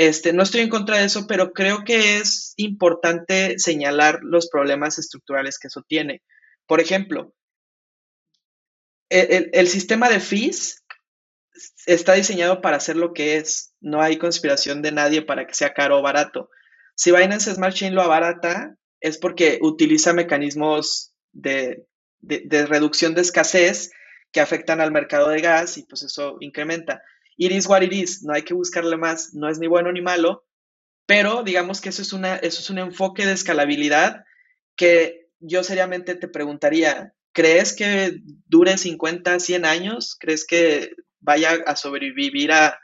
Este, 0.00 0.32
no 0.32 0.42
estoy 0.42 0.62
en 0.62 0.70
contra 0.70 0.96
de 0.96 1.04
eso, 1.04 1.26
pero 1.26 1.52
creo 1.52 1.84
que 1.84 2.16
es 2.16 2.54
importante 2.56 3.58
señalar 3.58 4.20
los 4.22 4.48
problemas 4.48 4.98
estructurales 4.98 5.58
que 5.58 5.68
eso 5.68 5.82
tiene. 5.86 6.22
Por 6.66 6.80
ejemplo, 6.80 7.34
el, 9.10 9.68
sistema 9.68 10.08
de 10.08 10.20
fees 10.20 10.86
está 11.84 12.14
diseñado 12.14 12.62
para 12.62 12.78
hacer 12.78 12.96
lo 12.96 13.12
que 13.12 13.36
es. 13.36 13.74
No 13.82 14.00
hay 14.00 14.16
conspiración 14.16 14.80
de 14.80 14.90
nadie 14.90 15.20
para 15.20 15.46
que 15.46 15.52
sea 15.52 15.74
caro 15.74 15.98
o 15.98 16.02
barato. 16.02 16.48
Si 16.94 17.12
Binance 17.12 17.54
Smart 17.54 17.74
Chain 17.74 17.94
lo 17.94 18.00
abarata, 18.00 18.76
es 19.00 19.18
porque 19.18 19.58
utiliza 19.60 20.14
mecanismos 20.14 21.12
de, 21.32 21.84
de, 22.20 22.64
reducción 22.64 23.14
de 23.14 23.20
escasez 23.20 23.90
que 24.32 24.40
afectan 24.40 24.80
al 24.80 24.92
mercado 24.92 25.28
de 25.28 25.42
gas 25.42 25.76
y 25.76 25.82
pues 25.82 26.04
eso 26.04 26.38
incrementa. 26.40 27.02
It 27.40 27.52
is 27.52 27.66
what 27.66 27.80
it 27.80 27.94
is, 27.94 28.22
no 28.22 28.34
hay 28.34 28.42
que 28.42 28.52
buscarle 28.52 28.98
más, 28.98 29.32
no 29.32 29.48
es 29.48 29.58
ni 29.58 29.66
bueno 29.66 29.90
ni 29.90 30.02
malo, 30.02 30.44
pero 31.06 31.42
digamos 31.42 31.80
que 31.80 31.88
eso 31.88 32.02
es, 32.02 32.12
una, 32.12 32.36
eso 32.36 32.60
es 32.60 32.68
un 32.68 32.76
enfoque 32.76 33.24
de 33.24 33.32
escalabilidad 33.32 34.26
que 34.76 35.30
yo 35.38 35.62
seriamente 35.64 36.16
te 36.16 36.28
preguntaría, 36.28 37.14
¿crees 37.32 37.74
que 37.74 38.18
dure 38.46 38.76
50, 38.76 39.40
100 39.40 39.64
años? 39.64 40.18
¿Crees 40.20 40.46
que 40.46 40.92
vaya 41.20 41.52
a 41.66 41.76
sobrevivir 41.76 42.52
a, 42.52 42.78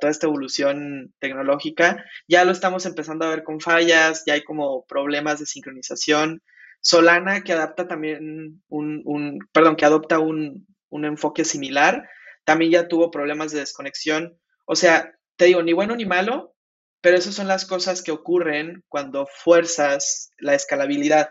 toda 0.00 0.10
esta 0.12 0.28
evolución 0.28 1.12
tecnológica? 1.18 2.04
Ya 2.28 2.44
lo 2.44 2.52
estamos 2.52 2.86
empezando 2.86 3.24
a 3.24 3.30
ver 3.30 3.42
con 3.42 3.60
fallas, 3.60 4.22
ya 4.24 4.34
hay 4.34 4.44
como 4.44 4.86
problemas 4.86 5.40
de 5.40 5.46
sincronización. 5.46 6.44
Solana, 6.80 7.42
que 7.42 7.54
adapta 7.54 7.88
también 7.88 8.62
un, 8.68 9.40
perdón, 9.50 9.74
que 9.74 9.84
adopta 9.84 10.20
un, 10.20 10.68
un 10.90 11.04
enfoque 11.04 11.44
similar, 11.44 12.08
también 12.44 12.72
ya 12.72 12.88
tuvo 12.88 13.10
problemas 13.10 13.52
de 13.52 13.60
desconexión. 13.60 14.38
O 14.66 14.76
sea, 14.76 15.18
te 15.36 15.46
digo, 15.46 15.62
ni 15.62 15.72
bueno 15.72 15.96
ni 15.96 16.06
malo, 16.06 16.54
pero 17.00 17.16
esas 17.16 17.34
son 17.34 17.48
las 17.48 17.66
cosas 17.66 18.02
que 18.02 18.12
ocurren 18.12 18.84
cuando 18.88 19.26
fuerzas 19.26 20.30
la 20.38 20.54
escalabilidad. 20.54 21.30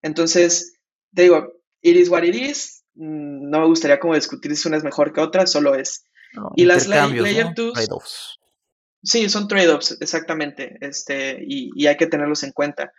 Entonces, 0.00 0.78
te 1.14 1.22
digo, 1.22 1.52
it 1.82 1.96
is 1.96 2.08
what 2.08 2.22
it 2.22 2.34
is. 2.34 2.84
Mm, 2.94 3.50
no 3.50 3.60
me 3.60 3.66
gustaría 3.66 4.00
como 4.00 4.14
discutir 4.14 4.56
si 4.56 4.68
una 4.68 4.78
es 4.78 4.84
mejor 4.84 5.12
que 5.12 5.20
otra, 5.20 5.46
solo 5.46 5.74
es. 5.74 6.04
y 6.56 6.64
las 6.64 6.86
layer 6.86 7.52
2 7.54 8.38
Sí, 9.04 9.28
son 9.28 9.48
trade-offs, 9.48 9.98
exactamente. 10.00 10.76
Este, 10.80 11.38
y, 11.40 11.86
hay 11.86 11.96
que 11.96 12.06
tenerlos 12.06 12.42
en 12.44 12.52
cuenta. 12.52 12.92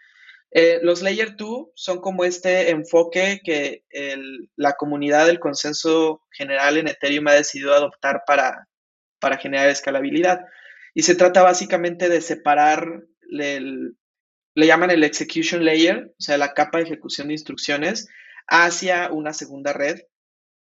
Eh, 0.55 0.79
los 0.83 1.01
Layer 1.01 1.35
2 1.35 1.69
son 1.73 1.99
como 1.99 2.23
este 2.23 2.69
enfoque 2.69 3.41
que 3.43 3.83
la 4.55 4.73
comunidad 4.73 5.25
del 5.25 5.39
consenso 5.39 6.21
general 6.31 6.77
en 6.77 6.87
Ethereum 6.87 7.27
ha 7.27 7.33
decidido 7.33 7.73
adoptar 7.73 8.23
para, 8.27 8.67
para 9.19 9.37
generar 9.37 9.69
escalabilidad. 9.69 10.45
Y 10.93 11.03
se 11.03 11.15
trata 11.15 11.41
básicamente 11.41 12.07
de 12.07 12.21
separar 12.21 13.03
el, 13.31 13.95
le 14.55 14.67
llaman 14.67 14.91
el 14.91 15.03
execution 15.03 15.65
layer, 15.65 16.13
o 16.17 16.21
sea, 16.21 16.37
la 16.37 16.53
capa 16.53 16.77
de 16.77 16.85
ejecución 16.85 17.27
de 17.27 17.33
instrucciones, 17.33 18.07
hacia 18.47 19.11
una 19.11 19.33
segunda 19.33 19.73
red, 19.73 20.01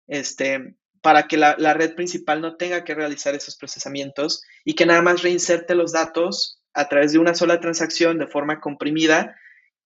este, 0.06 0.76
para 1.02 1.26
que 1.26 1.36
la, 1.36 1.54
red 1.74 1.94
principal 1.94 2.40
no 2.40 2.56
tenga 2.56 2.84
que 2.84 2.94
realizar 2.94 3.34
esos 3.34 3.56
procesamientos 3.56 4.42
y 4.64 4.74
que 4.74 4.86
nada 4.86 5.02
más 5.02 5.22
reinserte 5.22 5.74
los 5.74 5.92
datos 5.92 6.62
a 6.74 6.88
través 6.88 7.12
de 7.12 7.18
una 7.18 7.34
sola 7.34 7.58
transacción 7.60 8.18
de 8.18 8.26
forma 8.26 8.60
comprimida, 8.60 9.36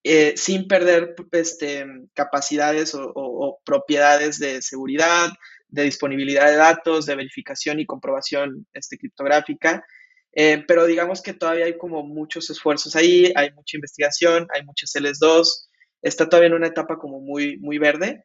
eh, 0.04 0.34
sin 0.36 0.68
perder 0.68 1.16
este, 1.32 1.86
capacidades 2.14 2.94
o, 2.94 3.60
propiedades 3.64 4.38
de 4.38 4.62
seguridad, 4.62 5.30
de 5.68 5.82
disponibilidad 5.82 6.46
de 6.46 6.56
datos, 6.56 7.06
de 7.06 7.16
verificación 7.16 7.80
y 7.80 7.86
comprobación 7.86 8.66
este, 8.72 8.96
criptográfica 8.98 9.84
eh, 10.34 10.64
pero 10.66 10.86
digamos 10.86 11.22
que 11.22 11.32
todavía 11.32 11.66
hay 11.66 11.78
como 11.78 12.02
muchos 12.02 12.50
esfuerzos 12.50 12.96
ahí, 12.96 13.32
hay 13.36 13.52
mucha 13.52 13.76
investigación, 13.76 14.48
hay 14.52 14.64
muchos 14.64 14.94
LS2, 14.96 15.68
está 16.02 16.28
todavía 16.28 16.48
en 16.48 16.54
una 16.54 16.66
etapa 16.66 16.98
como 16.98 17.20
muy, 17.20 17.56
muy 17.58 17.78
verde, 17.78 18.24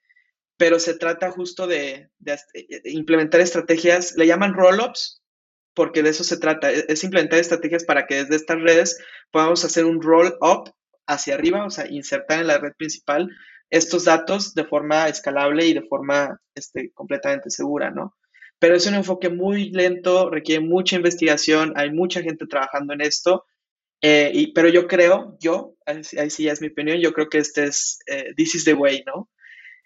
pero 0.57 0.79
se 0.79 0.95
trata 0.95 1.31
justo 1.31 1.67
de, 1.67 2.09
implementar 2.85 3.41
estrategias, 3.41 4.15
le 4.17 4.25
llaman 4.25 4.53
roll-ups, 4.53 5.21
porque 5.75 6.01
de 6.01 6.09
eso 6.09 6.23
se 6.23 6.37
trata, 6.37 6.71
e, 6.71 6.85
es 6.89 7.03
implementar 7.03 7.39
estrategias 7.39 7.85
para 7.85 8.07
que 8.07 8.15
desde 8.23 8.35
estas 8.35 8.59
redes 8.59 8.97
podamos 9.31 9.63
hacer 9.63 9.85
un 9.85 10.01
roll-up 10.01 10.73
hacia 11.09 11.35
arriba, 11.35 11.65
o 11.65 11.69
sea, 11.69 11.87
insertar 11.89 12.39
en 12.41 12.47
la 12.47 12.57
red 12.57 12.73
principal 12.77 13.29
estos 13.69 14.05
datos 14.05 14.53
de 14.53 14.65
forma 14.65 15.07
escalable 15.09 15.65
y 15.65 15.73
de 15.73 15.83
forma 15.83 16.39
este, 16.55 16.91
completamente 16.93 17.49
segura, 17.49 17.91
¿no? 17.91 18.15
pero 18.59 18.75
es 18.75 18.85
un 18.85 18.95
enfoque 18.95 19.29
muy 19.29 19.71
lento, 19.71 20.29
requiere 20.29 20.63
mucha 20.63 20.97
investigación, 20.97 21.73
hay 21.75 21.91
mucha 21.91 22.21
gente 22.21 22.45
trabajando 22.45 22.93
en 22.93 23.01
esto, 23.01 23.45
eh, 24.01 24.31
y, 24.33 24.53
pero 24.53 24.69
yo 24.69 24.87
creo, 24.87 25.37
yo, 25.39 25.75
ahí, 25.85 26.29
sí 26.29 26.43
ya 26.43 26.51
es 26.51 26.61
mi 26.61 26.67
opinión, 26.67 26.99
yo 26.99 27.13
creo 27.13 27.29
que 27.29 27.39
este 27.39 27.65
es, 27.65 27.99
eh, 28.07 28.33
this 28.35 28.55
is 28.55 28.65
the 28.65 28.73
way, 28.73 29.03
¿no? 29.05 29.29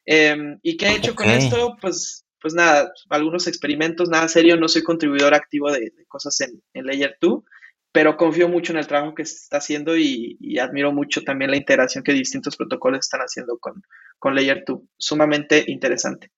Em, 0.06 0.60
¿Y 0.64 0.76
qué 0.76 0.88
he 0.88 0.96
hecho 0.96 1.16
con 1.16 1.30
esto? 1.30 1.78
Pues, 1.80 2.26
pues 2.42 2.54
nada, 2.54 2.92
algunos 3.10 3.48
experimentos, 3.48 4.10
nada 4.10 4.28
serio, 4.28 4.58
no 4.58 4.68
soy 4.68 4.84
contribuidor 4.84 5.34
activo 5.34 5.72
de, 5.72 5.94
cosas 6.08 6.40
en, 6.42 6.62
en, 6.74 6.86
Layer 6.86 7.16
2, 7.22 7.44
pero 7.94 8.18
confío 8.18 8.50
mucho 8.50 8.74
en 8.74 8.80
el 8.80 8.88
trabajo 8.88 9.14
que 9.14 9.24
se 9.24 9.36
está 9.36 9.58
haciendo 9.58 9.96
y, 9.96 10.58
admiro 10.60 10.92
mucho 10.92 11.22
también 11.22 11.52
la 11.52 11.58
integración 11.58 12.04
que 12.04 12.12
distintos 12.12 12.58
protocolos 12.58 13.02
están 13.02 13.22
haciendo 13.22 13.58
con, 13.60 13.84
con 14.18 14.36
Layer 14.36 14.64
2. 14.66 14.80
Sumamente 14.98 15.64
interesante. 15.68 16.32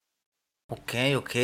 Ok, 0.67 0.93
ok. 1.15 1.35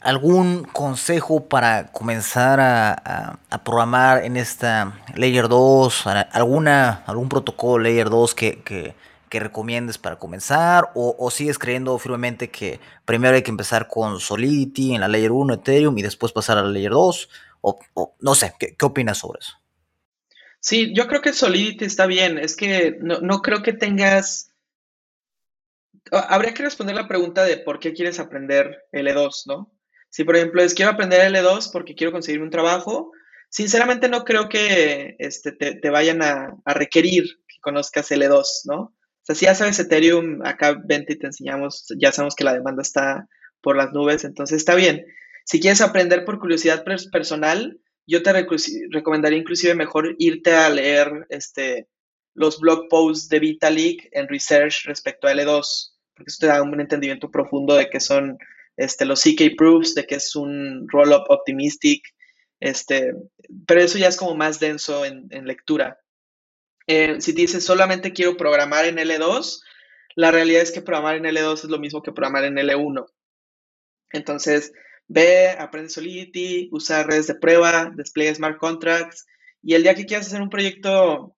¿Algún 0.00 0.62
consejo 0.62 1.48
para 1.48 1.88
comenzar 1.88 2.60
a, 2.60 3.40
programar 3.64 4.24
en 4.24 4.36
esta 4.36 4.96
Layer 5.16 5.48
2? 5.48 6.06
¿Alguna, 6.30 7.02
¿Algún 7.06 7.28
protocolo 7.28 7.82
Layer 7.82 8.08
2 8.08 8.34
que, 8.36 8.62
que, 8.62 8.94
recomiendes 9.40 9.98
para 9.98 10.20
comenzar? 10.20 10.92
O, 10.94 11.30
sigues 11.32 11.58
creyendo 11.58 11.98
firmemente 11.98 12.48
que 12.48 12.78
primero 13.04 13.34
hay 13.34 13.42
que 13.42 13.50
empezar 13.50 13.88
con 13.88 14.20
Solidity 14.20 14.94
en 14.94 15.00
la 15.00 15.08
Layer 15.08 15.32
1 15.32 15.54
Ethereum 15.54 15.98
y 15.98 16.02
después 16.02 16.30
pasar 16.30 16.58
a 16.58 16.62
la 16.62 16.68
Layer 16.68 16.92
2? 16.92 17.28
No 18.20 18.34
sé, 18.34 18.54
¿qué, 18.58 18.76
opinas 18.82 19.18
sobre 19.18 19.40
eso? 19.40 19.52
Sí, 20.60 20.92
yo 20.94 21.06
creo 21.06 21.22
que 21.22 21.32
Solidity 21.32 21.84
está 21.84 22.06
bien. 22.06 22.38
Es 22.38 22.56
que 22.56 22.98
no, 23.00 23.20
no 23.20 23.42
creo 23.42 23.62
que 23.62 23.72
tengas 23.72 24.48
habría 26.12 26.54
que 26.54 26.62
responder 26.62 26.94
la 26.94 27.08
pregunta 27.08 27.44
de 27.44 27.58
por 27.58 27.78
qué 27.78 27.92
quieres 27.92 28.18
aprender 28.18 28.86
L2, 28.92 29.42
¿no? 29.46 29.72
Si, 30.10 30.24
por 30.24 30.36
ejemplo, 30.36 30.62
es 30.62 30.74
quiero 30.74 30.92
aprender 30.92 31.30
L2 31.32 31.70
porque 31.72 31.94
quiero 31.94 32.12
conseguir 32.12 32.40
un 32.42 32.50
trabajo, 32.50 33.12
sinceramente 33.50 34.08
no 34.08 34.24
creo 34.24 34.48
que 34.48 35.16
este, 35.18 35.52
te, 35.52 35.90
vayan 35.90 36.22
a, 36.22 36.56
requerir 36.66 37.24
que 37.46 37.60
conozcas 37.60 38.10
L2, 38.10 38.44
¿no? 38.64 38.80
O 38.80 38.94
sea, 39.22 39.34
si 39.34 39.44
ya 39.44 39.54
sabes 39.54 39.78
Ethereum, 39.78 40.40
acá 40.44 40.80
vente 40.82 41.12
y 41.12 41.18
te 41.18 41.26
enseñamos, 41.26 41.86
ya 41.98 42.12
sabemos 42.12 42.34
que 42.34 42.44
la 42.44 42.54
demanda 42.54 42.82
está 42.82 43.28
por 43.60 43.76
las 43.76 43.92
nubes, 43.92 44.24
entonces 44.24 44.56
está 44.56 44.74
bien. 44.74 45.04
Si 45.48 45.60
quieres 45.60 45.80
aprender 45.80 46.26
por 46.26 46.38
curiosidad 46.40 46.84
personal, 47.10 47.80
yo 48.06 48.22
te 48.22 48.34
recomendaría 48.90 49.38
inclusive 49.38 49.74
mejor 49.74 50.14
irte 50.18 50.54
a 50.54 50.68
leer 50.68 51.26
este, 51.30 51.88
los 52.34 52.60
blog 52.60 52.86
posts 52.90 53.30
de 53.30 53.38
Vitalik 53.38 54.10
en 54.12 54.28
research 54.28 54.84
respecto 54.84 55.26
a 55.26 55.32
L2, 55.32 55.94
porque 56.14 56.28
eso 56.28 56.38
te 56.40 56.48
da 56.48 56.62
un 56.62 56.78
entendimiento 56.78 57.30
profundo 57.30 57.76
de 57.76 57.88
qué 57.88 57.98
son 57.98 58.36
este, 58.76 59.06
los 59.06 59.22
CK 59.22 59.56
proofs, 59.56 59.94
de 59.94 60.04
que 60.06 60.16
es 60.16 60.36
un 60.36 60.86
roll-up 60.86 61.24
optimistic, 61.30 62.02
este, 62.60 63.14
pero 63.66 63.80
eso 63.80 63.96
ya 63.96 64.08
es 64.08 64.18
como 64.18 64.34
más 64.34 64.60
denso 64.60 65.06
en, 65.06 65.30
lectura. 65.46 65.98
Eh, 66.86 67.22
si 67.22 67.32
dices 67.32 67.64
solamente 67.64 68.12
quiero 68.12 68.36
programar 68.36 68.84
en 68.84 68.98
L2, 68.98 69.62
la 70.14 70.30
realidad 70.30 70.60
es 70.60 70.72
que 70.72 70.82
programar 70.82 71.16
en 71.16 71.24
L2 71.24 71.54
es 71.54 71.64
lo 71.64 71.78
mismo 71.78 72.02
que 72.02 72.12
programar 72.12 72.44
en 72.44 72.56
L1. 72.56 73.06
Entonces, 74.12 74.72
ve, 75.08 75.50
aprende 75.50 75.90
Solidity, 75.90 76.68
usa 76.70 77.02
redes 77.02 77.26
de 77.26 77.34
prueba, 77.34 77.90
despliegue 77.94 78.34
smart 78.34 78.58
contracts, 78.58 79.26
y 79.62 79.74
el 79.74 79.82
día 79.82 79.94
que 79.94 80.06
quieras 80.06 80.28
hacer 80.28 80.42
un 80.42 80.50
proyecto 80.50 81.34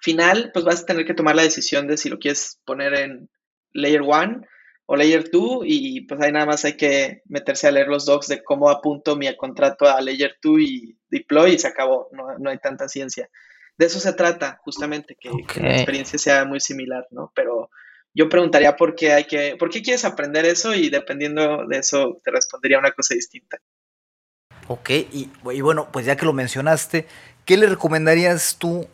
final, 0.00 0.50
pues 0.52 0.64
vas 0.64 0.82
a 0.82 0.86
tener 0.86 1.06
que 1.06 1.14
tomar 1.14 1.36
la 1.36 1.42
decisión 1.42 1.86
de 1.86 1.96
si 1.96 2.08
lo 2.08 2.18
quieres 2.18 2.60
poner 2.64 2.94
en 2.94 3.30
Layer 3.72 4.02
1 4.02 4.42
o 4.86 4.96
Layer 4.96 5.30
2 5.30 5.60
y 5.64 6.02
pues 6.02 6.20
ahí 6.20 6.32
nada 6.32 6.46
más 6.46 6.64
hay 6.64 6.76
que 6.76 7.22
meterse 7.26 7.66
a 7.66 7.72
leer 7.72 7.88
los 7.88 8.06
docs 8.06 8.28
de 8.28 8.42
cómo 8.42 8.70
apunto 8.70 9.16
mi 9.16 9.34
contrato 9.36 9.86
a 9.88 10.00
Layer 10.00 10.36
2 10.42 10.60
y 10.60 10.98
deploy 11.08 11.52
y 11.52 11.58
se 11.58 11.68
acabó, 11.68 12.08
no, 12.12 12.50
hay 12.50 12.58
tanta 12.58 12.88
ciencia. 12.88 13.28
De 13.76 13.86
eso 13.86 14.00
se 14.00 14.12
trata, 14.14 14.58
justamente, 14.64 15.16
que, 15.20 15.30
la 15.60 15.76
experiencia 15.76 16.18
sea 16.18 16.44
muy 16.44 16.60
similar, 16.60 17.06
¿no? 17.10 17.30
Pero 17.34 17.70
yo 18.16 18.30
preguntaría 18.30 18.76
por 18.76 18.94
qué 18.94 19.12
hay 19.12 19.24
que, 19.24 19.56
por 19.58 19.68
qué 19.68 19.82
quieres 19.82 20.06
aprender 20.06 20.46
eso 20.46 20.74
y 20.74 20.88
dependiendo 20.88 21.66
de 21.66 21.78
eso 21.78 22.18
te 22.24 22.30
respondería 22.30 22.78
una 22.78 22.92
cosa 22.92 23.14
distinta. 23.14 23.58
Ok, 24.68 24.88
y, 24.90 25.30
bueno, 25.60 25.88
pues 25.92 26.06
ya 26.06 26.16
que 26.16 26.24
lo 26.24 26.32
mencionaste, 26.32 27.06
¿qué 27.44 27.58
le 27.58 27.66
recomendarías 27.66 28.56
tú 28.58 28.88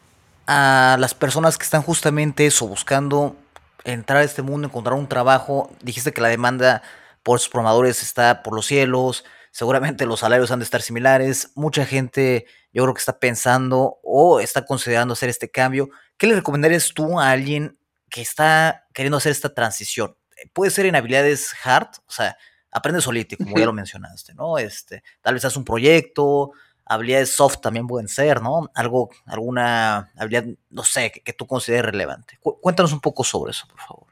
a 0.49 0.97
las 0.99 1.15
personas 1.15 1.57
que 1.57 1.63
están 1.63 1.83
justamente 1.83 2.47
eso, 2.47 2.67
buscando 2.67 3.37
entrar 3.85 4.19
a 4.19 4.25
este 4.25 4.43
mundo, 4.43 4.67
encontrar 4.67 4.97
un 4.97 5.09
trabajo. 5.09 5.71
Dijiste 5.83 6.13
que 6.13 6.21
la 6.21 6.29
demanda 6.29 6.83
por 7.23 7.39
sus 7.39 7.49
programadores 7.49 8.03
está 8.03 8.43
por 8.43 8.55
los 8.55 8.67
cielos, 8.67 9.25
seguramente 9.53 10.05
los 10.05 10.21
salarios 10.21 10.51
han 10.51 10.59
de 10.59 10.65
estar 10.65 10.83
similares. 10.83 11.53
Mucha 11.55 11.87
gente 11.87 12.47
yo 12.73 12.83
creo 12.83 12.95
que 12.95 12.99
está 12.99 13.21
pensando 13.21 14.01
o 14.03 14.41
está 14.41 14.67
considerando 14.67 15.13
hacer 15.13 15.29
este 15.29 15.49
cambio. 15.49 15.91
¿Qué 16.17 16.27
le 16.27 16.35
recomendarías 16.35 16.93
tú 16.93 17.21
a 17.21 17.31
alguien 17.31 17.79
que 18.13 18.21
está 18.21 18.87
queriendo 18.93 19.17
hacer 19.17 19.33
esta 19.33 19.53
transición? 19.53 20.15
Puede 20.53 20.71
ser 20.71 20.87
en 20.87 20.95
habilidades 20.95 21.53
hard, 21.65 21.89
o 22.07 22.13
sea, 22.13 22.37
aprende 22.71 23.01
solito, 23.01 23.37
como 23.37 23.57
ya 23.57 23.67
lo 23.67 23.73
mencionaste, 23.73 24.35
¿no? 24.35 24.59
Este, 24.59 25.03
tal 25.21 25.35
vez 25.35 25.45
haces 25.45 25.57
un 25.57 25.65
proyecto, 25.65 26.53
habilidades 26.85 27.31
soft 27.35 27.61
también 27.61 27.87
pueden 27.87 28.09
ser, 28.09 28.43
¿no? 28.43 28.71
Algo, 28.75 29.11
alguna 29.27 30.13
habilidad, 30.17 30.45
no 30.71 30.85
sé, 30.85 31.11
que, 31.25 31.33
tú 31.33 31.47
consideres 31.47 31.87
relevante. 31.87 32.39
cuéntanos 32.41 32.93
un 32.93 33.01
poco 33.01 33.25
sobre 33.25 33.53
eso, 33.53 33.67
por 33.67 33.81
favor. 33.81 34.07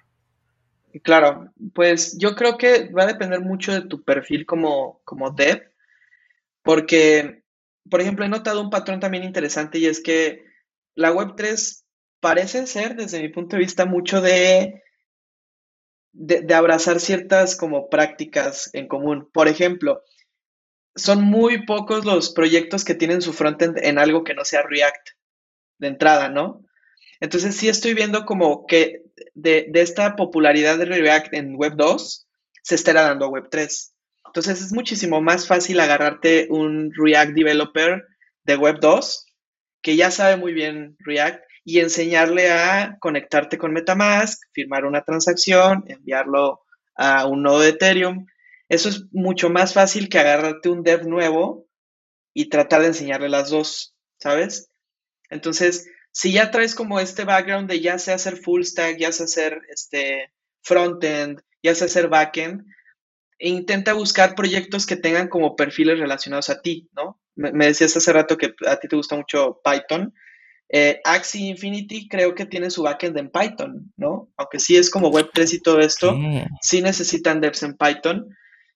Claro, 1.02 1.52
pues 1.74 2.18
yo 2.18 2.34
creo 2.34 2.58
que 2.58 2.88
va 2.90 3.04
a 3.04 3.06
depender 3.06 3.40
mucho 3.40 3.72
de 3.72 3.82
tu 3.82 4.02
perfil 4.02 4.44
como, 4.46 5.00
como 5.04 5.30
dev, 5.30 5.72
porque, 6.62 7.44
por 7.88 8.00
ejemplo, 8.00 8.24
he 8.24 8.28
notado 8.28 8.60
un 8.60 8.70
patrón 8.70 8.98
también 8.98 9.24
interesante 9.24 9.78
y 9.78 9.86
es 9.86 10.00
que 10.00 10.44
la 10.94 11.12
Web3 11.12 11.79
parece 12.20 12.66
ser, 12.66 12.96
desde 12.96 13.20
mi 13.20 13.28
punto 13.28 13.56
de 13.56 13.62
vista, 13.62 13.86
mucho 13.86 14.20
de, 14.20 14.82
de, 16.12 16.42
de 16.42 16.54
abrazar 16.54 17.00
ciertas 17.00 17.56
como 17.56 17.88
prácticas 17.88 18.70
en 18.72 18.88
común. 18.88 19.28
Por 19.32 19.48
ejemplo, 19.48 20.02
son 20.94 21.22
muy 21.22 21.64
pocos 21.64 22.04
los 22.04 22.32
proyectos 22.32 22.84
que 22.84 22.94
tienen 22.94 23.22
su 23.22 23.32
frontend 23.32 23.78
en 23.78 23.98
algo 23.98 24.24
que 24.24 24.34
no 24.34 24.44
sea 24.44 24.62
React 24.62 25.10
de 25.78 25.88
entrada, 25.88 26.28
¿no? 26.28 26.64
Entonces 27.20 27.54
sí 27.56 27.68
estoy 27.68 27.94
viendo 27.94 28.24
como 28.24 28.66
que 28.66 29.02
de, 29.34 29.70
esta 29.74 30.16
popularidad 30.16 30.78
de 30.78 30.86
React 30.86 31.34
en 31.34 31.54
Web 31.54 31.74
2 31.76 32.26
se 32.62 32.74
estará 32.74 33.02
dando 33.02 33.26
a 33.26 33.28
Web 33.28 33.48
3. 33.50 33.94
Entonces 34.26 34.62
es 34.62 34.72
muchísimo 34.72 35.20
más 35.20 35.46
fácil 35.46 35.80
agarrarte 35.80 36.46
un 36.50 36.92
React 36.94 37.32
developer 37.32 38.04
de 38.44 38.56
Web 38.56 38.78
2 38.80 39.26
que 39.82 39.96
ya 39.96 40.10
sabe 40.10 40.36
muy 40.36 40.52
bien 40.52 40.96
React 41.00 41.42
y 41.64 41.80
enseñarle 41.80 42.50
a 42.50 42.96
conectarte 43.00 43.58
con 43.58 43.72
Metamask, 43.72 44.42
firmar 44.52 44.84
una 44.84 45.02
transacción, 45.02 45.84
enviarlo 45.88 46.60
a 46.94 47.26
un 47.26 47.42
nodo 47.42 47.60
de 47.60 47.70
Ethereum 47.70 48.26
eso 48.70 48.88
es 48.88 49.12
mucho 49.12 49.50
más 49.50 49.74
fácil 49.74 50.08
que 50.08 50.20
agarrarte 50.20 50.68
un 50.68 50.84
dev 50.84 51.04
nuevo 51.04 51.66
y 52.32 52.48
tratar 52.48 52.82
de 52.82 52.86
enseñarle 52.86 53.28
las 53.28 53.50
dos, 53.50 53.96
¿sabes? 54.20 54.70
Entonces, 55.28 55.90
si 56.12 56.32
ya 56.32 56.52
traes 56.52 56.76
como 56.76 57.00
este 57.00 57.24
background 57.24 57.68
de 57.68 57.80
ya 57.80 57.98
sé 57.98 58.12
hacer 58.12 58.36
full 58.36 58.62
stack, 58.62 58.96
ya 58.96 59.10
sé 59.10 59.24
hacer 59.24 59.60
este 59.70 60.32
frontend, 60.62 61.40
ya 61.64 61.74
sé 61.74 61.86
hacer 61.86 62.06
backend, 62.06 62.64
e 63.40 63.48
intenta 63.48 63.92
buscar 63.92 64.36
proyectos 64.36 64.86
que 64.86 64.96
tengan 64.96 65.26
como 65.26 65.56
perfiles 65.56 65.98
relacionados 65.98 66.48
a 66.48 66.62
ti, 66.62 66.88
¿no? 66.92 67.20
Me, 67.34 67.66
decías 67.66 67.96
hace 67.96 68.12
rato 68.12 68.36
que 68.36 68.54
a 68.68 68.78
ti 68.78 68.86
te 68.86 68.94
gusta 68.94 69.16
mucho 69.16 69.60
Python. 69.64 70.14
Eh, 70.72 71.00
Axie 71.04 71.48
Infinity 71.48 72.08
creo 72.08 72.32
que 72.34 72.46
tiene 72.46 72.70
su 72.70 72.84
backend 72.84 73.18
en 73.18 73.30
Python, 73.30 73.92
¿no? 73.96 74.30
Aunque 74.36 74.60
sí 74.60 74.76
es 74.76 74.88
como 74.88 75.10
Web3 75.10 75.54
y 75.54 75.60
todo 75.60 75.80
esto, 75.80 76.16
sí 76.62 76.80
necesitan 76.80 77.40
devs 77.40 77.64
en 77.64 77.76
Python. 77.76 78.28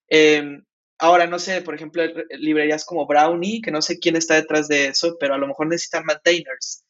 Em, 0.09 0.65
ahora, 0.99 1.29
no 1.29 1.39
sé, 1.39 1.63
por 1.63 1.77
ejemplo, 1.77 2.03
librerías 2.31 2.85
como 2.85 3.07
Brownie, 3.07 3.61
que 3.61 3.71
no 3.71 3.81
sé 3.81 4.01
quién 4.01 4.17
está 4.17 4.35
detrás 4.35 4.67
de 4.67 4.87
eso, 4.87 5.17
pero 5.21 5.35
a 5.35 5.39
lo 5.39 5.47
mejor 5.47 5.69
necesitan 5.69 6.05
maintainers. 6.05 6.85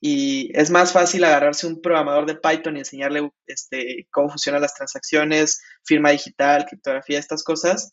Y 0.00 0.56
es 0.56 0.70
más 0.70 0.92
fácil 0.92 1.24
agarrarse 1.24 1.66
un 1.66 1.80
programador 1.80 2.26
de 2.26 2.36
Python 2.36 2.76
y 2.76 2.80
enseñarle 2.80 3.28
este, 3.46 4.06
cómo 4.12 4.28
funcionan 4.28 4.62
las 4.62 4.74
transacciones, 4.74 5.62
firma 5.82 6.10
digital, 6.10 6.66
criptografía, 6.66 7.18
estas 7.18 7.42
cosas, 7.42 7.92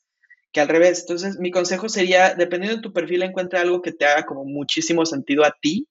que 0.52 0.62
al 0.62 0.68
revés. 0.68 1.00
Entonces, 1.02 1.40
mi 1.40 1.50
consejo 1.50 1.90
sería, 1.90 2.36
dependiendo 2.36 2.76
de 2.76 2.84
tu 2.84 2.94
perfil, 2.94 3.24
encuentra 3.24 3.62
algo 3.62 3.82
que 3.82 3.94
te 3.94 4.06
haga 4.06 4.26
como 4.28 4.46
muchísimo 4.46 5.08
sentido 5.08 5.44
a 5.44 5.56
ti 5.60 5.88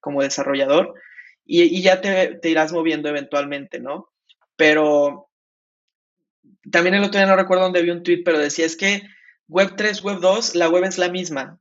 como 0.00 0.22
desarrollador 0.22 0.94
y, 1.50 1.80
ya 1.80 2.00
te, 2.02 2.38
irás 2.44 2.72
moviendo 2.72 3.08
eventualmente, 3.08 3.80
¿no? 3.80 4.10
Pero 4.54 5.30
también 6.70 6.94
el 6.94 7.04
otro 7.04 7.18
día 7.18 7.26
no 7.26 7.36
recuerdo 7.36 7.64
dónde 7.64 7.82
vi 7.82 7.90
un 7.90 8.02
tweet, 8.02 8.22
pero 8.22 8.38
decía 8.38 8.66
es 8.66 8.76
que 8.76 9.02
Web 9.48 9.74
3, 9.76 10.02
Web 10.02 10.20
2, 10.20 10.54
la 10.56 10.68
web 10.68 10.84
es 10.84 10.98
la 10.98 11.08
misma. 11.08 11.58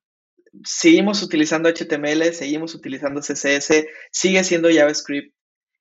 Seguimos 0.65 1.23
utilizando 1.23 1.69
HTML, 1.69 2.34
seguimos 2.34 2.76
utilizando 2.76 3.21
CSS, 3.21 3.86
sigue 4.12 4.43
siendo 4.43 4.69
JavaScript. 4.69 5.34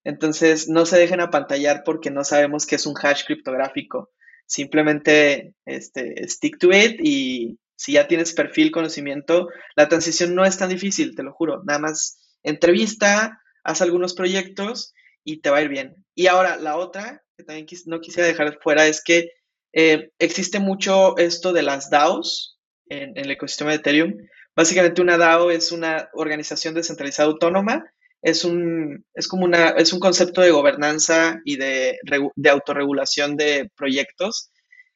Entonces, 0.05 0.69
no 0.69 0.87
se 0.87 0.99
dejen 0.99 1.21
apantallar 1.21 1.83
porque 1.85 2.13
no 2.13 2.23
sabemos 2.23 2.65
qué 2.65 2.77
es 2.77 2.87
un 2.87 2.95
hash 2.97 3.25
criptográfico. 3.25 4.13
Simplemente 4.47 5.55
este, 5.65 6.29
stick 6.29 6.59
to 6.59 6.71
it 6.71 7.01
y 7.03 7.59
si 7.75 7.95
ya 7.95 8.07
tienes 8.07 8.33
perfil, 8.33 8.71
conocimiento, 8.71 9.49
la 9.75 9.89
transición 9.89 10.37
no 10.37 10.45
es 10.45 10.57
tan 10.59 10.69
difícil, 10.69 11.17
te 11.17 11.25
lo 11.25 11.33
juro. 11.33 11.65
Nada 11.65 11.81
más 11.81 12.26
entrevista, 12.47 13.43
haz 13.65 13.83
algunos 13.83 14.15
proyectos 14.15 14.95
y 15.25 15.41
te 15.41 15.51
va 15.51 15.59
a 15.59 15.63
ir 15.63 15.69
bien. 15.69 15.97
Y 16.15 16.29
ahora, 16.29 16.57
la 16.57 16.77
otra 16.77 17.23
que 17.37 17.45
también 17.45 17.67
no 17.87 18.01
quisiera 18.01 18.27
dejar 18.27 18.59
fuera 18.63 18.87
es 18.87 19.03
que 19.05 19.31
eh, 19.73 20.11
existe 20.19 20.59
mucho 20.59 21.17
esto 21.19 21.53
de 21.53 21.63
las 21.63 21.91
DAOs 21.91 22.59
en, 22.89 23.13
el 23.17 23.31
ecosistema 23.31 23.71
de 23.71 23.77
Ethereum. 23.77 24.17
Básicamente 24.55 25.03
una 25.03 25.19
DAO 25.19 25.51
es 25.51 25.73
una 25.73 26.09
organización 26.15 26.75
descentralizada 26.75 27.29
autónoma, 27.29 27.85
es 28.23 28.45
un, 28.45 29.05
es 29.15 29.29
como 29.29 29.45
una, 29.45 29.71
es 29.71 29.93
un 29.93 30.01
concepto 30.01 30.41
de 30.41 30.51
gobernanza 30.51 31.41
y 31.45 31.57
de, 31.57 31.99
de 32.35 32.51
autorregulación 32.51 33.37
de 33.37 33.71
proyectos 33.77 34.51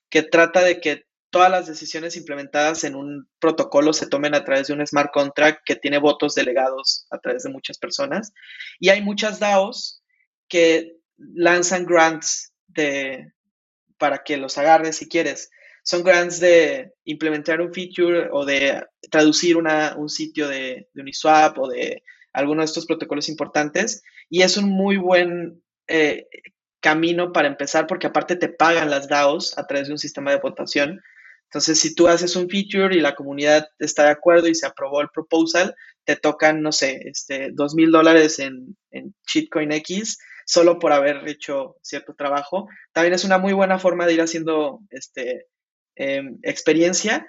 que 0.09 0.23
trata 0.23 0.63
de 0.63 0.81
que 0.81 1.03
todas 1.31 1.51
las 1.51 1.67
decisiones 1.67 2.17
implementadas 2.17 2.85
en 2.85 2.95
un 2.97 3.29
protocolo 3.39 3.93
se 3.93 4.07
tomen 4.07 4.35
a 4.35 4.45
través 4.45 4.67
de 4.67 4.75
un 4.75 4.87
smart 4.87 5.13
contract 5.13 5.63
que 5.65 5.77
tiene 5.77 5.99
votos 5.99 6.35
delegados 6.35 7.07
a 7.11 7.19
través 7.19 7.45
de 7.45 7.51
muchas 7.51 7.79
personas. 7.79 8.33
Y 8.79 8.89
hay 8.89 9.01
muchas 9.01 9.39
DAOs 9.39 10.03
que 10.49 10.97
lanzan 11.17 11.87
grants 11.87 12.53
de, 12.67 13.33
para 13.99 14.23
que 14.25 14.37
los 14.37 14.59
agarres 14.59 14.97
si 14.97 15.09
quieres. 15.09 15.51
Son 15.83 16.03
grants 16.03 16.41
de 16.41 16.93
implementar 17.05 17.61
un 17.61 17.73
feature 17.73 18.29
o 18.33 18.45
de 18.45 18.85
traducir 19.11 19.57
un 19.57 20.09
sitio 20.09 20.49
de, 20.49 20.89
Uniswap 20.95 21.59
o 21.59 21.69
de 21.69 22.03
alguno 22.33 22.63
de 22.63 22.67
estos 22.67 22.87
protocolos 22.87 23.29
importantes. 23.29 24.03
Y 24.29 24.43
es 24.43 24.57
un 24.57 24.69
muy 24.69 24.97
buen 24.97 25.63
eh, 25.87 26.27
camino 26.81 27.33
para 27.33 27.49
empezar 27.49 27.87
porque 27.87 28.09
aparte 28.09 28.37
te 28.37 28.49
pagan 28.49 28.91
las 28.91 29.09
DAOs 29.09 29.57
a 29.59 29.67
través 29.67 29.87
de 29.87 29.93
un 29.93 29.99
sistema 29.99 30.31
de 30.31 30.39
votación. 30.39 31.01
Entonces, 31.51 31.81
si 31.81 31.97
tú 31.97 32.07
haces 32.07 32.37
un 32.37 32.49
feature 32.49 32.95
y 32.95 33.01
la 33.01 33.17
comunidad 33.17 33.67
está 33.81 34.05
de 34.05 34.11
acuerdo 34.11 34.47
y 34.47 34.55
se 34.55 34.67
aprobó 34.67 35.01
el 35.01 35.09
proposal, 35.09 35.75
te 36.05 36.15
tocan, 36.15 36.63
no 36.63 36.71
sé, 36.71 37.01
este, 37.07 37.51
dos 37.53 37.75
mil 37.75 37.91
dólares 37.91 38.39
en, 38.39 38.77
en 38.93 39.15
X 39.73 40.19
solo 40.47 40.79
por 40.79 40.93
haber 40.93 41.27
hecho 41.29 41.77
cierto 41.83 42.15
trabajo. 42.15 42.69
También 42.93 43.15
es 43.15 43.25
una 43.25 43.39
muy 43.39 43.53
buena 43.53 43.81
forma 43.81 44.07
de 44.07 44.15
ir 44.15 44.21
haciendo 44.21 44.79
este, 44.91 45.49
em, 45.97 46.39
experiencia. 46.43 47.27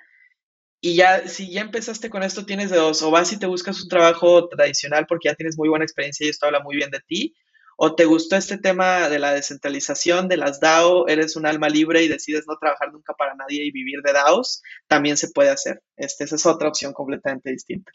Y 0.82 0.96
ya, 0.96 1.28
si 1.28 1.52
ya 1.52 1.62
empezaste 1.62 2.12
con 2.12 2.22
esto, 2.22 2.46
tienes 2.46 2.70
de 2.70 2.78
dos. 2.78 3.02
O 3.02 3.10
vas 3.10 3.34
y 3.34 3.40
te 3.40 3.48
buscas 3.48 3.82
un 3.82 3.90
trabajo 3.90 4.50
tradicional 4.50 5.08
porque 5.08 5.30
ya 5.30 5.36
tienes 5.36 5.58
muy 5.58 5.68
buena 5.68 5.86
experiencia 5.86 6.28
y 6.28 6.30
esto 6.30 6.46
habla 6.46 6.60
muy 6.62 6.76
bien 6.76 6.92
de 6.92 7.00
ti. 7.08 7.36
O 7.78 7.96
te 7.96 8.06
gustó 8.06 8.36
este 8.36 8.58
tema 8.58 9.10
de 9.10 9.20
la 9.20 9.34
descentralización, 9.34 10.28
de 10.28 10.38
las 10.38 10.60
DAO, 10.60 11.08
eres 11.08 11.36
un 11.36 11.46
alma 11.46 11.70
libre 11.70 12.04
y 12.04 12.08
decides 12.08 12.46
no 12.48 12.58
trabajar 12.58 12.92
nunca 12.92 13.14
para 13.14 13.36
nadie 13.36 13.66
y 13.66 13.72
vivir 13.72 14.02
de 14.04 14.14
DAOs, 14.14 14.62
también 14.88 15.18
se 15.18 15.30
puede 15.30 15.50
hacer. 15.50 15.82
Este, 15.98 16.24
esa 16.24 16.36
es 16.36 16.46
otra 16.46 16.68
opción 16.68 16.94
completamente 16.94 17.50
distinta. 17.50 17.92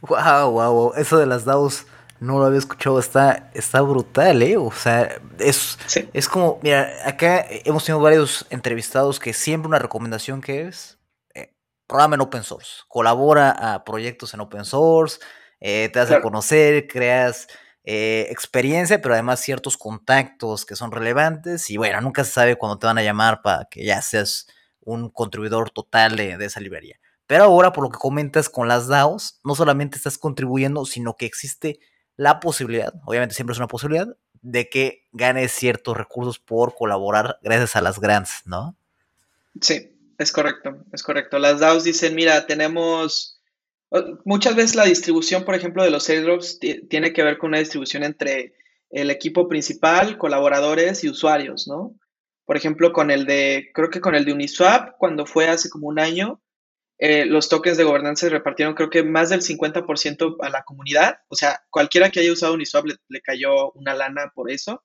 Wow, 0.00 0.50
wow, 0.50 0.72
wow. 0.72 0.92
Eso 0.96 1.18
de 1.18 1.26
las 1.26 1.44
DAOs 1.44 1.86
no 2.20 2.38
lo 2.38 2.46
había 2.46 2.58
escuchado, 2.58 2.98
está, 2.98 3.50
está 3.54 3.80
brutal, 3.82 4.42
¿eh? 4.42 4.56
O 4.56 4.72
sea, 4.72 5.20
es, 5.38 5.78
es 6.12 6.28
como, 6.28 6.58
mira, 6.62 6.92
acá 7.04 7.44
hemos 7.48 7.84
tenido 7.84 8.02
varios 8.02 8.46
entrevistados 8.50 9.20
que 9.20 9.32
siempre 9.32 9.68
una 9.68 9.78
recomendación 9.78 10.40
que 10.40 10.62
es, 10.62 10.98
eh, 11.34 11.52
programa 11.86 12.14
en 12.14 12.22
open 12.22 12.42
source, 12.42 12.82
colabora 12.88 13.50
a 13.50 13.84
proyectos 13.84 14.32
en 14.34 14.40
open 14.40 14.64
source, 14.64 15.18
eh, 15.60 15.88
te 15.92 15.98
das 15.98 16.10
a 16.10 16.20
conocer, 16.20 16.86
creas 16.88 17.48
eh, 17.84 18.26
experiencia, 18.30 19.00
pero 19.00 19.14
además 19.14 19.40
ciertos 19.40 19.76
contactos 19.76 20.64
que 20.64 20.76
son 20.76 20.90
relevantes 20.90 21.70
y 21.70 21.76
bueno, 21.76 22.00
nunca 22.00 22.24
se 22.24 22.32
sabe 22.32 22.56
cuándo 22.56 22.78
te 22.78 22.86
van 22.86 22.98
a 22.98 23.02
llamar 23.02 23.42
para 23.42 23.66
que 23.70 23.84
ya 23.84 24.00
seas 24.02 24.46
un 24.80 25.10
contribuidor 25.10 25.70
total 25.70 26.16
de, 26.16 26.36
de 26.36 26.44
esa 26.44 26.60
librería. 26.60 26.98
Pero 27.26 27.44
ahora, 27.44 27.72
por 27.72 27.84
lo 27.84 27.90
que 27.90 27.98
comentas 27.98 28.48
con 28.48 28.68
las 28.68 28.88
DAOs, 28.88 29.40
no 29.44 29.54
solamente 29.54 29.96
estás 29.96 30.18
contribuyendo, 30.18 30.84
sino 30.84 31.16
que 31.16 31.26
existe 31.26 31.80
la 32.16 32.40
posibilidad, 32.40 32.92
obviamente 33.06 33.34
siempre 33.34 33.52
es 33.52 33.58
una 33.58 33.68
posibilidad, 33.68 34.08
de 34.42 34.68
que 34.68 35.08
ganes 35.12 35.52
ciertos 35.52 35.96
recursos 35.96 36.38
por 36.38 36.74
colaborar 36.74 37.38
gracias 37.42 37.76
a 37.76 37.80
las 37.80 37.98
grants, 37.98 38.42
¿no? 38.44 38.76
Sí, 39.60 39.96
es 40.18 40.32
correcto, 40.32 40.84
es 40.92 41.02
correcto. 41.02 41.38
Las 41.38 41.60
DAOs 41.60 41.84
dicen, 41.84 42.14
mira, 42.14 42.46
tenemos, 42.46 43.33
muchas 44.24 44.56
veces 44.56 44.74
la 44.74 44.84
distribución, 44.84 45.44
por 45.44 45.54
ejemplo, 45.54 45.82
de 45.82 45.90
los 45.90 46.08
airdrops 46.08 46.58
tiene 46.88 47.12
que 47.12 47.22
ver 47.22 47.38
con 47.38 47.48
una 47.48 47.58
distribución 47.58 48.02
entre 48.02 48.54
el 48.90 49.10
equipo 49.10 49.48
principal, 49.48 50.18
colaboradores 50.18 51.04
y 51.04 51.08
usuarios, 51.08 51.66
¿no? 51.68 51.98
Por 52.44 52.56
ejemplo, 52.56 52.92
con 52.92 53.10
el 53.10 53.24
de, 53.24 53.70
creo 53.72 53.90
que 53.90 54.00
con 54.00 54.14
el 54.14 54.24
de 54.24 54.32
Uniswap, 54.32 54.96
cuando 54.98 55.26
fue 55.26 55.48
hace 55.48 55.70
como 55.70 55.88
un 55.88 55.98
año, 55.98 56.42
eh, 56.98 57.24
los 57.24 57.48
tokens 57.48 57.76
de 57.76 57.84
gobernanza 57.84 58.26
se 58.26 58.30
repartieron 58.30 58.74
creo 58.74 58.88
que 58.88 59.02
más 59.02 59.30
del 59.30 59.42
50% 59.42 60.36
a 60.40 60.48
la 60.50 60.62
comunidad. 60.62 61.18
O 61.28 61.34
sea, 61.34 61.64
cualquiera 61.70 62.10
que 62.10 62.20
haya 62.20 62.32
usado 62.32 62.54
Uniswap 62.54 62.86
le, 63.08 63.20
cayó 63.20 63.72
una 63.72 63.94
lana 63.94 64.32
por 64.34 64.50
eso. 64.50 64.84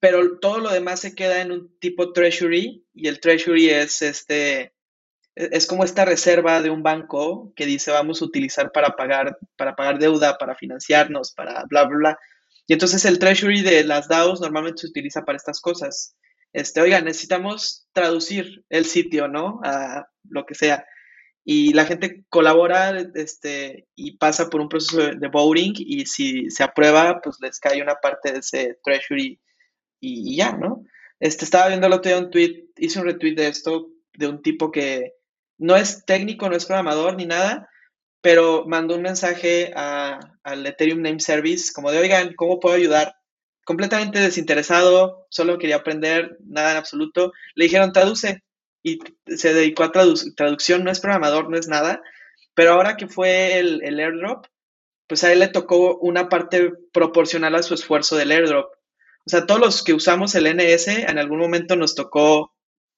pero 0.00 0.38
todo 0.38 0.58
lo 0.58 0.70
demás 0.70 1.00
se 1.00 1.14
queda 1.14 1.40
en 1.40 1.52
un 1.52 1.78
tipo 1.78 2.12
treasury 2.12 2.86
y 2.94 3.08
el 3.08 3.20
treasury 3.20 3.70
es 3.70 4.02
este 4.02 4.73
es 5.36 5.66
como 5.66 5.84
esta 5.84 6.04
reserva 6.04 6.62
de 6.62 6.70
un 6.70 6.82
banco 6.82 7.52
que 7.56 7.66
dice 7.66 7.90
vamos 7.90 8.22
a 8.22 8.24
utilizar 8.24 8.70
para 8.72 8.96
pagar 8.96 9.36
para 9.56 9.74
pagar 9.74 9.98
deuda, 9.98 10.38
para 10.38 10.54
financiarnos, 10.54 11.32
para 11.32 11.64
bla 11.64 11.84
bla 11.84 11.96
bla. 11.96 12.18
Y 12.66 12.72
entonces 12.72 13.04
el 13.04 13.18
treasury 13.18 13.62
de 13.62 13.84
las 13.84 14.08
DAOs 14.08 14.40
normalmente 14.40 14.82
se 14.82 14.86
utiliza 14.86 15.24
para 15.24 15.36
estas 15.36 15.60
cosas. 15.60 16.16
Este, 16.52 16.80
oiga, 16.80 17.00
necesitamos 17.00 17.88
traducir 17.92 18.64
el 18.70 18.84
sitio, 18.84 19.28
¿no? 19.28 19.60
A 19.64 20.06
lo 20.30 20.46
que 20.46 20.54
sea. 20.54 20.86
Y 21.44 21.74
la 21.74 21.84
gente 21.84 22.24
colabora 22.30 22.96
este, 23.14 23.86
y 23.94 24.16
pasa 24.16 24.48
por 24.48 24.62
un 24.62 24.68
proceso 24.68 24.98
de 24.98 25.28
voting 25.28 25.74
y 25.76 26.06
si 26.06 26.50
se 26.50 26.62
aprueba, 26.62 27.20
pues 27.20 27.36
les 27.40 27.60
cae 27.60 27.82
una 27.82 27.96
parte 27.96 28.32
de 28.32 28.38
ese 28.38 28.78
treasury 28.82 29.38
y, 30.00 30.36
ya, 30.36 30.52
¿no? 30.52 30.84
Este, 31.20 31.44
estaba 31.44 31.68
viendo 31.68 31.86
el 31.86 31.92
otro 31.92 32.10
día 32.10 32.18
un 32.18 32.30
tweet, 32.30 32.66
hice 32.76 32.98
un 32.98 33.06
retweet 33.06 33.34
de 33.34 33.48
esto, 33.48 33.90
de 34.14 34.28
un 34.28 34.40
tipo 34.40 34.70
que 34.70 35.14
no 35.58 35.76
es 35.76 36.04
técnico, 36.04 36.48
no 36.48 36.56
es 36.56 36.66
programador 36.66 37.16
ni 37.16 37.26
nada, 37.26 37.68
pero 38.20 38.64
mandó 38.66 38.94
un 38.94 39.02
mensaje 39.02 39.72
al 39.74 40.66
Ethereum 40.66 41.02
Name 41.02 41.20
Service 41.20 41.72
como 41.74 41.90
de, 41.90 41.98
oigan, 41.98 42.34
¿cómo 42.34 42.58
puedo 42.58 42.74
ayudar? 42.74 43.16
Completamente 43.64 44.18
desinteresado, 44.18 45.26
solo 45.28 45.58
quería 45.58 45.76
aprender, 45.76 46.38
nada 46.40 46.70
en 46.72 46.76
absoluto. 46.78 47.32
Le 47.54 47.64
dijeron, 47.66 47.92
traduce. 47.92 48.42
Y 48.82 48.98
se 49.26 49.52
dedicó 49.54 49.84
a 49.84 49.92
traducción, 49.92 50.84
no 50.84 50.90
es 50.90 51.00
programador, 51.00 51.50
no 51.50 51.58
es 51.58 51.68
nada. 51.68 52.02
Pero 52.54 52.72
ahora 52.72 52.96
que 52.96 53.08
fue 53.08 53.58
el, 53.58 53.82
el 53.84 54.00
airdrop, 54.00 54.46
pues 55.06 55.22
a 55.24 55.32
él 55.32 55.40
le 55.40 55.48
tocó 55.48 55.98
una 55.98 56.28
parte 56.28 56.72
proporcional 56.92 57.54
a 57.54 57.62
su 57.62 57.74
esfuerzo 57.74 58.16
del 58.16 58.32
airdrop. 58.32 58.72
O 59.26 59.30
sea, 59.30 59.44
todos 59.44 59.60
los 59.60 59.82
que 59.82 59.92
usamos 59.92 60.34
el 60.34 60.46
NS, 60.46 60.88
en 60.88 61.18
algún 61.18 61.40
momento 61.40 61.76
nos 61.76 61.94
tocó 61.94 62.53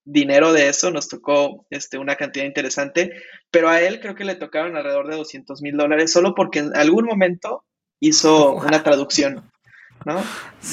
dinero 0.07 0.53
de 0.53 0.69
eso, 0.69 0.89
nos 0.89 1.09
tocó 1.09 1.67
este, 1.69 1.97
una 1.97 2.15
cantidad 2.15 2.45
interesante, 2.45 3.11
pero 3.51 3.67
a 3.67 3.81
él 3.81 3.99
creo 3.99 4.15
que 4.15 4.23
le 4.23 4.35
tocaron 4.35 4.77
alrededor 4.77 5.09
de 5.09 5.17
200 5.17 5.61
mil 5.61 5.75
dólares 5.75 6.13
solo 6.13 6.33
porque 6.33 6.59
en 6.59 6.75
algún 6.75 7.05
momento 7.05 7.65
hizo 7.99 8.53
una 8.53 8.83
traducción, 8.83 9.51
¿no? 10.05 10.23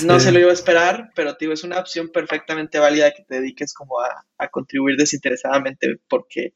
No 0.05 0.20
se 0.20 0.31
lo 0.31 0.38
iba 0.38 0.51
a 0.51 0.55
esperar, 0.55 1.11
pero 1.16 1.37
digo, 1.38 1.53
es 1.53 1.64
una 1.64 1.81
opción 1.81 2.11
perfectamente 2.12 2.79
válida 2.79 3.11
que 3.11 3.25
te 3.25 3.40
dediques 3.40 3.75
como 3.75 3.97
a, 4.01 4.49
contribuir 4.49 4.97
desinteresadamente 4.97 6.01
porque 6.09 6.53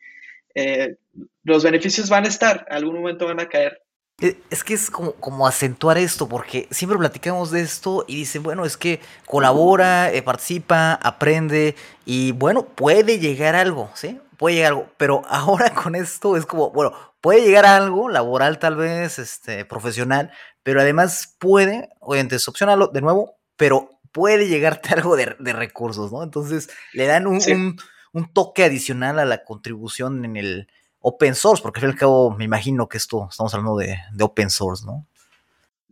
eh, 0.54 0.96
los 1.42 1.64
beneficios 1.64 2.08
van 2.08 2.26
a 2.26 2.28
estar, 2.28 2.64
algún 2.70 2.94
momento 2.94 3.26
van 3.26 3.40
a 3.40 3.48
caer. 3.48 3.82
Eh, 4.20 4.42
es 4.50 4.64
que 4.64 4.74
es 4.74 4.90
como, 4.90 5.12
como 5.12 5.46
acentuar 5.46 5.96
esto, 5.96 6.28
porque 6.28 6.66
siempre 6.72 6.98
platicamos 6.98 7.52
de 7.52 7.60
esto 7.60 8.04
y 8.08 8.16
dicen, 8.16 8.42
bueno, 8.42 8.64
es 8.64 8.76
que 8.76 9.00
colabora, 9.26 10.12
eh, 10.12 10.22
participa, 10.22 10.94
aprende 10.94 11.76
y 12.04 12.32
bueno, 12.32 12.64
puede 12.66 13.20
llegar 13.20 13.54
algo, 13.54 13.90
¿sí? 13.94 14.20
Puede 14.36 14.56
llegar 14.56 14.72
algo, 14.72 14.90
pero 14.96 15.22
ahora 15.28 15.72
con 15.72 15.94
esto 15.94 16.36
es 16.36 16.46
como, 16.46 16.70
bueno, 16.72 16.92
puede 17.20 17.42
llegar 17.42 17.64
a 17.64 17.76
algo 17.76 18.08
laboral 18.08 18.58
tal 18.58 18.74
vez, 18.74 19.20
este, 19.20 19.64
profesional, 19.64 20.32
pero 20.64 20.80
además 20.80 21.36
puede, 21.38 21.88
obviamente 22.00 22.36
es 22.36 22.48
opcional 22.48 22.90
de 22.92 23.00
nuevo, 23.00 23.36
pero 23.56 24.00
puede 24.10 24.48
llegarte 24.48 24.88
algo 24.94 25.16
de, 25.16 25.26
recursos, 25.52 26.10
¿no? 26.10 26.24
Entonces 26.24 26.70
le 26.92 27.06
dan 27.06 27.28
un, 27.28 27.78
un 28.12 28.32
toque 28.32 28.64
adicional 28.64 29.20
a 29.20 29.24
la 29.24 29.44
contribución 29.44 30.24
en 30.24 30.36
el 30.36 30.68
open 31.00 31.34
source, 31.34 31.62
porque 31.62 31.78
al 31.78 31.82
fin 31.82 31.90
y 31.90 31.92
al 31.92 31.98
cabo 31.98 32.30
me 32.36 32.44
imagino 32.44 32.88
que 32.88 32.98
esto, 32.98 33.28
estamos 33.30 33.54
hablando 33.54 33.76
de, 33.76 33.98
open 34.20 34.50
source, 34.50 34.84
¿no? 34.84 35.06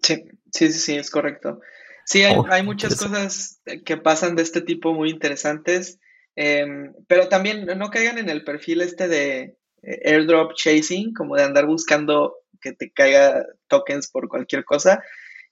Sí, 0.03 0.25
sí, 0.53 0.73
sí, 0.73 0.79
sí, 0.79 0.97
es 0.97 1.11
correcto. 1.11 1.61
Sí, 2.05 2.23
hay, 2.23 2.37
oh, 2.37 2.65
muchas 2.65 2.97
cosas 2.97 3.61
que 3.85 3.97
pasan 3.97 4.37
de 4.37 4.43
este 4.43 4.61
tipo 4.61 4.93
muy 4.93 5.11
interesantes, 5.11 5.99
em, 6.37 6.95
pero 7.09 7.29
también 7.29 7.67
no 7.77 7.91
caigan 7.91 8.19
en 8.19 8.29
el 8.29 8.45
perfil 8.45 8.81
este 8.81 9.09
de 9.09 9.57
eh, 9.83 10.01
airdrop 10.05 10.55
chasing, 10.55 11.13
como 11.15 11.37
de 11.37 11.43
andar 11.43 11.67
buscando 11.67 12.37
que 12.61 12.73
te 12.73 12.91
caiga 12.91 13.45
tokens 13.69 14.09
por 14.09 14.29
cualquier 14.29 14.65
cosa, 14.65 15.03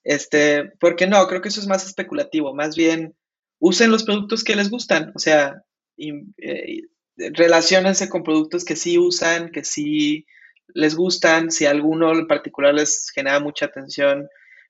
este, 0.04 0.72
porque 0.78 1.06
no, 1.06 1.26
creo 1.26 1.40
que 1.40 1.48
eso 1.48 1.60
es 1.60 1.66
más 1.66 1.86
especulativo, 1.86 2.54
más 2.54 2.76
bien 2.76 3.14
usen 3.58 3.90
los 3.90 4.04
productos 4.04 4.44
que 4.44 4.56
les 4.56 4.70
gustan, 4.70 5.12
o 5.14 5.18
sea, 5.18 5.62
eh, 5.96 6.82
relacionense 7.16 8.08
con 8.08 8.22
productos 8.22 8.64
que 8.64 8.76
sí 8.76 8.98
usan, 8.98 9.50
que 9.50 9.64
sí 9.64 10.26
les 10.68 10.94
gustan, 10.96 11.50
si 11.50 11.66
alguno 11.66 12.12
en 12.12 12.26
particular 12.26 12.74
les 12.74 13.10
genera 13.10 13.40
mucha 13.40 13.66
atención, 13.66 14.28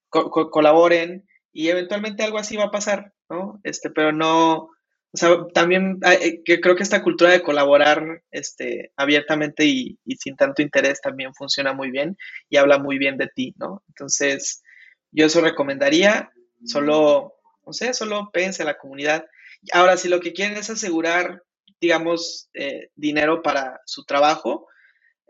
colaboren 0.09 1.27
y 1.53 1.69
eventualmente 1.69 2.23
algo 2.23 2.39
así 2.39 2.57
va 2.57 2.65
a 2.65 2.71
pasar, 2.71 3.13
¿no? 3.29 3.61
Este, 3.63 3.91
pero 3.91 4.13
no, 4.13 4.71
o 5.15 5.17
sea, 5.17 5.47
también 5.55 6.01
eh, 6.05 6.43
que 6.45 6.61
creo 6.61 6.75
que 6.75 6.83
esta 6.83 7.01
cultura 7.01 7.31
de 7.31 7.41
colaborar 7.41 8.25
este, 8.33 8.91
abiertamente 8.97 9.65
y, 9.65 9.97
sin 10.19 10.35
tanto 10.35 10.61
interés 10.61 11.01
también 11.01 11.33
funciona 11.35 11.73
muy 11.73 11.93
bien 11.93 12.17
y 12.51 12.57
habla 12.57 12.79
muy 12.79 12.99
bien 12.99 13.17
de 13.17 13.29
ti, 13.29 13.55
¿no? 13.57 13.85
Entonces, 13.87 14.65
yo 15.13 15.27
eso 15.27 15.41
recomendaría, 15.41 16.33
solo, 16.65 17.35
no 17.65 17.73
sé, 17.73 17.95
solo 17.95 18.31
pense 18.33 18.65
a 18.65 18.67
la 18.67 18.77
comunidad. 18.77 19.25
Ahora, 19.73 19.97
si 19.97 20.09
lo 20.09 20.19
que 20.19 20.33
quieren 20.33 20.57
es 20.57 20.69
asegurar 20.69 21.44
digamos, 21.85 22.49
eh, 22.55 22.91
dinero 22.97 23.43
para 23.43 23.81
su 23.87 24.05
trabajo, 24.05 24.67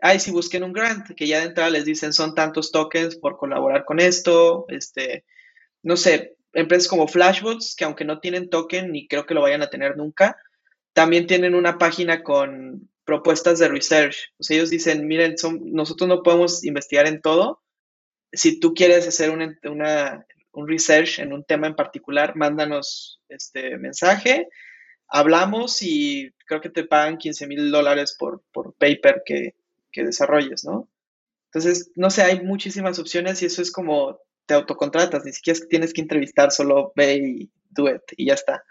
ay, 0.01 0.19
si 0.19 0.31
busquen 0.31 0.63
un 0.63 0.73
grant, 0.73 1.07
que 1.15 1.27
ya 1.27 1.39
de 1.39 1.45
entrada 1.45 1.69
les 1.69 1.85
dicen 1.85 2.13
son 2.13 2.35
tantos 2.35 2.71
tokens 2.71 3.15
por 3.15 3.37
colaborar 3.37 3.85
con 3.85 3.99
esto, 3.99 4.65
este, 4.69 5.25
no 5.83 5.97
sé, 5.97 6.37
empresas 6.53 6.87
como 6.87 7.07
Flashbots, 7.07 7.75
que 7.75 7.85
aunque 7.85 8.05
no 8.05 8.19
tienen 8.19 8.49
token, 8.49 8.91
ni 8.91 9.07
creo 9.07 9.25
que 9.25 9.33
lo 9.33 9.41
vayan 9.41 9.61
a 9.61 9.69
tener 9.69 9.97
nunca, 9.97 10.37
también 10.93 11.27
tienen 11.27 11.55
una 11.55 11.77
página 11.77 12.23
con 12.23 12.89
propuestas 13.03 13.59
de 13.59 13.67
research. 13.67 14.31
O 14.37 14.43
sea, 14.43 14.57
ellos 14.57 14.69
dicen, 14.69 15.07
miren, 15.07 15.37
son, 15.37 15.59
nosotros 15.73 16.07
no 16.07 16.23
podemos 16.23 16.63
investigar 16.63 17.07
en 17.07 17.21
todo. 17.21 17.61
Si 18.31 18.59
tú 18.59 18.73
quieres 18.73 19.07
hacer 19.07 19.29
una, 19.31 20.25
un 20.53 20.67
research 20.67 21.19
en 21.19 21.33
un 21.33 21.43
tema 21.43 21.67
en 21.67 21.75
particular, 21.75 22.35
mándanos 22.35 23.21
este 23.29 23.77
mensaje 23.77 24.47
hablamos 25.07 25.81
y 25.81 26.31
creo 26.47 26.61
que 26.61 26.69
te 26.69 26.83
pagan 26.83 27.17
15 27.17 27.47
mil 27.47 27.71
dólares 27.71 28.15
por, 28.17 28.41
paper 28.77 29.23
que, 29.25 29.53
desarrolles, 29.95 30.65
¿no? 30.65 30.89
Entonces, 31.45 31.91
no 31.95 32.09
sé, 32.09 32.23
hay 32.23 32.41
muchísimas 32.41 32.99
opciones 32.99 33.41
y 33.41 33.45
eso 33.45 33.61
es 33.61 33.71
como 33.71 34.19
te 34.45 34.53
autocontratas, 34.53 35.23
ni 35.23 35.31
siquiera 35.31 35.59
tienes 35.69 35.93
que 35.93 36.01
entrevistar, 36.01 36.51
solo 36.51 36.91
ve 36.97 37.15
y 37.15 37.51
do 37.69 37.89
it 37.89 38.01
y 38.17 38.27
ya 38.27 38.33
está. 38.33 38.63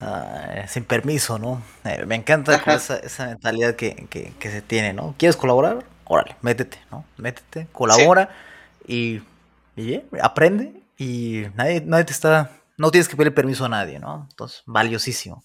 Ah, 0.00 0.64
sin 0.66 0.84
permiso, 0.84 1.38
¿no? 1.38 1.62
Eh, 1.84 2.06
me 2.06 2.14
encanta 2.14 2.56
esa, 2.74 3.26
mentalidad 3.26 3.76
que, 3.76 4.32
se 4.40 4.62
tiene, 4.62 4.94
¿no? 4.94 5.14
¿Quieres 5.18 5.36
colaborar? 5.36 5.84
Órale, 6.04 6.34
métete, 6.40 6.78
¿no? 6.90 7.04
Métete, 7.18 7.66
colabora 7.72 8.30
y, 8.88 9.20
y 9.76 10.02
aprende 10.22 10.72
y 10.96 11.44
nadie, 11.54 11.82
nadie 11.82 12.04
te 12.04 12.12
está, 12.12 12.50
no 12.78 12.90
tienes 12.90 13.08
que 13.08 13.16
pedirle 13.16 13.32
permiso 13.32 13.66
a 13.66 13.68
nadie, 13.68 13.98
¿no? 13.98 14.26
Entonces, 14.30 14.62
valiosísimo. 14.64 15.44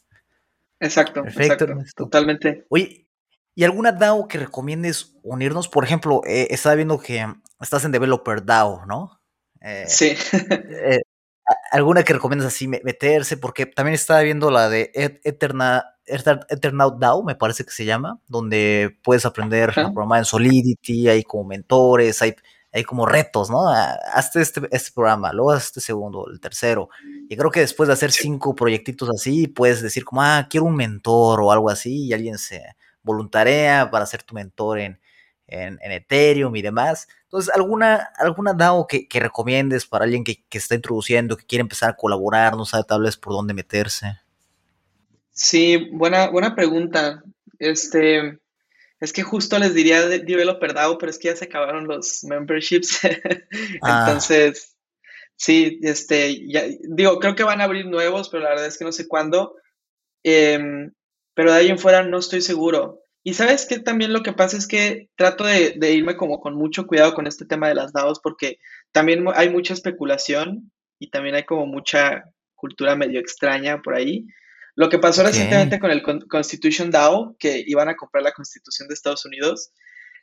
Exacto, 0.86 1.24
Perfecto, 1.24 1.68
totalmente. 1.96 2.66
Oye, 2.70 3.08
¿y 3.56 3.64
alguna 3.64 3.92
DAO 3.92 4.28
que 4.28 4.38
recomiendes 4.38 5.16
unirnos? 5.24 5.68
Por 5.68 5.84
ejemplo, 5.84 6.22
eh, 6.26 6.48
estaba 6.52 6.76
viendo 6.76 7.00
que 7.00 7.26
estás 7.60 7.86
en 7.86 7.92
Developer 7.92 8.46
DAO, 8.46 8.86
¿no? 8.86 9.20
Eh, 9.62 9.86
sí. 9.88 10.16
Eh, 10.88 11.02
¿Alguna 11.72 12.04
que 12.04 12.14
recomiendas 12.14 12.48
así 12.48 12.68
meterse? 12.68 13.38
Porque 13.38 13.68
también 13.68 13.94
estaba 13.94 14.22
viendo 14.22 14.50
la 14.50 14.68
de 14.68 14.92
Eterna, 15.24 15.84
Eternaut 16.06 16.98
DAO, 16.98 17.24
me 17.24 17.36
parece 17.36 17.64
que 17.64 17.72
se 17.72 17.86
llama, 17.86 18.20
donde 18.28 18.98
puedes 19.04 19.26
aprender 19.26 19.70
a 19.70 19.74
programar 19.74 20.20
en 20.20 20.26
Solidity, 20.26 21.08
hay 21.08 21.24
como 21.24 21.44
mentores, 21.44 22.22
hay 22.22 22.36
hay 22.76 22.84
como 22.84 23.06
retos, 23.06 23.50
¿no? 23.50 23.70
Ah, 23.70 23.98
hazte 24.14 24.42
este, 24.42 24.62
este 24.70 24.92
programa, 24.92 25.32
luego 25.32 25.52
haz 25.52 25.66
este 25.66 25.80
segundo, 25.80 26.28
el 26.30 26.42
tercero. 26.42 26.90
Y 27.30 27.38
creo 27.38 27.50
que 27.50 27.62
después 27.62 27.88
de 27.88 27.94
hacer 27.94 28.12
cinco 28.12 28.54
proyectitos 28.54 29.10
así, 29.10 29.48
puedes 29.48 29.82
decir 29.82 30.04
como, 30.04 30.22
ah, 30.22 30.46
quiero 30.50 30.66
un 30.66 30.76
mentor 30.76 31.42
o 31.42 31.54
algo 31.54 31.70
así, 31.70 32.08
y 32.08 32.14
alguien 32.14 32.38
se 32.38 32.76
voluntarea 33.02 33.90
para 33.90 34.06
ser 34.06 34.24
tu 34.24 34.36
mentor 34.36 34.80
en, 34.80 35.00
en, 35.48 35.80
Ethereum 35.90 36.54
y 36.54 36.62
demás. 36.62 37.08
Entonces, 37.24 37.54
¿alguna, 37.56 38.10
alguna 38.18 38.52
DAO 38.54 38.88
que, 38.88 39.08
que 39.08 39.22
recomiendes 39.22 39.86
para 39.86 40.04
alguien 40.04 40.26
que, 40.26 40.44
que, 40.50 40.58
está 40.58 40.76
introduciendo, 40.76 41.38
que 41.38 41.46
quiere 41.46 41.62
empezar 41.62 41.92
a 41.92 41.96
colaborar, 41.96 42.58
no 42.58 42.66
sabe 42.66 42.84
tal 42.84 43.04
vez 43.04 43.16
por 43.16 43.32
dónde 43.32 43.54
meterse? 43.54 44.18
Sí, 45.32 45.90
buena, 45.94 46.30
buena 46.30 46.54
pregunta. 46.56 47.24
Este, 47.58 48.38
es 49.00 49.14
que 49.14 49.24
justo 49.24 49.60
les 49.60 49.74
diría 49.74 50.08
de 50.08 50.20
Developer 50.20 50.74
DAO, 50.74 50.98
pero 50.98 51.10
es 51.10 51.20
que 51.20 51.28
ya 51.28 51.36
se 51.36 51.46
acabaron 51.46 51.88
los 51.88 52.24
memberships. 52.24 53.02
Entonces, 53.74 54.76
sí, 55.36 55.80
este, 55.84 56.48
ya, 56.48 56.64
digo, 56.90 57.20
creo 57.20 57.36
que 57.36 57.44
van 57.44 57.62
a 57.62 57.66
abrir 57.66 57.86
nuevos, 57.86 58.30
pero 58.30 58.44
la 58.44 58.50
verdad 58.50 58.68
es 58.68 58.78
que 58.78 58.86
no 58.86 58.92
sé 58.92 59.08
cuándo. 59.08 59.56
Em, 60.24 60.92
pero 61.34 61.52
de 61.52 61.60
ahí 61.60 61.70
en 61.70 61.78
fuera 61.78 62.04
no 62.04 62.18
estoy 62.18 62.42
seguro. 62.42 63.02
Y 63.24 63.34
sabes 63.34 63.66
que 63.66 63.80
también 63.80 64.14
lo 64.14 64.22
que 64.22 64.34
pasa 64.34 64.56
es 64.56 64.68
que 64.68 65.10
trato 65.16 65.44
de, 65.44 65.76
irme 65.92 66.16
como 66.16 66.40
con 66.40 66.56
mucho 66.56 66.86
cuidado 66.86 67.16
con 67.16 67.26
este 67.26 67.46
tema 67.46 67.68
de 67.68 67.76
las 67.76 67.92
DAOs, 67.92 68.20
porque 68.20 68.60
también 68.92 69.26
hay 69.34 69.50
mucha 69.50 69.74
especulación 69.74 70.72
y 71.00 71.10
también 71.10 71.36
hay 71.36 71.44
como 71.44 71.66
mucha 71.66 72.26
cultura 72.54 72.96
medio 72.96 73.20
extraña 73.20 73.82
por 73.82 73.96
ahí. 73.96 74.28
Lo 74.76 74.90
que 74.90 75.00
pasó 75.00 75.24
recientemente 75.24 75.80
con 75.80 75.90
el 75.92 76.04
Constitution 76.04 76.92
DAO, 76.92 77.36
que 77.40 77.64
iban 77.66 77.88
a 77.88 77.96
comprar 77.96 78.24
la 78.24 78.34
constitución 78.34 78.88
de 78.88 78.94
Estados 78.94 79.26
Unidos, 79.26 79.72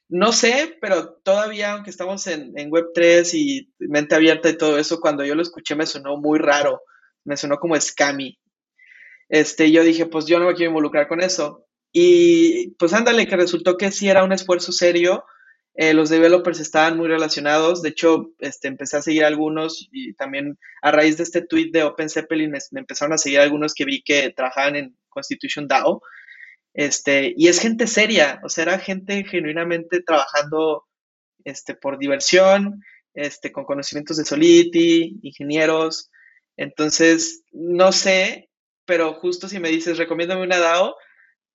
no 0.08 0.32
sé, 0.32 0.76
pero 0.78 1.14
todavía, 1.22 1.72
aunque 1.72 1.88
estamos 1.88 2.26
en, 2.26 2.52
en 2.58 2.70
Web3 2.70 3.30
y 3.32 3.72
mente 3.78 4.14
abierta 4.14 4.50
y 4.50 4.58
todo 4.58 4.78
eso, 4.78 5.00
cuando 5.00 5.24
yo 5.24 5.34
lo 5.34 5.40
escuché 5.40 5.74
me 5.74 5.86
sonó 5.86 6.18
muy 6.18 6.38
raro, 6.38 6.82
me 7.24 7.38
sonó 7.38 7.56
como 7.56 7.80
scammy. 7.80 8.38
Este, 9.30 9.72
yo 9.72 9.82
dije, 9.82 10.04
pues 10.04 10.26
yo 10.26 10.38
no 10.38 10.46
me 10.46 10.54
quiero 10.54 10.70
involucrar 10.70 11.08
con 11.08 11.22
eso. 11.22 11.66
Y 11.92 12.72
pues 12.72 12.92
ándale, 12.92 13.26
que 13.26 13.36
resultó 13.36 13.78
que 13.78 13.90
sí 13.90 14.08
era 14.08 14.24
un 14.24 14.32
esfuerzo 14.32 14.72
serio. 14.72 15.24
Eh, 15.74 15.94
los 15.94 16.10
developers 16.10 16.60
estaban 16.60 16.96
muy 16.96 17.08
relacionados. 17.08 17.82
De 17.82 17.90
hecho, 17.90 18.32
este, 18.38 18.68
empecé 18.68 18.98
a 18.98 19.02
seguir 19.02 19.24
algunos 19.24 19.88
y 19.90 20.12
también 20.14 20.58
a 20.82 20.90
raíz 20.90 21.16
de 21.16 21.22
este 21.22 21.42
tweet 21.42 21.70
de 21.72 21.82
Open 21.82 22.10
Zeppelin 22.10 22.50
me, 22.50 22.58
empezaron 22.78 23.14
a 23.14 23.18
seguir 23.18 23.40
algunos 23.40 23.74
que 23.74 23.84
vi 23.84 24.02
que 24.02 24.30
trabajaban 24.30 24.76
en 24.76 24.96
Constitution 25.08 25.66
DAO. 25.68 26.02
Este, 26.74 27.34
y 27.36 27.48
es 27.48 27.60
gente 27.60 27.86
seria, 27.86 28.40
o 28.44 28.48
sea, 28.48 28.62
era 28.62 28.78
gente 28.78 29.24
genuinamente 29.24 30.02
trabajando 30.02 30.86
este, 31.44 31.74
por 31.74 31.98
diversión, 31.98 32.82
este, 33.14 33.52
con 33.52 33.64
conocimientos 33.64 34.16
de 34.16 34.24
Solidity, 34.24 35.20
ingenieros. 35.22 36.10
Entonces, 36.56 37.44
no 37.52 37.92
sé, 37.92 38.50
pero 38.84 39.14
justo 39.14 39.48
si 39.48 39.58
me 39.58 39.70
dices, 39.70 39.98
recomiéndame 39.98 40.42
una 40.42 40.58
DAO, 40.58 40.96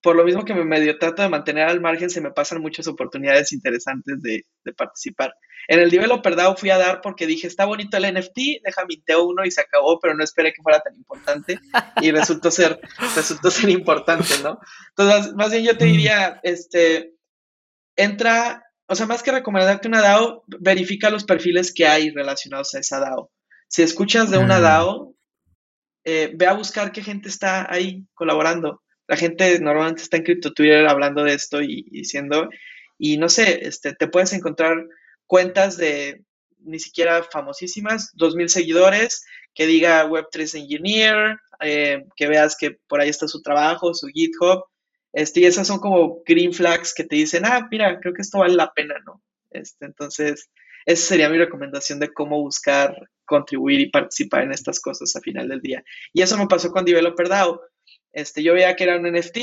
por 0.01 0.15
lo 0.15 0.23
mismo 0.23 0.45
que 0.45 0.53
me 0.53 0.63
medio 0.63 0.97
trato 0.97 1.21
de 1.21 1.29
mantener 1.29 1.67
al 1.67 1.81
margen, 1.81 2.09
se 2.09 2.21
me 2.21 2.31
pasan 2.31 2.61
muchas 2.61 2.87
oportunidades 2.87 3.51
interesantes 3.51 4.21
de, 4.21 4.45
participar. 4.75 5.33
En 5.67 5.79
el 5.79 5.89
Developer 5.89 6.35
DAO 6.35 6.55
fui 6.55 6.69
a 6.69 6.77
dar 6.77 7.01
porque 7.01 7.25
dije, 7.25 7.47
está 7.47 7.65
bonito 7.65 7.97
el 7.97 8.13
NFT, 8.13 8.63
deja 8.63 8.85
minteo 8.85 9.25
uno 9.25 9.45
y 9.45 9.51
se 9.51 9.61
acabó, 9.61 9.99
pero 9.99 10.13
no 10.13 10.23
esperé 10.23 10.53
que 10.53 10.61
fuera 10.61 10.79
tan 10.79 10.95
importante 10.95 11.59
y 12.01 12.11
resultó 12.11 12.51
ser, 12.51 12.79
resultó 13.15 13.49
ser 13.49 13.69
importante, 13.69 14.33
¿no? 14.43 14.59
Entonces, 14.89 15.33
más, 15.33 15.51
bien 15.51 15.63
yo 15.63 15.77
te 15.77 15.85
diría, 15.85 16.39
este, 16.43 17.13
entra, 17.95 18.63
o 18.87 18.95
sea, 18.95 19.07
más 19.07 19.23
que 19.23 19.31
recomendarte 19.31 19.87
una 19.87 20.01
DAO, 20.01 20.43
verifica 20.59 21.09
los 21.09 21.23
perfiles 21.23 21.73
que 21.73 21.87
hay 21.87 22.11
relacionados 22.11 22.73
a 22.75 22.79
esa 22.79 22.99
DAO. 22.99 23.31
Si 23.67 23.81
escuchas 23.81 24.29
de 24.29 24.37
una 24.37 24.59
mm. 24.59 24.61
DAO, 24.61 25.15
eh, 26.05 26.31
ve 26.35 26.45
a 26.45 26.53
buscar 26.53 26.91
qué 26.91 27.03
gente 27.03 27.27
está 27.27 27.67
ahí 27.69 28.05
colaborando 28.13 28.81
la 29.07 29.17
gente 29.17 29.59
normalmente 29.59 30.03
está 30.03 30.17
en 30.17 30.23
Crypto 30.23 30.53
Twitter 30.53 30.87
hablando 30.87 31.23
de 31.23 31.33
esto 31.33 31.61
y, 31.61 31.83
diciendo, 31.89 32.49
y 32.97 33.17
no 33.17 33.29
sé, 33.29 33.67
este, 33.67 33.93
te 33.93 34.07
puedes 34.07 34.33
encontrar 34.33 34.85
cuentas 35.25 35.77
de 35.77 36.23
ni 36.59 36.79
siquiera 36.79 37.23
famosísimas, 37.23 38.13
2.000 38.15 38.47
seguidores, 38.47 39.25
que 39.53 39.65
diga 39.65 40.05
Web3 40.05 40.59
Engineer, 40.59 41.39
eh, 41.61 42.05
que 42.15 42.27
veas 42.27 42.57
que 42.57 42.77
por 42.87 42.99
ahí 42.99 43.09
está 43.09 43.27
su 43.27 43.41
trabajo, 43.41 43.93
su 43.93 44.07
GitHub, 44.07 44.65
este, 45.13 45.39
y 45.39 45.45
esas 45.45 45.65
son 45.65 45.79
como 45.79 46.21
green 46.25 46.53
flags 46.53 46.93
que 46.93 47.03
te 47.03 47.15
dicen, 47.15 47.45
ah, 47.45 47.67
mira, 47.71 47.99
creo 47.99 48.13
que 48.13 48.21
esto 48.21 48.39
vale 48.39 48.55
la 48.55 48.71
pena, 48.73 48.95
¿no? 49.05 49.21
Este, 49.49 49.85
entonces, 49.85 50.49
esa 50.85 51.07
sería 51.07 51.29
mi 51.29 51.37
recomendación 51.37 51.99
de 51.99 52.13
cómo 52.13 52.41
buscar 52.41 52.95
contribuir 53.25 53.79
y 53.79 53.89
participar 53.89 54.43
en 54.43 54.51
estas 54.51 54.79
cosas 54.79 55.15
a 55.15 55.21
final 55.21 55.49
del 55.49 55.61
día. 55.61 55.83
Y 56.13 56.21
eso 56.21 56.37
me 56.37 56.47
pasó 56.47 56.71
con 56.71 56.85
Developer 56.85 57.27
DAO. 57.27 57.61
Este, 58.17 58.41
yo 58.41 58.55
veía 58.55 58.75
que 58.75 58.83
era 58.83 58.97
un 58.97 59.05
NFT, 59.05 59.37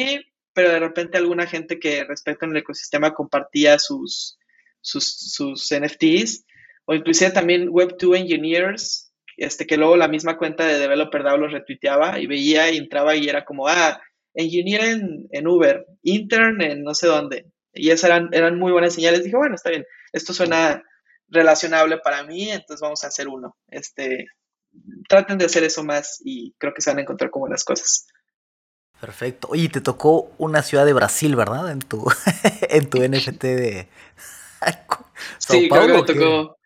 pero 0.52 0.68
de 0.68 0.80
repente 0.80 1.16
alguna 1.16 1.46
gente 1.46 1.78
que 1.78 2.02
respeta 2.02 2.44
en 2.44 2.50
el 2.50 2.56
ecosistema 2.56 3.14
compartía 3.14 3.78
sus, 3.78 4.36
sus, 4.80 5.70
NFTs, 5.70 6.44
o 6.84 6.94
inclusive 6.94 7.30
también 7.30 7.68
Web2 7.68 8.18
Engineers, 8.18 9.12
este, 9.36 9.64
que 9.64 9.76
luego 9.76 9.96
la 9.96 10.08
misma 10.08 10.36
cuenta 10.36 10.66
de 10.66 10.80
Developer 10.80 11.22
DAO 11.22 11.36
los 11.36 11.52
retuiteaba 11.52 12.18
y 12.18 12.26
veía 12.26 12.68
y 12.72 12.78
entraba 12.78 13.14
y 13.14 13.28
era 13.28 13.44
como, 13.44 13.68
ah, 13.68 14.02
Engineer 14.34 15.00
en, 15.30 15.46
Uber, 15.46 15.86
Intern 16.02 16.60
en 16.60 16.82
no 16.82 16.94
sé 16.94 17.06
dónde. 17.06 17.46
Y 17.72 17.90
esas 17.90 18.10
eran, 18.10 18.28
eran 18.32 18.58
muy 18.58 18.72
buenas 18.72 18.92
señales. 18.92 19.22
Dije, 19.22 19.36
bueno, 19.36 19.54
está 19.54 19.70
bien, 19.70 19.86
esto 20.12 20.32
suena 20.32 20.82
relacionable 21.28 21.98
para 21.98 22.24
mí, 22.24 22.50
entonces 22.50 22.80
vamos 22.80 23.04
a 23.04 23.06
hacer 23.06 23.28
uno. 23.28 23.56
Este, 23.68 24.26
traten 25.08 25.38
de 25.38 25.44
hacer 25.44 25.62
eso 25.62 25.84
más 25.84 26.20
y 26.24 26.54
creo 26.58 26.74
que 26.74 26.82
se 26.82 26.90
van 26.90 26.98
a 26.98 27.02
encontrar 27.02 27.30
como 27.30 27.46
las 27.46 27.62
cosas. 27.62 28.08
Perfecto. 29.04 29.48
Oye, 29.50 29.68
te 29.68 29.82
tocó 29.82 30.32
una 30.38 30.62
ciudad 30.62 30.86
de 30.86 30.94
Brasil, 30.94 31.36
¿verdad? 31.36 31.70
En 31.70 31.80
tu, 31.80 32.06
en 32.70 32.88
tu 32.88 33.06
NFT 33.06 33.42
de. 33.42 33.88
¿Sao 35.38 35.56
sí, 35.60 35.68
Paulo, 35.68 36.04
creo 36.04 36.04
que 36.06 36.14
me 36.14 36.20
tocó 36.20 36.56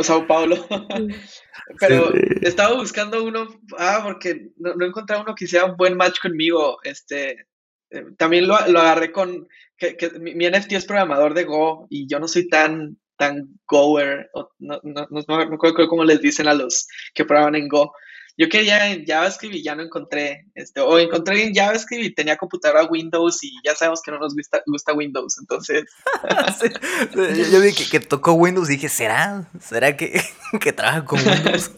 Sao, 0.00 0.26
Paulo. 0.26 0.66
Pero 1.78 2.10
estaba 2.40 2.74
buscando 2.74 3.22
uno, 3.22 3.48
ah, 3.78 4.00
porque 4.02 4.48
no, 4.56 4.72
no 4.76 4.86
encontraba 4.86 5.22
uno 5.22 5.34
que 5.34 5.44
hiciera 5.44 5.66
un 5.66 5.76
buen 5.76 5.94
match 5.94 6.20
conmigo. 6.22 6.78
Este, 6.84 7.46
eh, 7.90 8.04
también 8.16 8.48
lo, 8.48 8.58
lo, 8.68 8.80
agarré 8.80 9.12
con 9.12 9.46
que, 9.76 9.94
que 9.98 10.08
mi, 10.12 10.34
mi, 10.34 10.48
NFT 10.48 10.72
es 10.72 10.86
programador 10.86 11.34
de 11.34 11.44
Go 11.44 11.86
y 11.90 12.08
yo 12.08 12.18
no 12.18 12.28
soy 12.28 12.48
tan 12.48 12.96
tan 13.18 13.48
goer, 13.66 14.30
no, 14.32 14.48
no, 14.58 14.80
no, 14.84 15.06
no, 15.10 15.44
no 15.44 15.88
cómo 15.88 16.04
les 16.04 16.22
dicen 16.22 16.48
a 16.48 16.54
los 16.54 16.86
que 17.12 17.26
programan 17.26 17.56
en 17.56 17.68
Go. 17.68 17.92
Yo 18.38 18.48
quería 18.48 18.92
en 18.92 19.04
JavaScript 19.04 19.56
y 19.56 19.64
ya 19.64 19.74
no 19.74 19.82
encontré, 19.82 20.46
este, 20.54 20.80
o 20.80 20.96
encontré 20.96 21.42
en 21.42 21.52
JavaScript 21.52 22.04
y 22.04 22.14
tenía 22.14 22.36
computadora 22.36 22.84
Windows 22.84 23.42
y 23.42 23.52
ya 23.64 23.74
sabemos 23.74 24.00
que 24.00 24.12
no 24.12 24.20
nos 24.20 24.32
gusta, 24.36 24.62
gusta 24.64 24.92
Windows, 24.92 25.38
entonces. 25.40 25.82
Yo 27.50 27.60
vi 27.60 27.72
que, 27.72 27.98
tocó 27.98 28.34
Windows 28.34 28.70
y 28.70 28.74
dije, 28.74 28.88
¿será? 28.88 29.48
¿Será 29.60 29.96
que, 29.96 30.22
que 30.60 30.72
trabaja 30.72 31.04
con 31.04 31.18
Windows? 31.18 31.72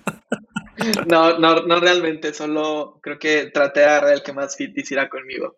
no, 1.07 1.39
no, 1.39 1.63
no 1.63 1.81
realmente, 1.81 2.35
solo 2.35 3.01
creo 3.03 3.19
que 3.19 3.47
traté 3.47 3.81
de 3.81 3.87
agarrar 3.87 4.13
el 4.13 4.23
que 4.23 4.35
más 4.35 4.55
fit 4.55 4.77
hiciera 4.77 5.09
conmigo. 5.09 5.57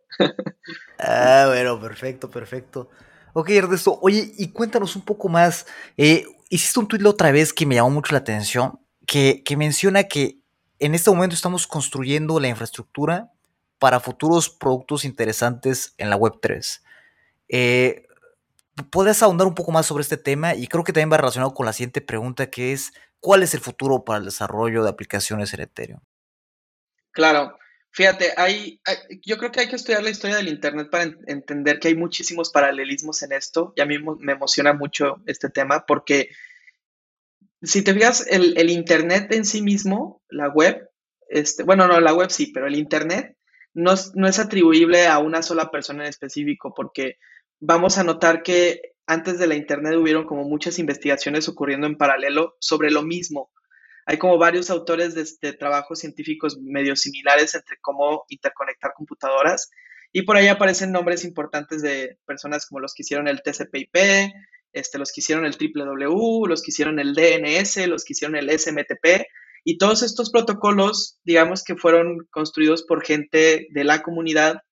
ah, 1.00 1.46
bueno, 1.48 1.80
perfecto, 1.80 2.30
perfecto. 2.30 2.90
Ok, 3.32 3.50
Ernesto, 3.50 3.98
oye, 4.02 4.34
y 4.38 4.52
cuéntanos 4.52 4.94
un 4.94 5.02
poco 5.02 5.28
más. 5.28 5.66
Eh, 5.96 6.26
hiciste 6.48 6.78
un 6.78 6.86
tweet 6.86 7.04
otra 7.06 7.32
vez 7.32 7.52
que 7.52 7.66
me 7.66 7.74
llamó 7.74 7.90
mucho 7.90 8.12
la 8.12 8.18
atención, 8.18 8.78
que, 9.04 9.42
que 9.44 9.56
menciona 9.56 10.04
que 10.04 10.41
en 10.82 10.96
este 10.96 11.10
momento 11.10 11.36
estamos 11.36 11.68
construyendo 11.68 12.40
la 12.40 12.48
infraestructura 12.48 13.30
para 13.78 14.00
futuros 14.00 14.50
productos 14.50 15.04
interesantes 15.04 15.94
en 15.96 16.10
la 16.10 16.18
Web3. 16.18 16.80
Eh, 17.48 18.06
¿Puedes 18.90 19.22
ahondar 19.22 19.46
un 19.46 19.54
poco 19.54 19.70
más 19.70 19.86
sobre 19.86 20.02
este 20.02 20.16
tema? 20.16 20.56
Y 20.56 20.66
creo 20.66 20.82
que 20.82 20.92
también 20.92 21.12
va 21.12 21.18
relacionado 21.18 21.54
con 21.54 21.66
la 21.66 21.72
siguiente 21.72 22.00
pregunta, 22.00 22.50
que 22.50 22.72
es, 22.72 22.92
¿cuál 23.20 23.44
es 23.44 23.54
el 23.54 23.60
futuro 23.60 24.04
para 24.04 24.18
el 24.18 24.24
desarrollo 24.24 24.82
de 24.82 24.90
aplicaciones 24.90 25.54
en 25.54 25.60
Ethereum? 25.60 26.00
Claro, 27.12 27.56
fíjate, 27.92 28.32
hay, 28.36 28.80
yo 29.24 29.38
creo 29.38 29.52
que 29.52 29.60
hay 29.60 29.68
que 29.68 29.76
estudiar 29.76 30.02
la 30.02 30.10
historia 30.10 30.36
del 30.36 30.48
Internet 30.48 30.90
para 30.90 31.04
entender 31.28 31.78
que 31.78 31.88
hay 31.88 31.94
muchísimos 31.94 32.50
paralelismos 32.50 33.22
en 33.22 33.32
esto, 33.32 33.72
y 33.76 33.82
a 33.82 33.86
mí 33.86 33.98
me 34.18 34.32
emociona 34.32 34.72
mucho 34.72 35.22
este 35.26 35.48
tema 35.48 35.86
porque 35.86 36.30
si 37.62 37.82
te 37.82 37.94
fijas, 37.94 38.26
el, 38.28 38.70
Internet 38.70 39.32
en 39.32 39.44
sí 39.44 39.62
mismo, 39.62 40.22
la 40.28 40.48
web, 40.48 40.90
este, 41.28 41.62
bueno, 41.62 41.86
no, 41.86 42.00
la 42.00 42.12
web 42.12 42.30
sí, 42.30 42.50
pero 42.52 42.66
el 42.66 42.74
Internet 42.74 43.36
no, 43.74 43.92
es 43.92 44.38
atribuible 44.38 45.06
a 45.06 45.18
una 45.18 45.42
sola 45.42 45.70
persona 45.70 46.02
en 46.02 46.10
específico, 46.10 46.74
porque 46.74 47.16
vamos 47.60 47.98
a 47.98 48.04
notar 48.04 48.42
que 48.42 48.80
antes 49.06 49.38
de 49.38 49.46
la 49.46 49.54
Internet 49.54 49.94
hubieron 49.96 50.24
como 50.24 50.44
muchas 50.44 50.78
investigaciones 50.78 51.48
ocurriendo 51.48 51.86
en 51.86 51.96
paralelo 51.96 52.56
sobre 52.60 52.90
lo 52.90 53.02
mismo. 53.02 53.50
Hay 54.06 54.18
como 54.18 54.38
varios 54.38 54.68
autores 54.70 55.14
de, 55.14 55.24
de 55.40 55.56
trabajos 55.56 56.00
científicos 56.00 56.58
medio 56.60 56.96
similares 56.96 57.54
entre 57.54 57.76
cómo 57.80 58.24
interconectar 58.28 58.92
computadoras 58.94 59.70
y 60.12 60.22
por 60.22 60.36
ahí 60.36 60.48
aparecen 60.48 60.92
nombres 60.92 61.24
importantes 61.24 61.80
de 61.80 62.18
personas 62.26 62.66
como 62.66 62.80
los 62.80 62.94
que 62.94 63.02
hicieron 63.02 63.28
el 63.28 63.42
TCP/IP, 63.42 64.32
este, 64.72 64.98
los 64.98 65.12
que 65.12 65.20
hicieron 65.20 65.44
el 65.44 65.56
www, 65.56 66.46
los 66.46 66.62
que 66.62 66.70
hicieron 66.70 66.98
el 66.98 67.14
DNS, 67.14 67.86
los 67.88 68.04
que 68.04 68.12
hicieron 68.12 68.36
el 68.36 68.50
SMTP, 68.50 69.26
y 69.64 69.78
todos 69.78 70.02
estos 70.02 70.30
protocolos, 70.30 71.20
digamos 71.24 71.62
que 71.62 71.76
fueron 71.76 72.26
construidos 72.30 72.82
por 72.82 73.04
gente 73.04 73.68
de 73.70 73.84
la 73.84 74.02
comunidad 74.02 74.62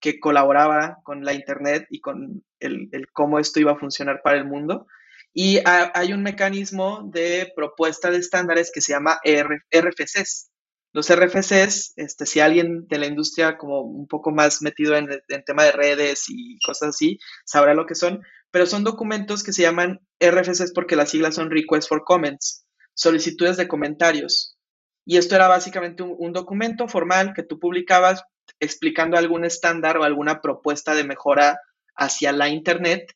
que 0.00 0.20
colaboraba 0.20 0.98
con 1.02 1.24
la 1.24 1.32
Internet 1.32 1.86
y 1.90 2.00
con 2.00 2.44
el, 2.60 2.88
cómo 3.12 3.38
esto 3.38 3.58
iba 3.58 3.72
a 3.72 3.78
funcionar 3.78 4.20
para 4.22 4.38
el 4.38 4.44
mundo. 4.44 4.86
Y 5.34 5.60
hay 5.64 6.12
un 6.12 6.22
mecanismo 6.22 7.02
de 7.12 7.52
propuesta 7.54 8.10
de 8.10 8.18
estándares 8.18 8.70
que 8.72 8.80
se 8.80 8.92
llama 8.92 9.18
RFCs. 9.24 10.50
Los 10.92 11.10
RFCs, 11.10 11.92
este, 11.96 12.24
si 12.24 12.40
alguien 12.40 12.86
de 12.88 12.98
la 12.98 13.06
industria 13.06 13.58
como 13.58 13.82
un 13.82 14.06
poco 14.06 14.30
más 14.30 14.62
metido 14.62 14.96
en, 14.96 15.08
tema 15.44 15.64
de 15.64 15.72
redes 15.72 16.24
y 16.28 16.58
cosas 16.60 16.90
así, 16.90 17.18
sabrá 17.44 17.74
lo 17.74 17.86
que 17.86 17.94
son, 17.94 18.22
pero 18.50 18.66
son 18.66 18.84
documentos 18.84 19.42
que 19.42 19.52
se 19.52 19.62
llaman 19.62 20.00
RFCs 20.18 20.72
porque 20.72 20.96
las 20.96 21.10
siglas 21.10 21.34
son 21.34 21.50
Request 21.50 21.88
for 21.88 22.04
Comments, 22.04 22.66
solicitudes 22.94 23.58
de 23.58 23.68
comentarios. 23.68 24.56
Y 25.04 25.18
esto 25.18 25.36
era 25.36 25.48
básicamente 25.48 26.02
un, 26.02 26.32
documento 26.32 26.88
formal 26.88 27.32
que 27.34 27.42
tú 27.42 27.58
publicabas 27.58 28.24
explicando 28.58 29.18
algún 29.18 29.44
estándar 29.44 29.98
o 29.98 30.04
alguna 30.04 30.40
propuesta 30.40 30.94
de 30.94 31.04
mejora 31.04 31.60
hacia 31.96 32.32
la 32.32 32.48
Internet 32.48 33.14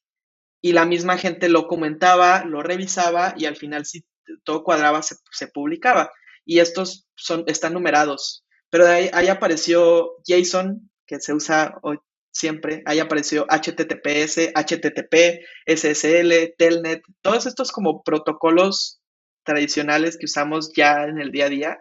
y 0.61 0.73
la 0.73 0.85
misma 0.85 1.17
gente 1.17 1.49
lo 1.49 1.67
comentaba, 1.67 2.45
lo 2.45 2.63
revisaba 2.63 3.35
y 3.37 3.47
al 3.47 3.57
final 3.57 3.87
si 3.87 4.05
todo 4.45 4.63
cuadraba 4.63 5.03
se 5.03 5.47
publicaba. 5.49 6.13
Y 6.45 6.61
estos 6.61 7.09
son, 7.17 7.45
están 7.47 7.75
numerados. 7.75 8.45
Pero 8.71 8.87
ahí, 8.87 9.29
apareció 9.29 10.13
JSON, 10.25 10.91
que 11.07 11.21
se 11.21 11.35
usa 11.35 11.79
hoy 11.83 11.99
siempre, 12.31 12.83
ahí 12.87 13.01
apareció 13.01 13.47
HTTPS, 13.51 14.53
HTTP, 14.55 15.45
SSL, 15.67 16.55
Telnet, 16.57 17.03
todos 17.21 17.45
estos 17.45 17.71
como 17.71 18.03
protocolos 18.03 19.03
tradicionales 19.45 20.17
que 20.17 20.25
usamos 20.25 20.73
ya 20.75 21.05
en 21.05 21.21
el 21.21 21.31
día 21.31 21.47
a 21.47 21.51
día, 21.51 21.79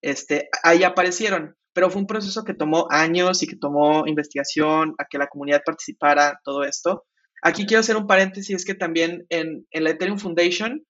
este, 0.00 0.48
ahí 0.62 0.82
aparecieron, 0.82 1.56
pero 1.74 1.90
fue 1.90 2.00
un 2.00 2.06
proceso 2.06 2.44
que 2.44 2.54
tomó 2.54 2.86
años 2.90 3.42
y 3.42 3.46
que 3.46 3.56
tomó 3.56 4.06
investigación, 4.06 4.94
a 4.98 5.04
que 5.04 5.18
la 5.18 5.26
comunidad 5.26 5.62
participara, 5.64 6.40
todo 6.42 6.64
esto. 6.64 7.04
Aquí 7.42 7.66
quiero 7.66 7.80
hacer 7.80 7.96
un 7.96 8.06
paréntesis, 8.06 8.56
es 8.56 8.64
que 8.64 8.74
también 8.74 9.26
en, 9.28 9.66
en 9.70 9.84
la 9.84 9.90
Ethereum 9.90 10.18
Foundation 10.18 10.86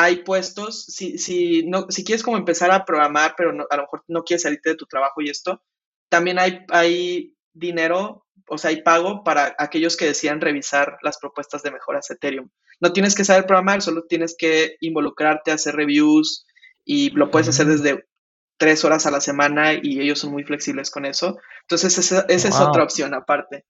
hay 0.00 0.22
puestos, 0.22 0.84
si, 0.84 1.18
si, 1.18 1.64
no, 1.64 1.86
si 1.90 2.04
quieres 2.04 2.22
como 2.22 2.36
empezar 2.36 2.70
a 2.70 2.84
programar, 2.84 3.34
pero 3.36 3.50
a 3.50 3.76
lo 3.76 3.82
mejor 3.82 4.04
no 4.06 4.22
quieres 4.22 4.42
salirte 4.42 4.70
de 4.70 4.76
tu 4.76 4.86
trabajo 4.86 5.20
y 5.20 5.28
esto, 5.28 5.60
también 6.08 6.38
hay, 6.38 6.60
hay 6.68 7.36
dinero, 7.52 8.24
o 8.46 8.58
sea, 8.58 8.70
hay 8.70 8.82
pago 8.82 9.24
para 9.24 9.56
aquellos 9.58 9.96
que 9.96 10.06
decían 10.06 10.40
revisar 10.40 10.98
las 11.02 11.18
propuestas 11.18 11.64
de 11.64 11.72
mejoras 11.72 12.08
Ethereum. 12.10 12.48
No 12.80 12.92
tienes 12.92 13.16
que 13.16 13.24
saber 13.24 13.46
programar, 13.46 13.82
solo 13.82 14.04
tienes 14.04 14.36
que 14.38 14.76
involucrarte, 14.80 15.50
hacer 15.50 15.74
reviews 15.74 16.46
y 16.84 17.10
lo 17.10 17.32
puedes 17.32 17.48
hacer 17.48 17.66
desde 17.66 18.06
tres 18.56 18.84
horas 18.84 19.04
a 19.06 19.10
la 19.10 19.20
semana 19.20 19.74
y 19.74 20.00
ellos 20.00 20.20
son 20.20 20.30
muy 20.30 20.44
flexibles 20.44 20.92
con 20.92 21.06
eso. 21.06 21.38
Entonces, 21.62 21.98
esa, 21.98 22.24
es 22.28 22.60
otra 22.60 22.84
opción 22.84 23.14
aparte. 23.14 23.66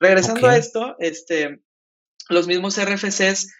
Regresando 0.00 0.48
a 0.48 0.56
esto, 0.56 0.96
este, 0.98 1.60
los 2.28 2.48
mismos 2.48 2.76
RFCs 2.84 3.54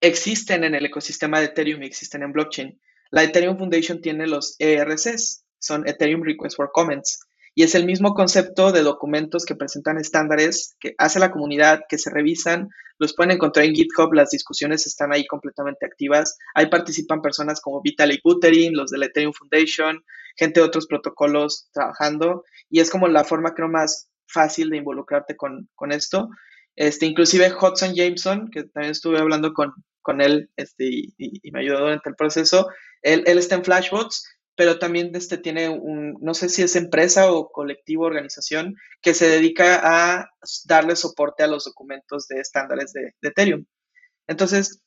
existen 0.00 0.64
en 0.64 0.74
el 0.74 0.86
ecosistema 0.86 1.40
de 1.40 1.46
Ethereum 1.46 1.82
y 1.82 1.86
existen 1.86 2.22
en 2.22 2.32
blockchain. 2.32 2.80
La 3.10 3.22
Ethereum 3.22 3.56
Foundation 3.56 4.00
tiene 4.00 4.26
los 4.26 4.56
ERCs, 4.58 5.44
son 5.58 5.86
Ethereum 5.88 6.22
Request 6.22 6.56
for 6.56 6.70
Comments, 6.72 7.20
y 7.54 7.62
es 7.62 7.74
el 7.74 7.86
mismo 7.86 8.14
concepto 8.14 8.72
de 8.72 8.82
documentos 8.82 9.44
que 9.44 9.54
presentan 9.54 9.98
estándares 9.98 10.76
que 10.80 10.94
hace 10.98 11.20
la 11.20 11.30
comunidad, 11.30 11.82
que 11.88 11.98
se 11.98 12.10
revisan, 12.10 12.68
los 12.98 13.14
pueden 13.14 13.32
encontrar 13.32 13.66
en 13.66 13.74
GitHub, 13.74 14.12
las 14.12 14.30
discusiones 14.30 14.86
están 14.86 15.12
ahí 15.12 15.26
completamente 15.26 15.84
activas. 15.84 16.38
Ahí 16.54 16.66
participan 16.66 17.22
personas 17.22 17.60
como 17.60 17.82
Vitaly 17.82 18.20
Buterin, 18.22 18.76
los 18.76 18.90
de 18.90 18.98
la 18.98 19.06
Ethereum 19.06 19.32
Foundation, 19.32 20.04
gente 20.36 20.60
de 20.60 20.66
otros 20.66 20.86
protocolos 20.86 21.68
trabajando, 21.72 22.44
y 22.70 22.80
es 22.80 22.90
como 22.90 23.08
la 23.08 23.24
forma 23.24 23.54
creo 23.54 23.68
más 23.68 24.08
fácil 24.26 24.70
de 24.70 24.78
involucrarte 24.78 25.36
con, 25.36 25.68
esto. 25.90 26.28
Este, 26.76 27.06
inclusive 27.06 27.52
Hudson 27.52 27.94
Jameson, 27.94 28.50
que 28.50 28.64
también 28.64 28.92
estuve 28.92 29.18
hablando 29.18 29.52
con, 29.52 29.72
con 30.02 30.20
él 30.20 30.50
este, 30.56 30.84
y, 30.86 31.50
me 31.52 31.60
ayudó 31.60 31.80
durante 31.80 32.08
el 32.08 32.16
proceso, 32.16 32.68
él, 33.02 33.22
él 33.26 33.38
está 33.38 33.54
en 33.54 33.64
Flashbots 33.64 34.24
pero 34.56 34.78
también 34.78 35.10
este 35.14 35.38
tiene 35.38 35.68
un, 35.68 36.16
no 36.20 36.34
sé 36.34 36.48
si 36.48 36.62
es 36.62 36.76
empresa 36.76 37.32
o 37.32 37.50
colectivo, 37.50 38.04
organización, 38.04 38.76
que 39.00 39.14
se 39.14 39.28
dedica 39.28 39.80
a 39.82 40.30
darle 40.64 40.96
soporte 40.96 41.42
a 41.42 41.48
los 41.48 41.64
documentos 41.64 42.28
de 42.28 42.40
estándares 42.40 42.92
de, 42.92 43.14
Ethereum. 43.22 43.64
Entonces, 44.28 44.80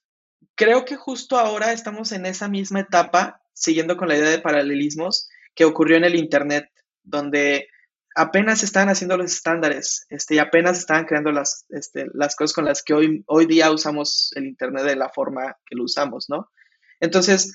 creo 0.56 0.86
que 0.86 0.96
justo 0.96 1.38
ahora 1.38 1.74
estamos 1.74 2.12
en 2.12 2.26
esa 2.26 2.48
misma 2.48 2.82
etapa, 2.82 3.42
siguiendo 3.54 3.98
con 3.98 4.08
la 4.08 4.18
idea 4.18 4.30
de 4.30 4.40
paralelismos, 4.40 5.28
que 5.54 5.66
ocurrió 5.66 5.98
en 5.98 6.06
el 6.06 6.16
Internet, 6.16 6.70
donde 7.04 7.68
apenas 8.18 8.64
estaban 8.64 8.90
haciendo 8.90 9.16
los 9.16 9.32
estándares 9.32 10.08
este, 10.10 10.36
y 10.36 10.40
apenas 10.40 10.80
estaban 10.80 11.06
creando 11.06 11.32
las, 11.32 11.66
este, 11.70 12.08
las 12.14 12.36
cosas 12.36 12.56
con 12.56 12.66
las 12.66 12.82
que 12.82 12.96
hoy, 12.96 13.24
hoy 13.28 13.46
día 13.46 13.72
usamos 13.72 14.32
el 14.36 14.48
Internet 14.48 14.86
de 14.86 14.96
la 14.96 15.10
forma 15.10 15.56
que 15.66 15.76
lo 15.76 15.84
usamos, 15.84 16.26
¿no? 16.28 16.50
Entonces, 17.00 17.54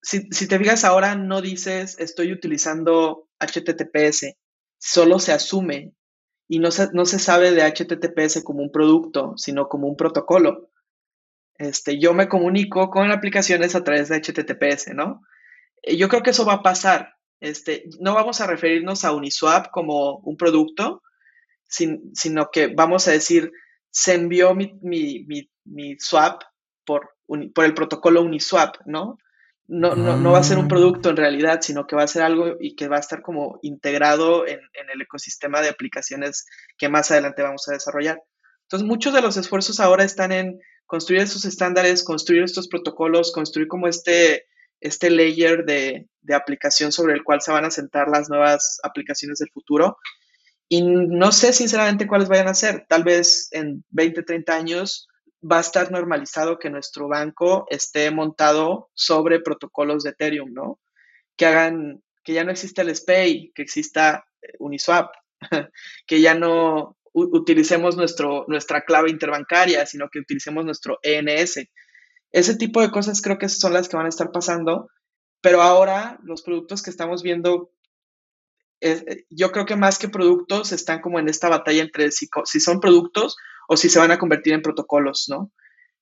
si, 0.00 0.26
te 0.30 0.58
fijas 0.58 0.84
ahora, 0.84 1.14
no 1.14 1.42
dices 1.42 1.96
estoy 1.98 2.32
utilizando 2.32 3.28
HTTPS, 3.38 4.34
solo 4.78 5.18
se 5.18 5.32
asume 5.32 5.92
y 6.48 6.58
no 6.58 6.70
se, 6.70 6.88
no 6.94 7.04
se 7.04 7.18
sabe 7.18 7.50
de 7.50 7.62
HTTPS 7.62 8.42
como 8.42 8.62
un 8.62 8.72
producto, 8.72 9.34
sino 9.36 9.68
como 9.68 9.88
un 9.88 9.96
protocolo. 9.96 10.70
Este, 11.56 11.98
yo 11.98 12.14
me 12.14 12.28
comunico 12.28 12.88
con 12.88 13.10
aplicaciones 13.10 13.74
a 13.74 13.84
través 13.84 14.08
de 14.08 14.22
HTTPS, 14.22 14.94
¿no? 14.94 15.20
Eh, 15.82 15.98
yo 15.98 16.08
creo 16.08 16.22
que 16.22 16.30
eso 16.30 16.46
va 16.46 16.54
a 16.54 16.62
pasar. 16.62 17.17
Este, 17.40 17.84
no 18.00 18.14
vamos 18.14 18.40
a 18.40 18.46
referirnos 18.46 19.04
a 19.04 19.12
Uniswap 19.12 19.70
como 19.70 20.18
un 20.18 20.36
producto, 20.36 21.02
sino 21.68 22.50
que 22.50 22.68
vamos 22.68 23.08
a 23.08 23.12
decir, 23.12 23.52
se 23.90 24.14
envió 24.14 24.54
mi, 24.54 25.48
swap 25.98 26.42
por, 26.84 27.10
por 27.54 27.64
el 27.64 27.74
protocolo 27.74 28.22
Uniswap, 28.22 28.76
¿no? 28.86 29.18
no, 29.68 29.94
no, 29.94 30.16
no, 30.16 30.32
va 30.32 30.38
a 30.38 30.42
ser 30.42 30.58
un 30.58 30.64
mm. 30.64 30.68
producto 30.68 31.10
en 31.10 31.18
realidad, 31.18 31.60
sino 31.60 31.86
que 31.86 31.94
va 31.94 32.02
a 32.02 32.08
ser 32.08 32.22
algo 32.22 32.56
y 32.58 32.74
que 32.74 32.88
va 32.88 32.96
a 32.96 33.00
estar 33.00 33.20
como 33.20 33.58
integrado 33.62 34.46
en, 34.46 34.60
el 34.92 35.02
ecosistema 35.02 35.60
de 35.60 35.68
aplicaciones 35.68 36.46
que 36.78 36.88
más 36.88 37.10
adelante 37.10 37.42
vamos 37.42 37.68
a 37.68 37.72
desarrollar. 37.72 38.18
Entonces, 38.62 38.88
muchos 38.88 39.12
de 39.12 39.20
los 39.20 39.36
esfuerzos 39.36 39.78
ahora 39.78 40.04
están 40.04 40.32
en 40.32 40.58
construir 40.86 41.20
estos 41.20 41.44
estándares, 41.44 42.02
construir 42.02 42.42
estos 42.42 42.66
protocolos, 42.66 43.30
construir 43.30 43.68
como 43.68 43.88
este, 43.88 44.46
este 44.80 45.10
layer 45.10 45.64
de, 45.64 46.08
de 46.20 46.34
aplicación 46.34 46.92
sobre 46.92 47.14
el 47.14 47.24
cual 47.24 47.40
se 47.40 47.52
van 47.52 47.64
a 47.64 47.70
sentar 47.70 48.08
las 48.08 48.28
nuevas 48.28 48.78
aplicaciones 48.82 49.38
del 49.38 49.50
futuro. 49.50 49.96
Y 50.68 50.82
no 50.82 51.32
sé 51.32 51.52
sinceramente 51.52 52.06
cuáles 52.06 52.28
vayan 52.28 52.48
a 52.48 52.54
ser. 52.54 52.84
Tal 52.88 53.02
vez 53.02 53.48
en 53.52 53.84
20, 53.90 54.22
30 54.22 54.54
años 54.54 55.08
va 55.42 55.58
a 55.58 55.62
estar 55.62 55.90
normalizado 55.90 56.58
que 56.58 56.70
nuestro 56.70 57.08
banco 57.08 57.66
esté 57.70 58.10
montado 58.10 58.90
sobre 58.94 59.40
protocolos 59.40 60.02
de 60.02 60.10
Ethereum, 60.10 60.52
¿no? 60.52 60.80
Que 61.36 61.46
hagan, 61.46 62.02
que 62.24 62.32
ya 62.32 62.44
no 62.44 62.50
exista 62.50 62.82
el 62.82 62.94
SPAY, 62.94 63.52
que 63.54 63.62
exista 63.62 64.26
eh, 64.42 64.52
Uniswap, 64.58 65.10
que 66.06 66.20
ya 66.20 66.34
no 66.34 66.96
utilicemos 67.12 67.96
nuestro, 67.96 68.44
nuestra 68.48 68.82
clave 68.82 69.10
interbancaria, 69.10 69.86
sino 69.86 70.08
que 70.08 70.20
utilicemos 70.20 70.64
nuestro 70.64 70.98
ENS. 71.02 71.60
Ese 72.32 72.56
tipo 72.56 72.80
de 72.80 72.90
cosas 72.90 73.22
creo 73.22 73.38
que 73.38 73.48
son 73.48 73.72
las 73.72 73.88
que 73.88 73.96
van 73.96 74.06
a 74.06 74.10
estar 74.10 74.30
pasando, 74.30 74.88
pero 75.40 75.62
ahora 75.62 76.18
los 76.22 76.42
productos 76.42 76.82
que 76.82 76.90
estamos 76.90 77.22
viendo, 77.22 77.70
eh, 78.80 79.24
yo 79.30 79.52
creo 79.52 79.66
que 79.66 79.76
más 79.76 79.98
que 79.98 80.08
productos 80.08 80.72
están 80.72 81.00
como 81.00 81.18
en 81.18 81.28
esta 81.28 81.48
batalla 81.48 81.82
entre 81.82 82.10
si, 82.10 82.28
si 82.44 82.60
son 82.60 82.80
productos 82.80 83.36
o 83.68 83.76
si 83.76 83.88
se 83.88 83.98
van 83.98 84.10
a 84.10 84.18
convertir 84.18 84.54
en 84.54 84.62
protocolos, 84.62 85.26
¿no? 85.28 85.52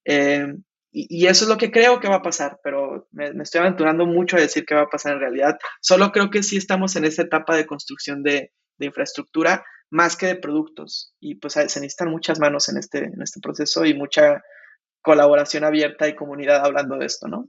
Eh, 0.04 0.46
y, 0.92 1.26
eso 1.26 1.44
es 1.44 1.50
lo 1.50 1.58
que 1.58 1.70
creo 1.70 2.00
que 2.00 2.08
va 2.08 2.16
a 2.16 2.22
pasar, 2.22 2.58
pero 2.64 3.06
me, 3.12 3.28
estoy 3.42 3.60
aventurando 3.60 4.06
mucho 4.06 4.36
a 4.36 4.40
decir 4.40 4.64
qué 4.64 4.74
va 4.74 4.82
a 4.82 4.88
pasar 4.88 5.12
en 5.14 5.20
realidad. 5.20 5.58
Solo 5.82 6.10
creo 6.10 6.30
que 6.30 6.42
sí 6.42 6.56
estamos 6.56 6.96
en 6.96 7.04
esa 7.04 7.22
etapa 7.22 7.54
de 7.54 7.66
construcción 7.66 8.22
de, 8.22 8.52
infraestructura 8.78 9.64
más 9.90 10.16
que 10.16 10.26
de 10.26 10.36
productos. 10.36 11.14
Y 11.20 11.34
pues 11.36 11.54
se 11.54 11.64
necesitan 11.64 12.10
muchas 12.10 12.38
manos 12.38 12.68
en 12.68 12.78
este, 12.78 13.04
en 13.04 13.20
este 13.20 13.40
proceso 13.40 13.84
y 13.84 13.94
mucha 13.94 14.42
colaboración 15.06 15.62
abierta 15.62 16.08
y 16.08 16.16
comunidad 16.16 16.64
hablando 16.64 16.98
de 16.98 17.06
esto, 17.06 17.28
¿no? 17.28 17.48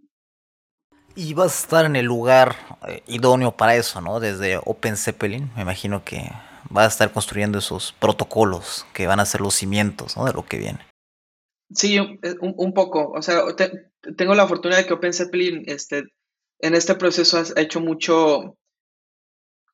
Y 1.15 1.33
vas 1.33 1.57
a 1.57 1.63
estar 1.63 1.85
en 1.85 1.95
el 1.95 2.05
lugar 2.05 2.55
eh, 2.87 3.01
idóneo 3.07 3.57
para 3.57 3.75
eso, 3.75 3.99
¿no? 3.99 4.19
Desde 4.19 4.59
Open 4.63 4.95
Zeppelin, 4.95 5.49
me 5.55 5.63
imagino 5.63 6.03
que 6.05 6.31
va 6.75 6.83
a 6.83 6.87
estar 6.87 7.11
construyendo 7.11 7.57
esos 7.57 7.93
protocolos 7.93 8.85
que 8.93 9.07
van 9.07 9.19
a 9.19 9.25
ser 9.25 9.41
los 9.41 9.55
cimientos 9.55 10.13
de 10.23 10.33
lo 10.33 10.45
que 10.45 10.59
viene. 10.59 10.85
Sí, 11.73 11.97
un, 11.99 12.73
poco. 12.75 13.11
O 13.11 13.23
sea, 13.23 13.41
tengo 14.15 14.35
la 14.35 14.47
fortuna 14.47 14.77
de 14.77 14.85
que 14.85 14.93
Open 14.93 15.13
Zeppelin 15.13 15.63
este, 15.65 16.03
en 16.59 16.75
este 16.75 16.93
proceso 16.93 17.39
ha 17.39 17.59
hecho 17.59 17.81
mucho, 17.81 18.55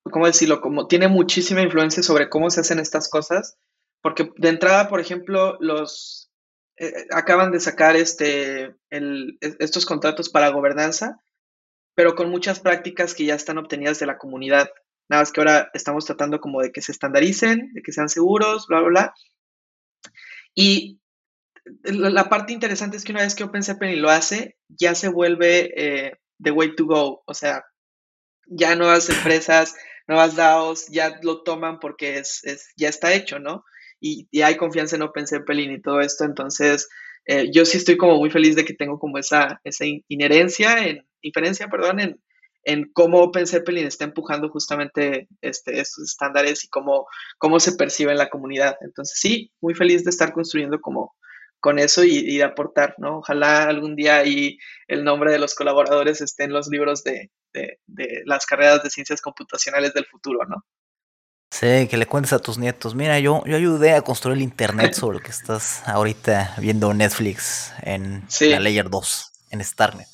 ¿cómo 0.09 0.25
decirlo? 0.25 0.61
Como 0.61 0.87
tiene 0.87 1.09
muchísima 1.09 1.61
influencia 1.61 2.01
sobre 2.01 2.29
cómo 2.29 2.49
se 2.49 2.61
hacen 2.61 2.79
estas 2.79 3.09
cosas. 3.09 3.57
Porque 4.01 4.31
de 4.37 4.49
entrada, 4.49 4.87
por 4.87 5.01
ejemplo, 5.01 5.57
los 5.59 6.32
eh, 6.77 6.87
eh, 6.87 7.07
acaban 7.11 7.51
de 7.51 7.59
sacar 7.59 7.95
este, 7.95 8.75
el, 8.89 9.37
estos 9.41 9.85
contratos 9.85 10.29
para 10.29 10.49
gobernanza, 10.49 11.19
pero 11.95 12.15
con 12.15 12.29
muchas 12.29 12.59
prácticas 12.59 13.13
que 13.13 13.25
ya 13.25 13.35
están 13.35 13.57
obtenidas 13.57 13.99
de 13.99 14.07
la 14.07 14.17
comunidad. 14.17 14.69
Nada 15.09 15.21
más 15.21 15.31
que 15.31 15.41
ahora 15.41 15.69
estamos 15.73 16.05
tratando 16.05 16.39
como 16.39 16.61
de 16.61 16.71
que 16.71 16.81
se 16.81 16.91
estandaricen, 16.91 17.71
de 17.73 17.81
que 17.81 17.91
sean 17.91 18.09
seguros, 18.09 18.67
bla, 18.67 18.79
bla, 18.79 18.89
bla. 18.89 19.13
Y 20.55 20.99
la 21.83 22.29
parte 22.29 22.53
interesante 22.53 22.97
es 22.97 23.03
que 23.03 23.11
una 23.11 23.21
vez 23.21 23.35
que 23.35 23.43
OpenZeppelin 23.43 24.01
lo 24.01 24.09
hace, 24.09 24.57
ya 24.67 24.95
se 24.95 25.07
vuelve 25.07 25.71
eh, 25.75 26.13
the 26.41 26.51
way 26.51 26.75
to 26.75 26.85
go. 26.85 27.23
O 27.25 27.33
sea, 27.33 27.63
ya 28.47 28.75
nuevas 28.75 29.09
empresas, 29.09 29.75
nuevas 30.07 30.35
DAOs 30.35 30.87
ya 30.87 31.19
lo 31.21 31.43
toman 31.43 31.79
porque 31.79 32.17
es, 32.17 32.41
ya 32.75 32.89
está 32.89 33.13
hecho, 33.13 33.39
¿no? 33.39 33.63
Y, 34.05 34.41
hay 34.41 34.57
confianza 34.57 34.97
en 34.97 35.03
OpenZeppelin 35.03 35.71
y 35.71 35.81
todo 35.81 36.01
esto. 36.01 36.25
Entonces, 36.25 36.89
eh, 37.25 37.49
yo 37.53 37.65
sí 37.65 37.77
estoy 37.77 37.95
como 37.95 38.17
muy 38.17 38.29
feliz 38.29 38.55
de 38.55 38.65
que 38.65 38.73
tengo 38.73 38.99
como 38.99 39.17
esa, 39.17 39.61
esa 39.63 39.85
inherencia, 40.09 40.85
en, 40.85 41.07
inferencia, 41.21 41.69
perdón, 41.69 42.01
en, 42.01 42.21
en 42.65 42.91
cómo 42.91 43.21
Open 43.21 43.47
Zeppelin 43.47 43.87
está 43.87 44.03
empujando 44.03 44.49
justamente 44.49 45.29
este, 45.41 45.79
estos 45.79 46.03
estándares 46.09 46.65
y 46.65 46.69
cómo, 46.69 47.07
cómo 47.37 47.61
se 47.61 47.73
percibe 47.73 48.11
en 48.11 48.17
la 48.17 48.29
comunidad. 48.29 48.75
Entonces, 48.81 49.17
sí, 49.19 49.53
muy 49.61 49.73
feliz 49.73 50.03
de 50.03 50.09
estar 50.09 50.33
construyendo 50.33 50.81
como 50.81 51.15
con 51.61 51.79
eso 51.79 52.03
y, 52.03 52.37
de 52.37 52.43
aportar, 52.43 52.95
¿no? 52.97 53.19
Ojalá 53.19 53.63
algún 53.63 53.95
día 53.95 54.17
ahí 54.17 54.57
el 54.89 55.05
nombre 55.05 55.31
de 55.31 55.39
los 55.39 55.55
colaboradores 55.55 56.19
esté 56.19 56.43
en 56.43 56.51
los 56.51 56.67
libros 56.67 57.05
de, 57.05 57.31
de, 57.53 58.21
las 58.25 58.45
carreras 58.45 58.83
de 58.83 58.89
ciencias 58.89 59.21
computacionales 59.21 59.93
del 59.93 60.05
futuro, 60.05 60.39
¿no? 60.45 60.65
Sí, 61.53 61.87
que 61.87 61.97
le 61.97 62.07
cuentes 62.07 62.33
a 62.33 62.39
tus 62.39 62.57
nietos, 62.57 62.95
mira, 62.95 63.19
yo, 63.19 63.43
yo 63.45 63.55
ayudé 63.55 63.93
a 63.93 64.01
construir 64.01 64.37
el 64.37 64.41
internet 64.41 64.93
sobre 64.95 65.19
lo 65.19 65.23
que 65.23 65.29
estás 65.29 65.87
ahorita 65.87 66.55
viendo 66.57 66.91
Netflix 66.95 67.71
en 67.83 68.25
la 68.39 68.59
Layer 68.59 68.89
2, 68.89 69.31
en 69.51 69.63
Starnet. 69.63 70.07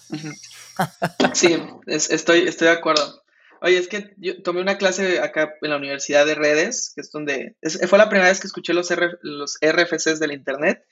Sí, 1.33 1.57
estoy, 1.87 2.39
estoy 2.41 2.67
de 2.67 2.73
acuerdo. 2.73 3.23
Oye, 3.61 3.77
es 3.77 3.87
que 3.87 4.13
yo 4.17 4.43
tomé 4.43 4.59
una 4.59 4.77
clase 4.77 5.21
acá 5.21 5.53
en 5.61 5.69
la 5.69 5.77
Universidad 5.77 6.25
de 6.25 6.35
Redes, 6.35 6.91
que 6.93 6.99
es 6.99 7.09
donde 7.09 7.55
fue 7.87 7.97
la 7.97 8.09
primera 8.09 8.27
vez 8.27 8.41
que 8.41 8.47
escuché 8.47 8.73
los, 8.73 8.89
los 9.21 9.57
RFCs 9.61 10.19
del 10.19 10.33
Internet. 10.33 10.85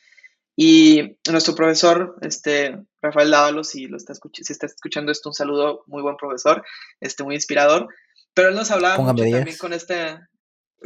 Y 0.56 1.18
nuestro 1.30 1.56
profesor, 1.56 2.16
este, 2.22 2.78
Rafael 3.02 3.32
Dávalos, 3.32 3.68
si, 3.68 3.88
lo 3.88 3.98
está 3.98 4.14
si 4.16 4.54
está 4.54 4.66
escuchando 4.66 5.12
esto, 5.12 5.28
un 5.28 5.36
saludo, 5.36 5.84
muy 5.88 6.02
buen 6.02 6.16
profesor, 6.16 6.64
este, 7.02 7.26
muy 7.26 7.36
inspirador. 7.36 7.90
Pero 8.34 8.48
él 8.50 8.56
nos 8.56 8.72
hablaba 8.72 8.98
mucho 8.98 9.24
también 9.24 9.58
con 9.58 9.74
este... 9.74 10.18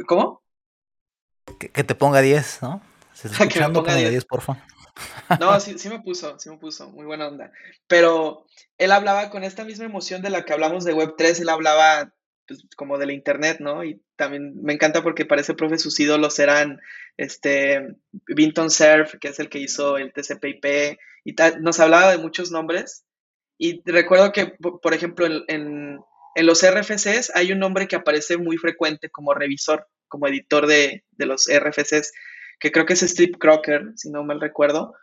¿Cómo? 0.06 0.42
Que, 1.58 1.84
te 1.84 1.94
ponga 1.94 2.20
10, 2.20 2.62
¿no? 2.62 2.82
Si 3.12 3.28
estás 3.28 3.40
escuchando, 3.40 3.82
ponga 3.82 3.96
10, 3.96 4.24
por 4.24 4.40
favor. 4.40 4.62
No, 5.40 5.58
sí, 5.60 5.78
sí 5.78 5.88
me 5.88 6.00
puso, 6.00 6.38
sí 6.38 6.50
me 6.50 6.58
puso, 6.58 6.90
muy 6.90 7.06
buena 7.06 7.28
onda. 7.28 7.52
Pero 7.86 8.46
él 8.78 8.92
hablaba 8.92 9.30
con 9.30 9.44
esta 9.44 9.64
misma 9.64 9.86
emoción 9.86 10.22
de 10.22 10.30
la 10.30 10.44
que 10.44 10.52
hablamos 10.52 10.84
de 10.84 10.94
Web3, 10.94 11.40
él 11.40 11.48
hablaba 11.48 12.12
pues, 12.46 12.66
como 12.76 12.98
de 12.98 13.06
la 13.06 13.12
internet, 13.12 13.58
¿no? 13.60 13.84
Y 13.84 14.02
también 14.16 14.62
me 14.62 14.72
encanta 14.72 15.02
porque 15.02 15.24
parece 15.24 15.54
profe 15.54 15.78
sus 15.78 15.98
ídolos 16.00 16.38
eran 16.38 16.80
este 17.16 17.96
Vinton 18.26 18.70
Cerf, 18.70 19.14
que 19.20 19.28
es 19.28 19.38
el 19.40 19.48
que 19.48 19.58
hizo 19.58 19.96
el 19.96 20.12
TCP/IP, 20.12 20.98
y 21.24 21.34
nos 21.60 21.80
hablaba 21.80 22.10
de 22.10 22.18
muchos 22.18 22.50
nombres. 22.50 23.04
Y 23.58 23.82
recuerdo 23.84 24.32
que, 24.32 24.46
por 24.46 24.92
ejemplo, 24.92 25.26
en, 25.26 25.44
en, 25.48 26.00
los 26.36 26.62
RFCs 26.62 27.32
hay 27.34 27.52
un 27.52 27.58
nombre 27.58 27.86
que 27.88 27.96
aparece 27.96 28.36
muy 28.36 28.56
frecuente 28.56 29.10
como 29.10 29.34
revisor, 29.34 29.86
como 30.08 30.26
editor 30.26 30.66
de, 30.66 31.04
de 31.10 31.26
los 31.26 31.48
RFCs 31.48 32.12
que 32.62 32.70
creo 32.70 32.86
que 32.86 32.92
es 32.92 33.00
Steve 33.00 33.32
Crocker, 33.38 33.92
si 33.96 34.08
no 34.08 34.22
mal 34.22 34.40
recuerdo. 34.40 34.94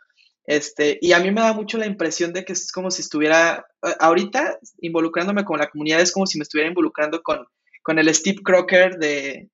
Este, 0.46 0.98
y 1.02 1.12
a 1.12 1.20
mí 1.20 1.30
me 1.30 1.42
da 1.42 1.52
mucho 1.52 1.76
la 1.76 1.86
impresión 1.86 2.32
de 2.32 2.44
que 2.44 2.54
es 2.54 2.72
como 2.72 2.90
si 2.90 3.02
estuviera, 3.02 3.66
ahorita 4.00 4.58
involucrándome 4.80 5.44
con 5.44 5.58
la 5.58 5.68
comunidad, 5.68 6.00
es 6.00 6.10
como 6.10 6.26
si 6.26 6.38
me 6.38 6.42
estuviera 6.42 6.70
involucrando 6.70 7.22
con, 7.22 7.46
con 7.82 7.98
el 7.98 8.12
Steve 8.14 8.38
Crocker 8.42 8.96
de, 8.98 9.50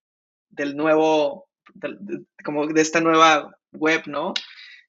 del 0.49 0.77
nuevo, 0.77 1.49
como 2.45 2.69
de 2.69 2.81
esta 2.81 3.01
nueva 3.01 3.59
web, 3.73 4.03
¿no? 4.07 4.35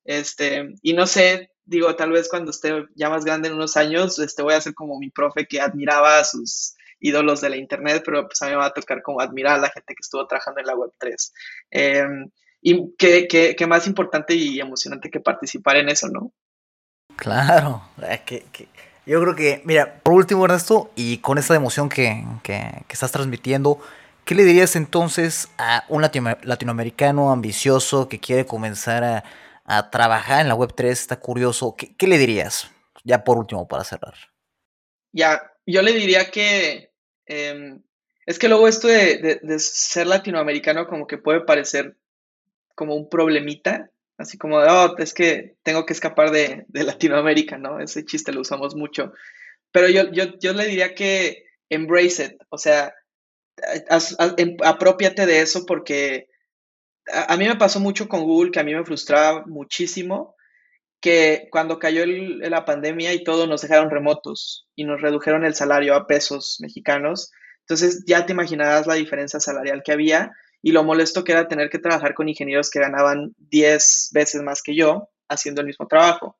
Este, 0.05 0.75
y 0.83 0.93
no 0.93 1.07
sé, 1.07 1.49
digo, 1.65 1.95
tal 1.95 2.11
vez 2.11 2.29
cuando 2.29 2.51
esté 2.51 2.85
ya 2.95 3.09
más 3.09 3.25
grande 3.25 3.49
en 3.49 3.55
unos 3.55 3.75
años, 3.77 4.19
este, 4.19 4.43
voy 4.43 4.53
a 4.53 4.61
ser 4.61 4.75
como 4.75 4.99
mi 4.99 5.09
profe 5.09 5.47
que 5.47 5.59
admiraba 5.59 6.23
sus 6.23 6.75
ídolos 6.99 7.41
de 7.41 7.49
la 7.49 7.57
internet, 7.57 8.03
pero 8.05 8.27
pues 8.27 8.41
a 8.41 8.45
mí 8.45 8.51
me 8.51 8.57
va 8.57 8.67
a 8.67 8.73
tocar 8.73 9.01
como 9.01 9.21
admirar 9.21 9.55
a 9.55 9.61
la 9.61 9.69
gente 9.69 9.93
que 9.93 10.01
estuvo 10.01 10.25
trabajando 10.27 10.61
en 10.61 10.67
la 10.67 10.75
web 10.75 10.91
3. 10.97 11.33
Y 12.61 12.95
qué, 12.97 13.27
qué, 13.27 13.67
más 13.67 13.87
importante 13.87 14.33
y 14.33 14.59
emocionante 14.59 15.11
que 15.11 15.19
participar 15.19 15.77
en 15.77 15.89
eso, 15.89 16.07
¿no? 16.07 16.33
Claro, 17.15 17.81
eh, 18.03 18.21
que, 18.25 18.45
yo 19.05 19.21
creo 19.21 19.35
que, 19.35 19.61
mira, 19.63 20.01
por 20.03 20.13
último, 20.13 20.43
Ernesto, 20.43 20.91
y 20.95 21.19
con 21.19 21.37
esta 21.37 21.55
emoción 21.55 21.87
que, 21.87 22.25
estás 22.89 23.11
transmitiendo, 23.11 23.79
¿qué 24.25 24.35
le 24.35 24.43
dirías 24.43 24.75
entonces 24.75 25.47
a 25.57 25.85
un 25.87 26.01
latinoamericano 26.01 27.31
ambicioso 27.31 28.09
que 28.09 28.19
quiere 28.19 28.45
comenzar 28.45 29.23
a, 29.65 29.89
trabajar 29.91 30.41
en 30.41 30.49
la 30.49 30.55
Web3, 30.55 30.87
está 30.87 31.19
curioso? 31.19 31.75
¿Qué, 31.77 32.07
le 32.07 32.17
dirías? 32.17 32.69
Ya 33.03 33.23
por 33.23 33.37
último, 33.37 33.67
para 33.67 33.85
cerrar. 33.85 34.15
Ya, 35.13 35.53
yo 35.67 35.81
le 35.81 35.93
diría 35.93 36.31
que 36.31 36.91
em, 37.25 37.81
es 38.25 38.39
que 38.39 38.49
luego 38.49 38.67
esto 38.67 38.87
de, 38.87 39.39
ser 39.59 40.07
latinoamericano 40.07 40.87
como 40.87 41.07
que 41.07 41.17
puede 41.17 41.41
parecer 41.41 41.97
como 42.75 42.95
un 42.95 43.09
problemita, 43.09 43.89
así 44.17 44.37
como 44.37 44.59
de, 44.61 44.69
oh, 44.69 44.97
es 44.97 45.13
que 45.13 45.55
tengo 45.63 45.85
que 45.85 45.93
escapar 45.93 46.31
de, 46.31 46.65
Latinoamérica, 46.73 47.57
¿no? 47.57 47.79
Ese 47.79 48.05
chiste 48.05 48.31
lo 48.31 48.41
usamos 48.41 48.75
mucho. 48.75 49.13
Pero 49.71 49.89
yo, 49.89 50.11
yo, 50.11 50.53
le 50.53 50.65
diría 50.65 50.95
que 50.95 51.45
embrace 51.69 52.25
it, 52.25 52.41
o 52.49 52.57
sea, 52.57 52.93
em, 54.37 54.57
apropiate 54.63 55.25
de 55.25 55.41
eso 55.41 55.65
porque 55.65 56.29
a, 57.11 57.35
mí 57.37 57.47
me 57.47 57.55
pasó 57.55 57.79
mucho 57.79 58.07
con 58.07 58.23
Google, 58.23 58.51
que 58.51 58.59
a 58.59 58.63
mí 58.63 58.73
me 58.73 58.85
frustraba 58.85 59.45
muchísimo, 59.45 60.35
que 61.07 61.47
cuando 61.51 61.79
cayó 61.79 62.03
la 62.05 62.65
pandemia 62.65 63.13
y 63.13 63.23
todo 63.23 63.47
nos 63.47 63.61
dejaron 63.61 63.89
remotos 63.89 64.67
y 64.75 64.83
nos 64.83 64.99
redujeron 64.99 65.45
el 65.45 65.55
salario 65.55 65.95
a 65.95 66.05
pesos 66.05 66.57
mexicanos. 66.59 67.31
Entonces 67.61 68.03
ya 68.05 68.25
te 68.25 68.33
imaginarás 68.33 68.87
la 68.87 68.95
diferencia 68.95 69.39
salarial 69.39 69.83
que 69.85 69.93
había 69.93 70.33
y 70.61 70.73
lo 70.73 70.83
molesto 70.83 71.23
que 71.23 71.31
era 71.31 71.47
tener 71.47 71.69
que 71.69 71.79
trabajar 71.79 72.13
con 72.13 72.27
ingenieros 72.27 72.69
que 72.69 72.81
ganaban 72.81 73.33
10 73.37 74.09
veces 74.11 74.41
más 74.41 74.61
que 74.61 74.75
yo 74.75 75.07
haciendo 75.29 75.61
el 75.61 75.67
mismo 75.67 75.87
trabajo. 75.87 76.35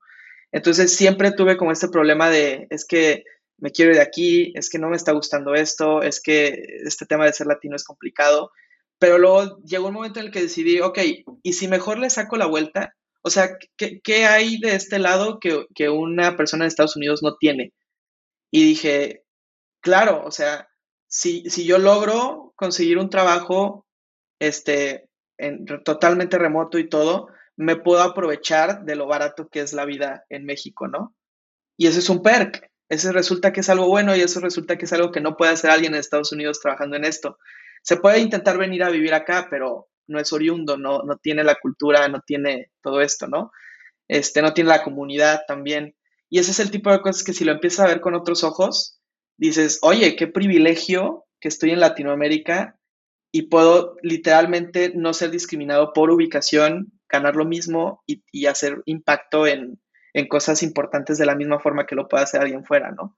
Entonces 0.52 0.94
siempre 0.94 1.32
tuve 1.32 1.56
como 1.56 1.72
este 1.72 1.88
problema 1.88 2.30
de, 2.30 2.68
es 2.70 2.84
que 2.84 3.24
me 3.60 3.72
quiero 3.72 3.96
de 3.96 4.02
aquí, 4.02 4.52
es 4.54 4.70
que 4.70 4.80
no 4.80 4.90
me 4.90 4.98
está 4.98 5.14
gustando 5.14 5.56
esto, 5.56 6.02
es 6.02 6.20
que 6.22 6.62
este 6.84 7.06
tema 7.06 7.24
de 7.24 7.32
ser 7.32 7.48
latino 7.48 7.78
es 7.78 7.86
complicado. 7.86 8.52
Pero 9.00 9.18
luego 9.18 9.62
llegó 9.64 9.88
un 9.88 9.94
momento 9.94 10.20
en 10.20 10.26
el 10.26 10.32
que 10.34 10.42
decidí, 10.42 10.82
ok, 10.82 11.00
¿y 11.42 11.54
si 11.54 11.70
mejor 11.70 12.00
le 12.00 12.10
saco 12.10 12.36
la 12.36 12.48
vuelta? 12.48 12.97
O 13.28 13.30
sea, 13.30 13.58
¿qué, 13.76 14.26
hay 14.26 14.58
de 14.58 14.76
este 14.76 15.00
lado 15.00 15.42
que, 15.42 15.90
una 15.90 16.38
persona 16.38 16.64
en 16.64 16.70
Estados 16.70 16.96
Unidos 16.96 17.22
no 17.22 17.36
tiene? 17.36 17.74
Y 18.50 18.64
dije, 18.64 19.26
claro, 19.82 20.24
o 20.24 20.32
sea, 20.32 20.70
si, 21.10 21.44
yo 21.66 21.78
logro 21.78 22.54
conseguir 22.56 22.98
un 22.98 23.10
trabajo 23.10 23.86
este, 24.40 25.10
en, 25.38 25.66
totalmente 25.84 26.38
remoto 26.38 26.80
y 26.80 26.88
todo, 26.88 27.28
me 27.58 27.76
puedo 27.76 28.02
aprovechar 28.02 28.86
de 28.86 28.96
lo 28.96 29.08
barato 29.08 29.50
que 29.50 29.60
es 29.60 29.74
la 29.74 29.84
vida 29.84 30.24
en 30.30 30.46
México, 30.46 30.88
¿no? 30.88 31.14
Y 31.78 31.88
eso 31.88 32.00
es 32.00 32.10
un 32.10 32.22
perk. 32.22 32.72
Ese 32.88 33.12
resulta 33.12 33.52
que 33.52 33.60
es 33.60 33.70
algo 33.70 33.88
bueno 33.88 34.16
y 34.16 34.22
eso 34.22 34.40
resulta 34.40 34.78
que 34.78 34.86
es 34.86 34.94
algo 34.94 35.12
que 35.12 35.20
no 35.20 35.36
puede 35.36 35.52
hacer 35.52 35.70
alguien 35.70 35.94
en 35.94 36.00
Estados 36.00 36.32
Unidos 36.32 36.62
trabajando 36.62 36.96
en 36.96 37.04
esto. 37.04 37.38
Se 37.82 37.98
puede 37.98 38.20
intentar 38.20 38.58
venir 38.58 38.84
a 38.84 38.90
vivir 38.90 39.14
acá, 39.14 39.48
pero 39.50 39.90
no 40.08 40.20
es 40.20 40.32
oriundo, 40.34 40.78
no, 40.78 41.04
no 41.04 41.18
tiene 41.18 41.44
la 41.44 41.56
cultura, 41.56 42.08
no 42.08 42.22
tiene 42.22 42.72
todo 42.82 43.02
esto, 43.02 43.28
¿no? 43.28 43.52
Este, 44.08 44.42
no 44.42 44.54
tiene 44.54 44.70
la 44.70 44.84
comunidad 44.84 45.42
también. 45.48 45.96
Y 46.30 46.40
ese 46.40 46.52
es 46.52 46.60
el 46.60 46.72
tipo 46.72 46.92
de 46.92 47.02
cosas 47.02 47.24
que 47.24 47.34
si 47.34 47.46
lo 47.46 47.52
empiezas 47.52 47.82
a 47.82 47.90
ver 47.90 48.02
con 48.02 48.16
otros 48.16 48.44
ojos, 48.44 49.00
dices, 49.38 49.80
oye, 49.82 50.16
qué 50.16 50.28
privilegio 50.28 51.26
que 51.40 51.48
estoy 51.48 51.72
en 51.72 51.80
Latinoamérica 51.80 52.78
y 53.32 53.44
puedo 53.44 53.96
literalmente 54.02 54.92
no 54.96 55.14
ser 55.14 55.32
discriminado 55.32 55.94
por 55.94 56.10
ubicación, 56.10 56.92
ganar 57.10 57.36
lo 57.36 57.46
mismo 57.46 58.04
y, 58.06 58.46
hacer 58.48 58.82
impacto 58.86 59.48
en, 59.48 59.80
cosas 60.30 60.64
importantes 60.64 61.20
de 61.20 61.28
la 61.28 61.36
misma 61.36 61.60
forma 61.60 61.86
que 61.86 61.94
lo 61.94 62.08
puede 62.08 62.24
hacer 62.24 62.42
alguien 62.42 62.66
fuera, 62.66 62.92
¿no? 62.92 63.16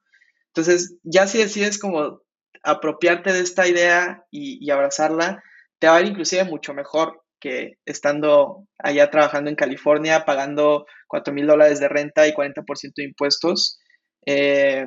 Entonces, 0.47 0.97
ya 1.03 1.27
si 1.27 1.37
decides 1.37 1.79
como 1.79 2.21
apropiarte 2.61 3.31
de 3.31 3.39
esta 3.39 3.69
idea 3.69 4.25
y, 4.29 4.69
abrazarla, 4.69 5.41
te 5.80 5.88
va 5.88 5.97
a 5.97 6.01
ir 6.01 6.07
inclusive 6.07 6.43
mucho 6.43 6.73
mejor 6.73 7.21
que 7.39 7.77
estando 7.86 8.67
allá 8.77 9.09
trabajando 9.09 9.49
en 9.49 9.55
California, 9.55 10.25
pagando 10.25 10.86
4 11.07 11.34
mil 11.34 11.47
dólares 11.47 11.80
de 11.80 11.88
renta 11.88 12.27
y 12.27 12.34
40% 12.34 12.93
de 12.97 13.03
impuestos. 13.03 13.80
Eh, 14.25 14.86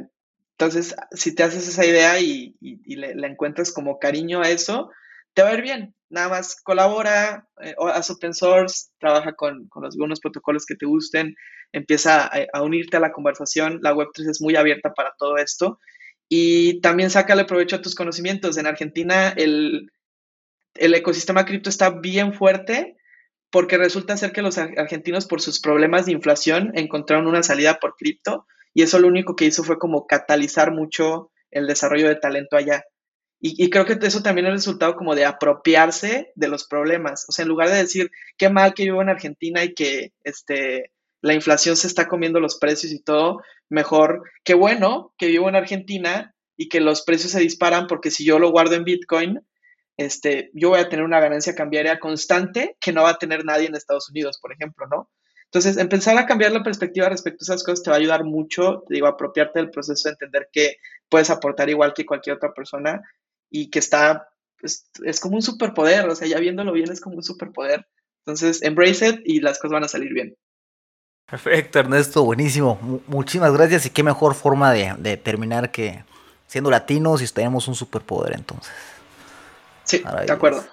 entonces, 0.53 0.95
si 1.12 1.34
te 1.34 1.43
haces 1.43 1.66
esa 1.66 1.84
idea 1.84 2.20
y, 2.20 2.55
le, 2.61 3.26
encuentras 3.26 3.72
como 3.72 3.99
cariño 3.99 4.43
a 4.43 4.51
eso, 4.51 4.90
te 5.34 5.43
va 5.43 5.49
a 5.49 5.55
ir 5.55 5.62
bien. 5.62 5.95
Nada 6.11 6.28
más 6.28 6.57
colabora, 6.62 7.49
eh, 7.62 7.74
haz 7.78 8.11
open 8.11 8.34
source, 8.34 8.90
trabaja 8.99 9.32
con, 9.32 9.66
con 9.68 9.82
los, 9.82 9.95
algunos 9.95 10.20
protocolos 10.20 10.66
que 10.66 10.76
te 10.76 10.86
gusten, 10.86 11.34
empieza 11.72 12.30
a, 12.53 12.62
unirte 12.62 12.99
a 12.99 13.01
la 13.01 13.12
conversación. 13.12 13.80
La 13.82 13.95
Web3 13.95 14.30
es 14.30 14.40
muy 14.43 14.57
abierta 14.57 14.93
para 14.93 15.14
todo 15.18 15.38
esto. 15.38 15.78
Y 16.28 16.80
también 16.80 17.11
sácale 17.11 17.45
provecho 17.45 17.76
a 17.76 17.82
tus 17.82 17.95
conocimientos. 17.95 18.57
En 18.57 18.66
Argentina 18.66 19.30
el, 19.30 19.90
el 20.75 20.95
ecosistema 20.95 21.45
cripto 21.45 21.68
está 21.68 21.91
bien 21.91 22.33
fuerte 22.35 22.97
porque 23.51 23.77
resulta 23.77 24.16
ser 24.16 24.33
que 24.33 24.43
los 24.43 24.57
argentinos 24.57 25.27
por 25.27 25.43
sus 25.43 25.61
problemas 25.61 26.07
de 26.07 26.12
inflación 26.12 26.73
encontraron 26.75 27.27
una 27.27 27.43
salida 27.43 27.79
por 27.79 27.97
cripto 27.97 28.47
y 28.73 28.83
eso 28.83 28.99
lo 28.99 29.09
único 29.09 29.37
que 29.37 29.45
hizo 29.45 29.62
fue 29.62 29.79
como 29.79 30.07
catalizar 30.07 30.73
mucho 30.73 31.31
el 31.51 31.66
desarrollo 31.66 32.09
de 32.09 32.16
talento 32.16 32.57
allá. 32.57 32.85
Y, 33.45 33.70
creo 33.70 33.85
que 33.85 33.99
eso 34.01 34.23
también 34.23 34.47
es 34.47 34.53
resultado 34.53 34.95
como 34.95 35.16
de 35.16 35.25
apropiarse 35.25 36.31
de 36.37 36.47
los 36.47 36.64
problemas. 36.64 37.25
O 37.29 37.33
sea, 37.33 37.43
en 37.43 37.49
lugar 37.49 37.70
de 37.70 37.77
decir, 37.79 38.09
qué 38.39 38.49
mal 38.49 38.73
que 38.73 38.85
vivo 38.85 39.03
en 39.03 39.09
Argentina 39.09 39.64
y 39.64 39.75
que 39.75 40.12
este, 40.23 40.93
la 41.23 41.35
inflación 41.35 41.77
se 41.77 41.89
está 41.89 42.07
comiendo 42.07 42.39
los 42.39 42.59
precios 42.59 42.93
y 42.93 43.03
todo, 43.03 43.43
mejor, 43.68 44.23
qué 44.45 44.55
bueno 44.55 45.12
que 45.18 45.27
vivo 45.27 45.49
en 45.49 45.57
Argentina 45.57 46.37
y 46.57 46.68
que 46.68 46.79
los 46.81 47.03
precios 47.03 47.33
se 47.33 47.41
disparan 47.41 47.89
porque 47.89 48.12
si 48.12 48.25
yo 48.25 48.39
lo 48.39 48.53
guardo 48.53 48.77
en 48.77 48.85
Bitcoin, 48.85 49.41
este, 49.97 50.51
yo 50.55 50.70
voy 50.70 50.80
a 50.80 50.88
tener 50.88 51.05
una 51.05 51.20
ganancia 51.20 51.55
cambiaria 51.55 51.99
constante 52.01 52.76
que 52.80 52.93
no 52.93 53.03
va 53.03 53.11
a 53.11 53.18
tener 53.18 53.45
nadie 53.45 53.66
en 53.66 53.74
Estados 53.74 54.09
Unidos, 54.11 54.38
por 54.40 54.53
ejemplo, 54.53 54.86
¿no? 54.86 55.11
Entonces, 55.45 55.76
empezar 55.76 56.16
a 56.16 56.24
cambiar 56.24 56.53
la 56.53 56.62
perspectiva 56.62 57.11
respecto 57.11 57.43
a 57.43 57.45
esas 57.45 57.62
cosas 57.62 57.82
te 57.82 57.90
va 57.90 57.97
a 57.97 57.99
ayudar 57.99 58.24
mucho, 58.24 58.84
te 58.88 58.95
digo, 58.95 59.07
apropiarte 59.07 59.59
del 59.59 59.70
proceso, 59.70 60.09
de 60.09 60.12
entender 60.12 60.49
que 60.51 60.76
puedes 61.11 61.28
aportar 61.28 61.68
igual 61.68 61.93
que 61.93 62.07
cualquier 62.07 62.36
otra 62.36 62.55
persona 62.55 63.03
y 63.51 63.68
que 63.68 63.78
está, 63.78 64.28
pues, 64.59 64.88
es 65.05 65.20
como 65.20 65.36
un 65.36 65.43
superpoder, 65.43 66.09
o 66.09 66.14
sea, 66.14 66.26
ya 66.26 66.38
viéndolo 66.38 66.72
bien 66.72 66.90
es 66.90 67.03
como 67.03 67.16
un 67.16 67.22
superpoder. 67.22 67.86
Entonces, 68.24 68.62
embrace 68.62 69.09
it 69.09 69.20
y 69.24 69.40
las 69.40 69.59
cosas 69.59 69.72
van 69.72 69.84
a 69.84 69.88
salir 69.88 70.14
bien. 70.14 70.34
Perfecto, 71.26 71.80
Ernesto, 71.80 72.24
buenísimo. 72.24 73.03
muchísimas 73.07 73.53
gracias 73.53 73.84
y 73.84 73.90
qué 73.90 74.03
mejor 74.03 74.34
forma 74.34 74.72
de, 74.72 74.95
de 74.99 75.18
terminar 75.18 75.70
que 75.70 76.03
siendo 76.47 76.70
latinos 76.70 77.20
y 77.20 77.28
tenemos 77.28 77.68
un 77.68 77.74
superpoder 77.74 78.34
entonces. 78.34 78.72
Sí, 79.85 80.03
de 80.26 80.33
acuerdo. 80.33 80.64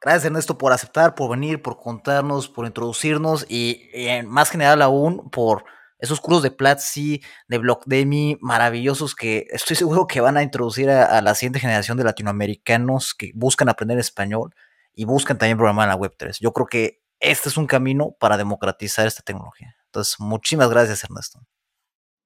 Gracias 0.00 0.24
Ernesto 0.24 0.56
por 0.56 0.72
aceptar, 0.72 1.14
por 1.14 1.30
venir, 1.30 1.60
por 1.60 1.76
contarnos, 1.78 2.48
por 2.48 2.66
introducirnos 2.66 3.44
y, 3.48 3.90
más 4.24 4.50
general 4.50 4.80
aún 4.80 5.28
por 5.30 5.64
esos 5.98 6.22
cursos 6.22 6.42
de 6.42 6.50
Platzi, 6.50 7.20
de 7.48 7.58
Blockdemi 7.58 8.38
maravillosos 8.40 9.14
que 9.14 9.46
estoy 9.50 9.76
seguro 9.76 10.06
que 10.06 10.22
van 10.22 10.38
a 10.38 10.42
introducir 10.42 10.88
a, 10.88 11.20
la 11.20 11.34
siguiente 11.34 11.60
generación 11.60 11.98
de 11.98 12.04
latinoamericanos 12.04 13.12
que 13.12 13.32
buscan 13.34 13.68
aprender 13.68 13.98
español 13.98 14.54
y 14.94 15.04
buscan 15.04 15.36
también 15.36 15.58
programar 15.58 15.90
en 15.90 15.90
la 15.90 15.98
Web3. 15.98 16.38
Yo 16.40 16.52
creo 16.54 16.66
que 16.66 17.02
este 17.20 17.50
es 17.50 17.58
un 17.58 17.66
camino 17.66 18.16
para 18.18 18.38
democratizar 18.38 19.06
esta 19.06 19.22
tecnología. 19.22 19.76
Entonces, 19.84 20.18
muchísimas 20.18 20.70
gracias 20.70 21.04
Ernesto. 21.04 21.40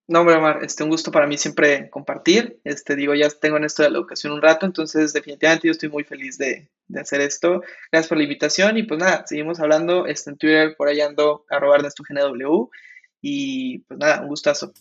No, 0.07 0.21
hombre, 0.21 0.35
Omar, 0.37 0.63
este, 0.63 0.85
un 0.85 0.91
gusto 0.91 1.11
para 1.11 1.27
mí 1.27 1.39
siempre 1.39 1.89
compartir. 1.89 2.61
Este, 2.65 2.95
digo, 2.95 3.15
ya 3.15 3.31
tengo 3.31 3.57
en 3.57 3.65
esto 3.65 3.83
de 3.83 3.91
la 3.91 3.99
educación 3.99 4.35
un 4.35 4.43
rato, 4.43 4.67
entonces 4.67 5.15
definitivamente 5.15 5.67
yo 5.67 5.73
estoy 5.73 5.89
muy 5.89 6.05
feliz 6.05 6.37
de, 6.37 6.69
hacer 7.01 7.23
esto. 7.23 7.63
Gracias 7.91 8.09
por 8.09 8.19
la 8.19 8.25
invitación 8.25 8.77
y 8.77 8.83
pues 8.83 9.01
nada, 9.01 9.25
seguimos 9.27 9.61
hablando. 9.61 10.07
Este, 10.07 10.31
en 10.31 10.37
Twitter, 10.37 10.75
por 10.77 10.89
ahí 10.89 11.01
ando, 11.01 11.47
Ernesto 11.51 12.03
GNW. 12.07 12.69
Y 13.23 13.79
pues 13.81 13.99
nada, 13.99 14.21
un 14.21 14.29
gustazo. 14.29 14.73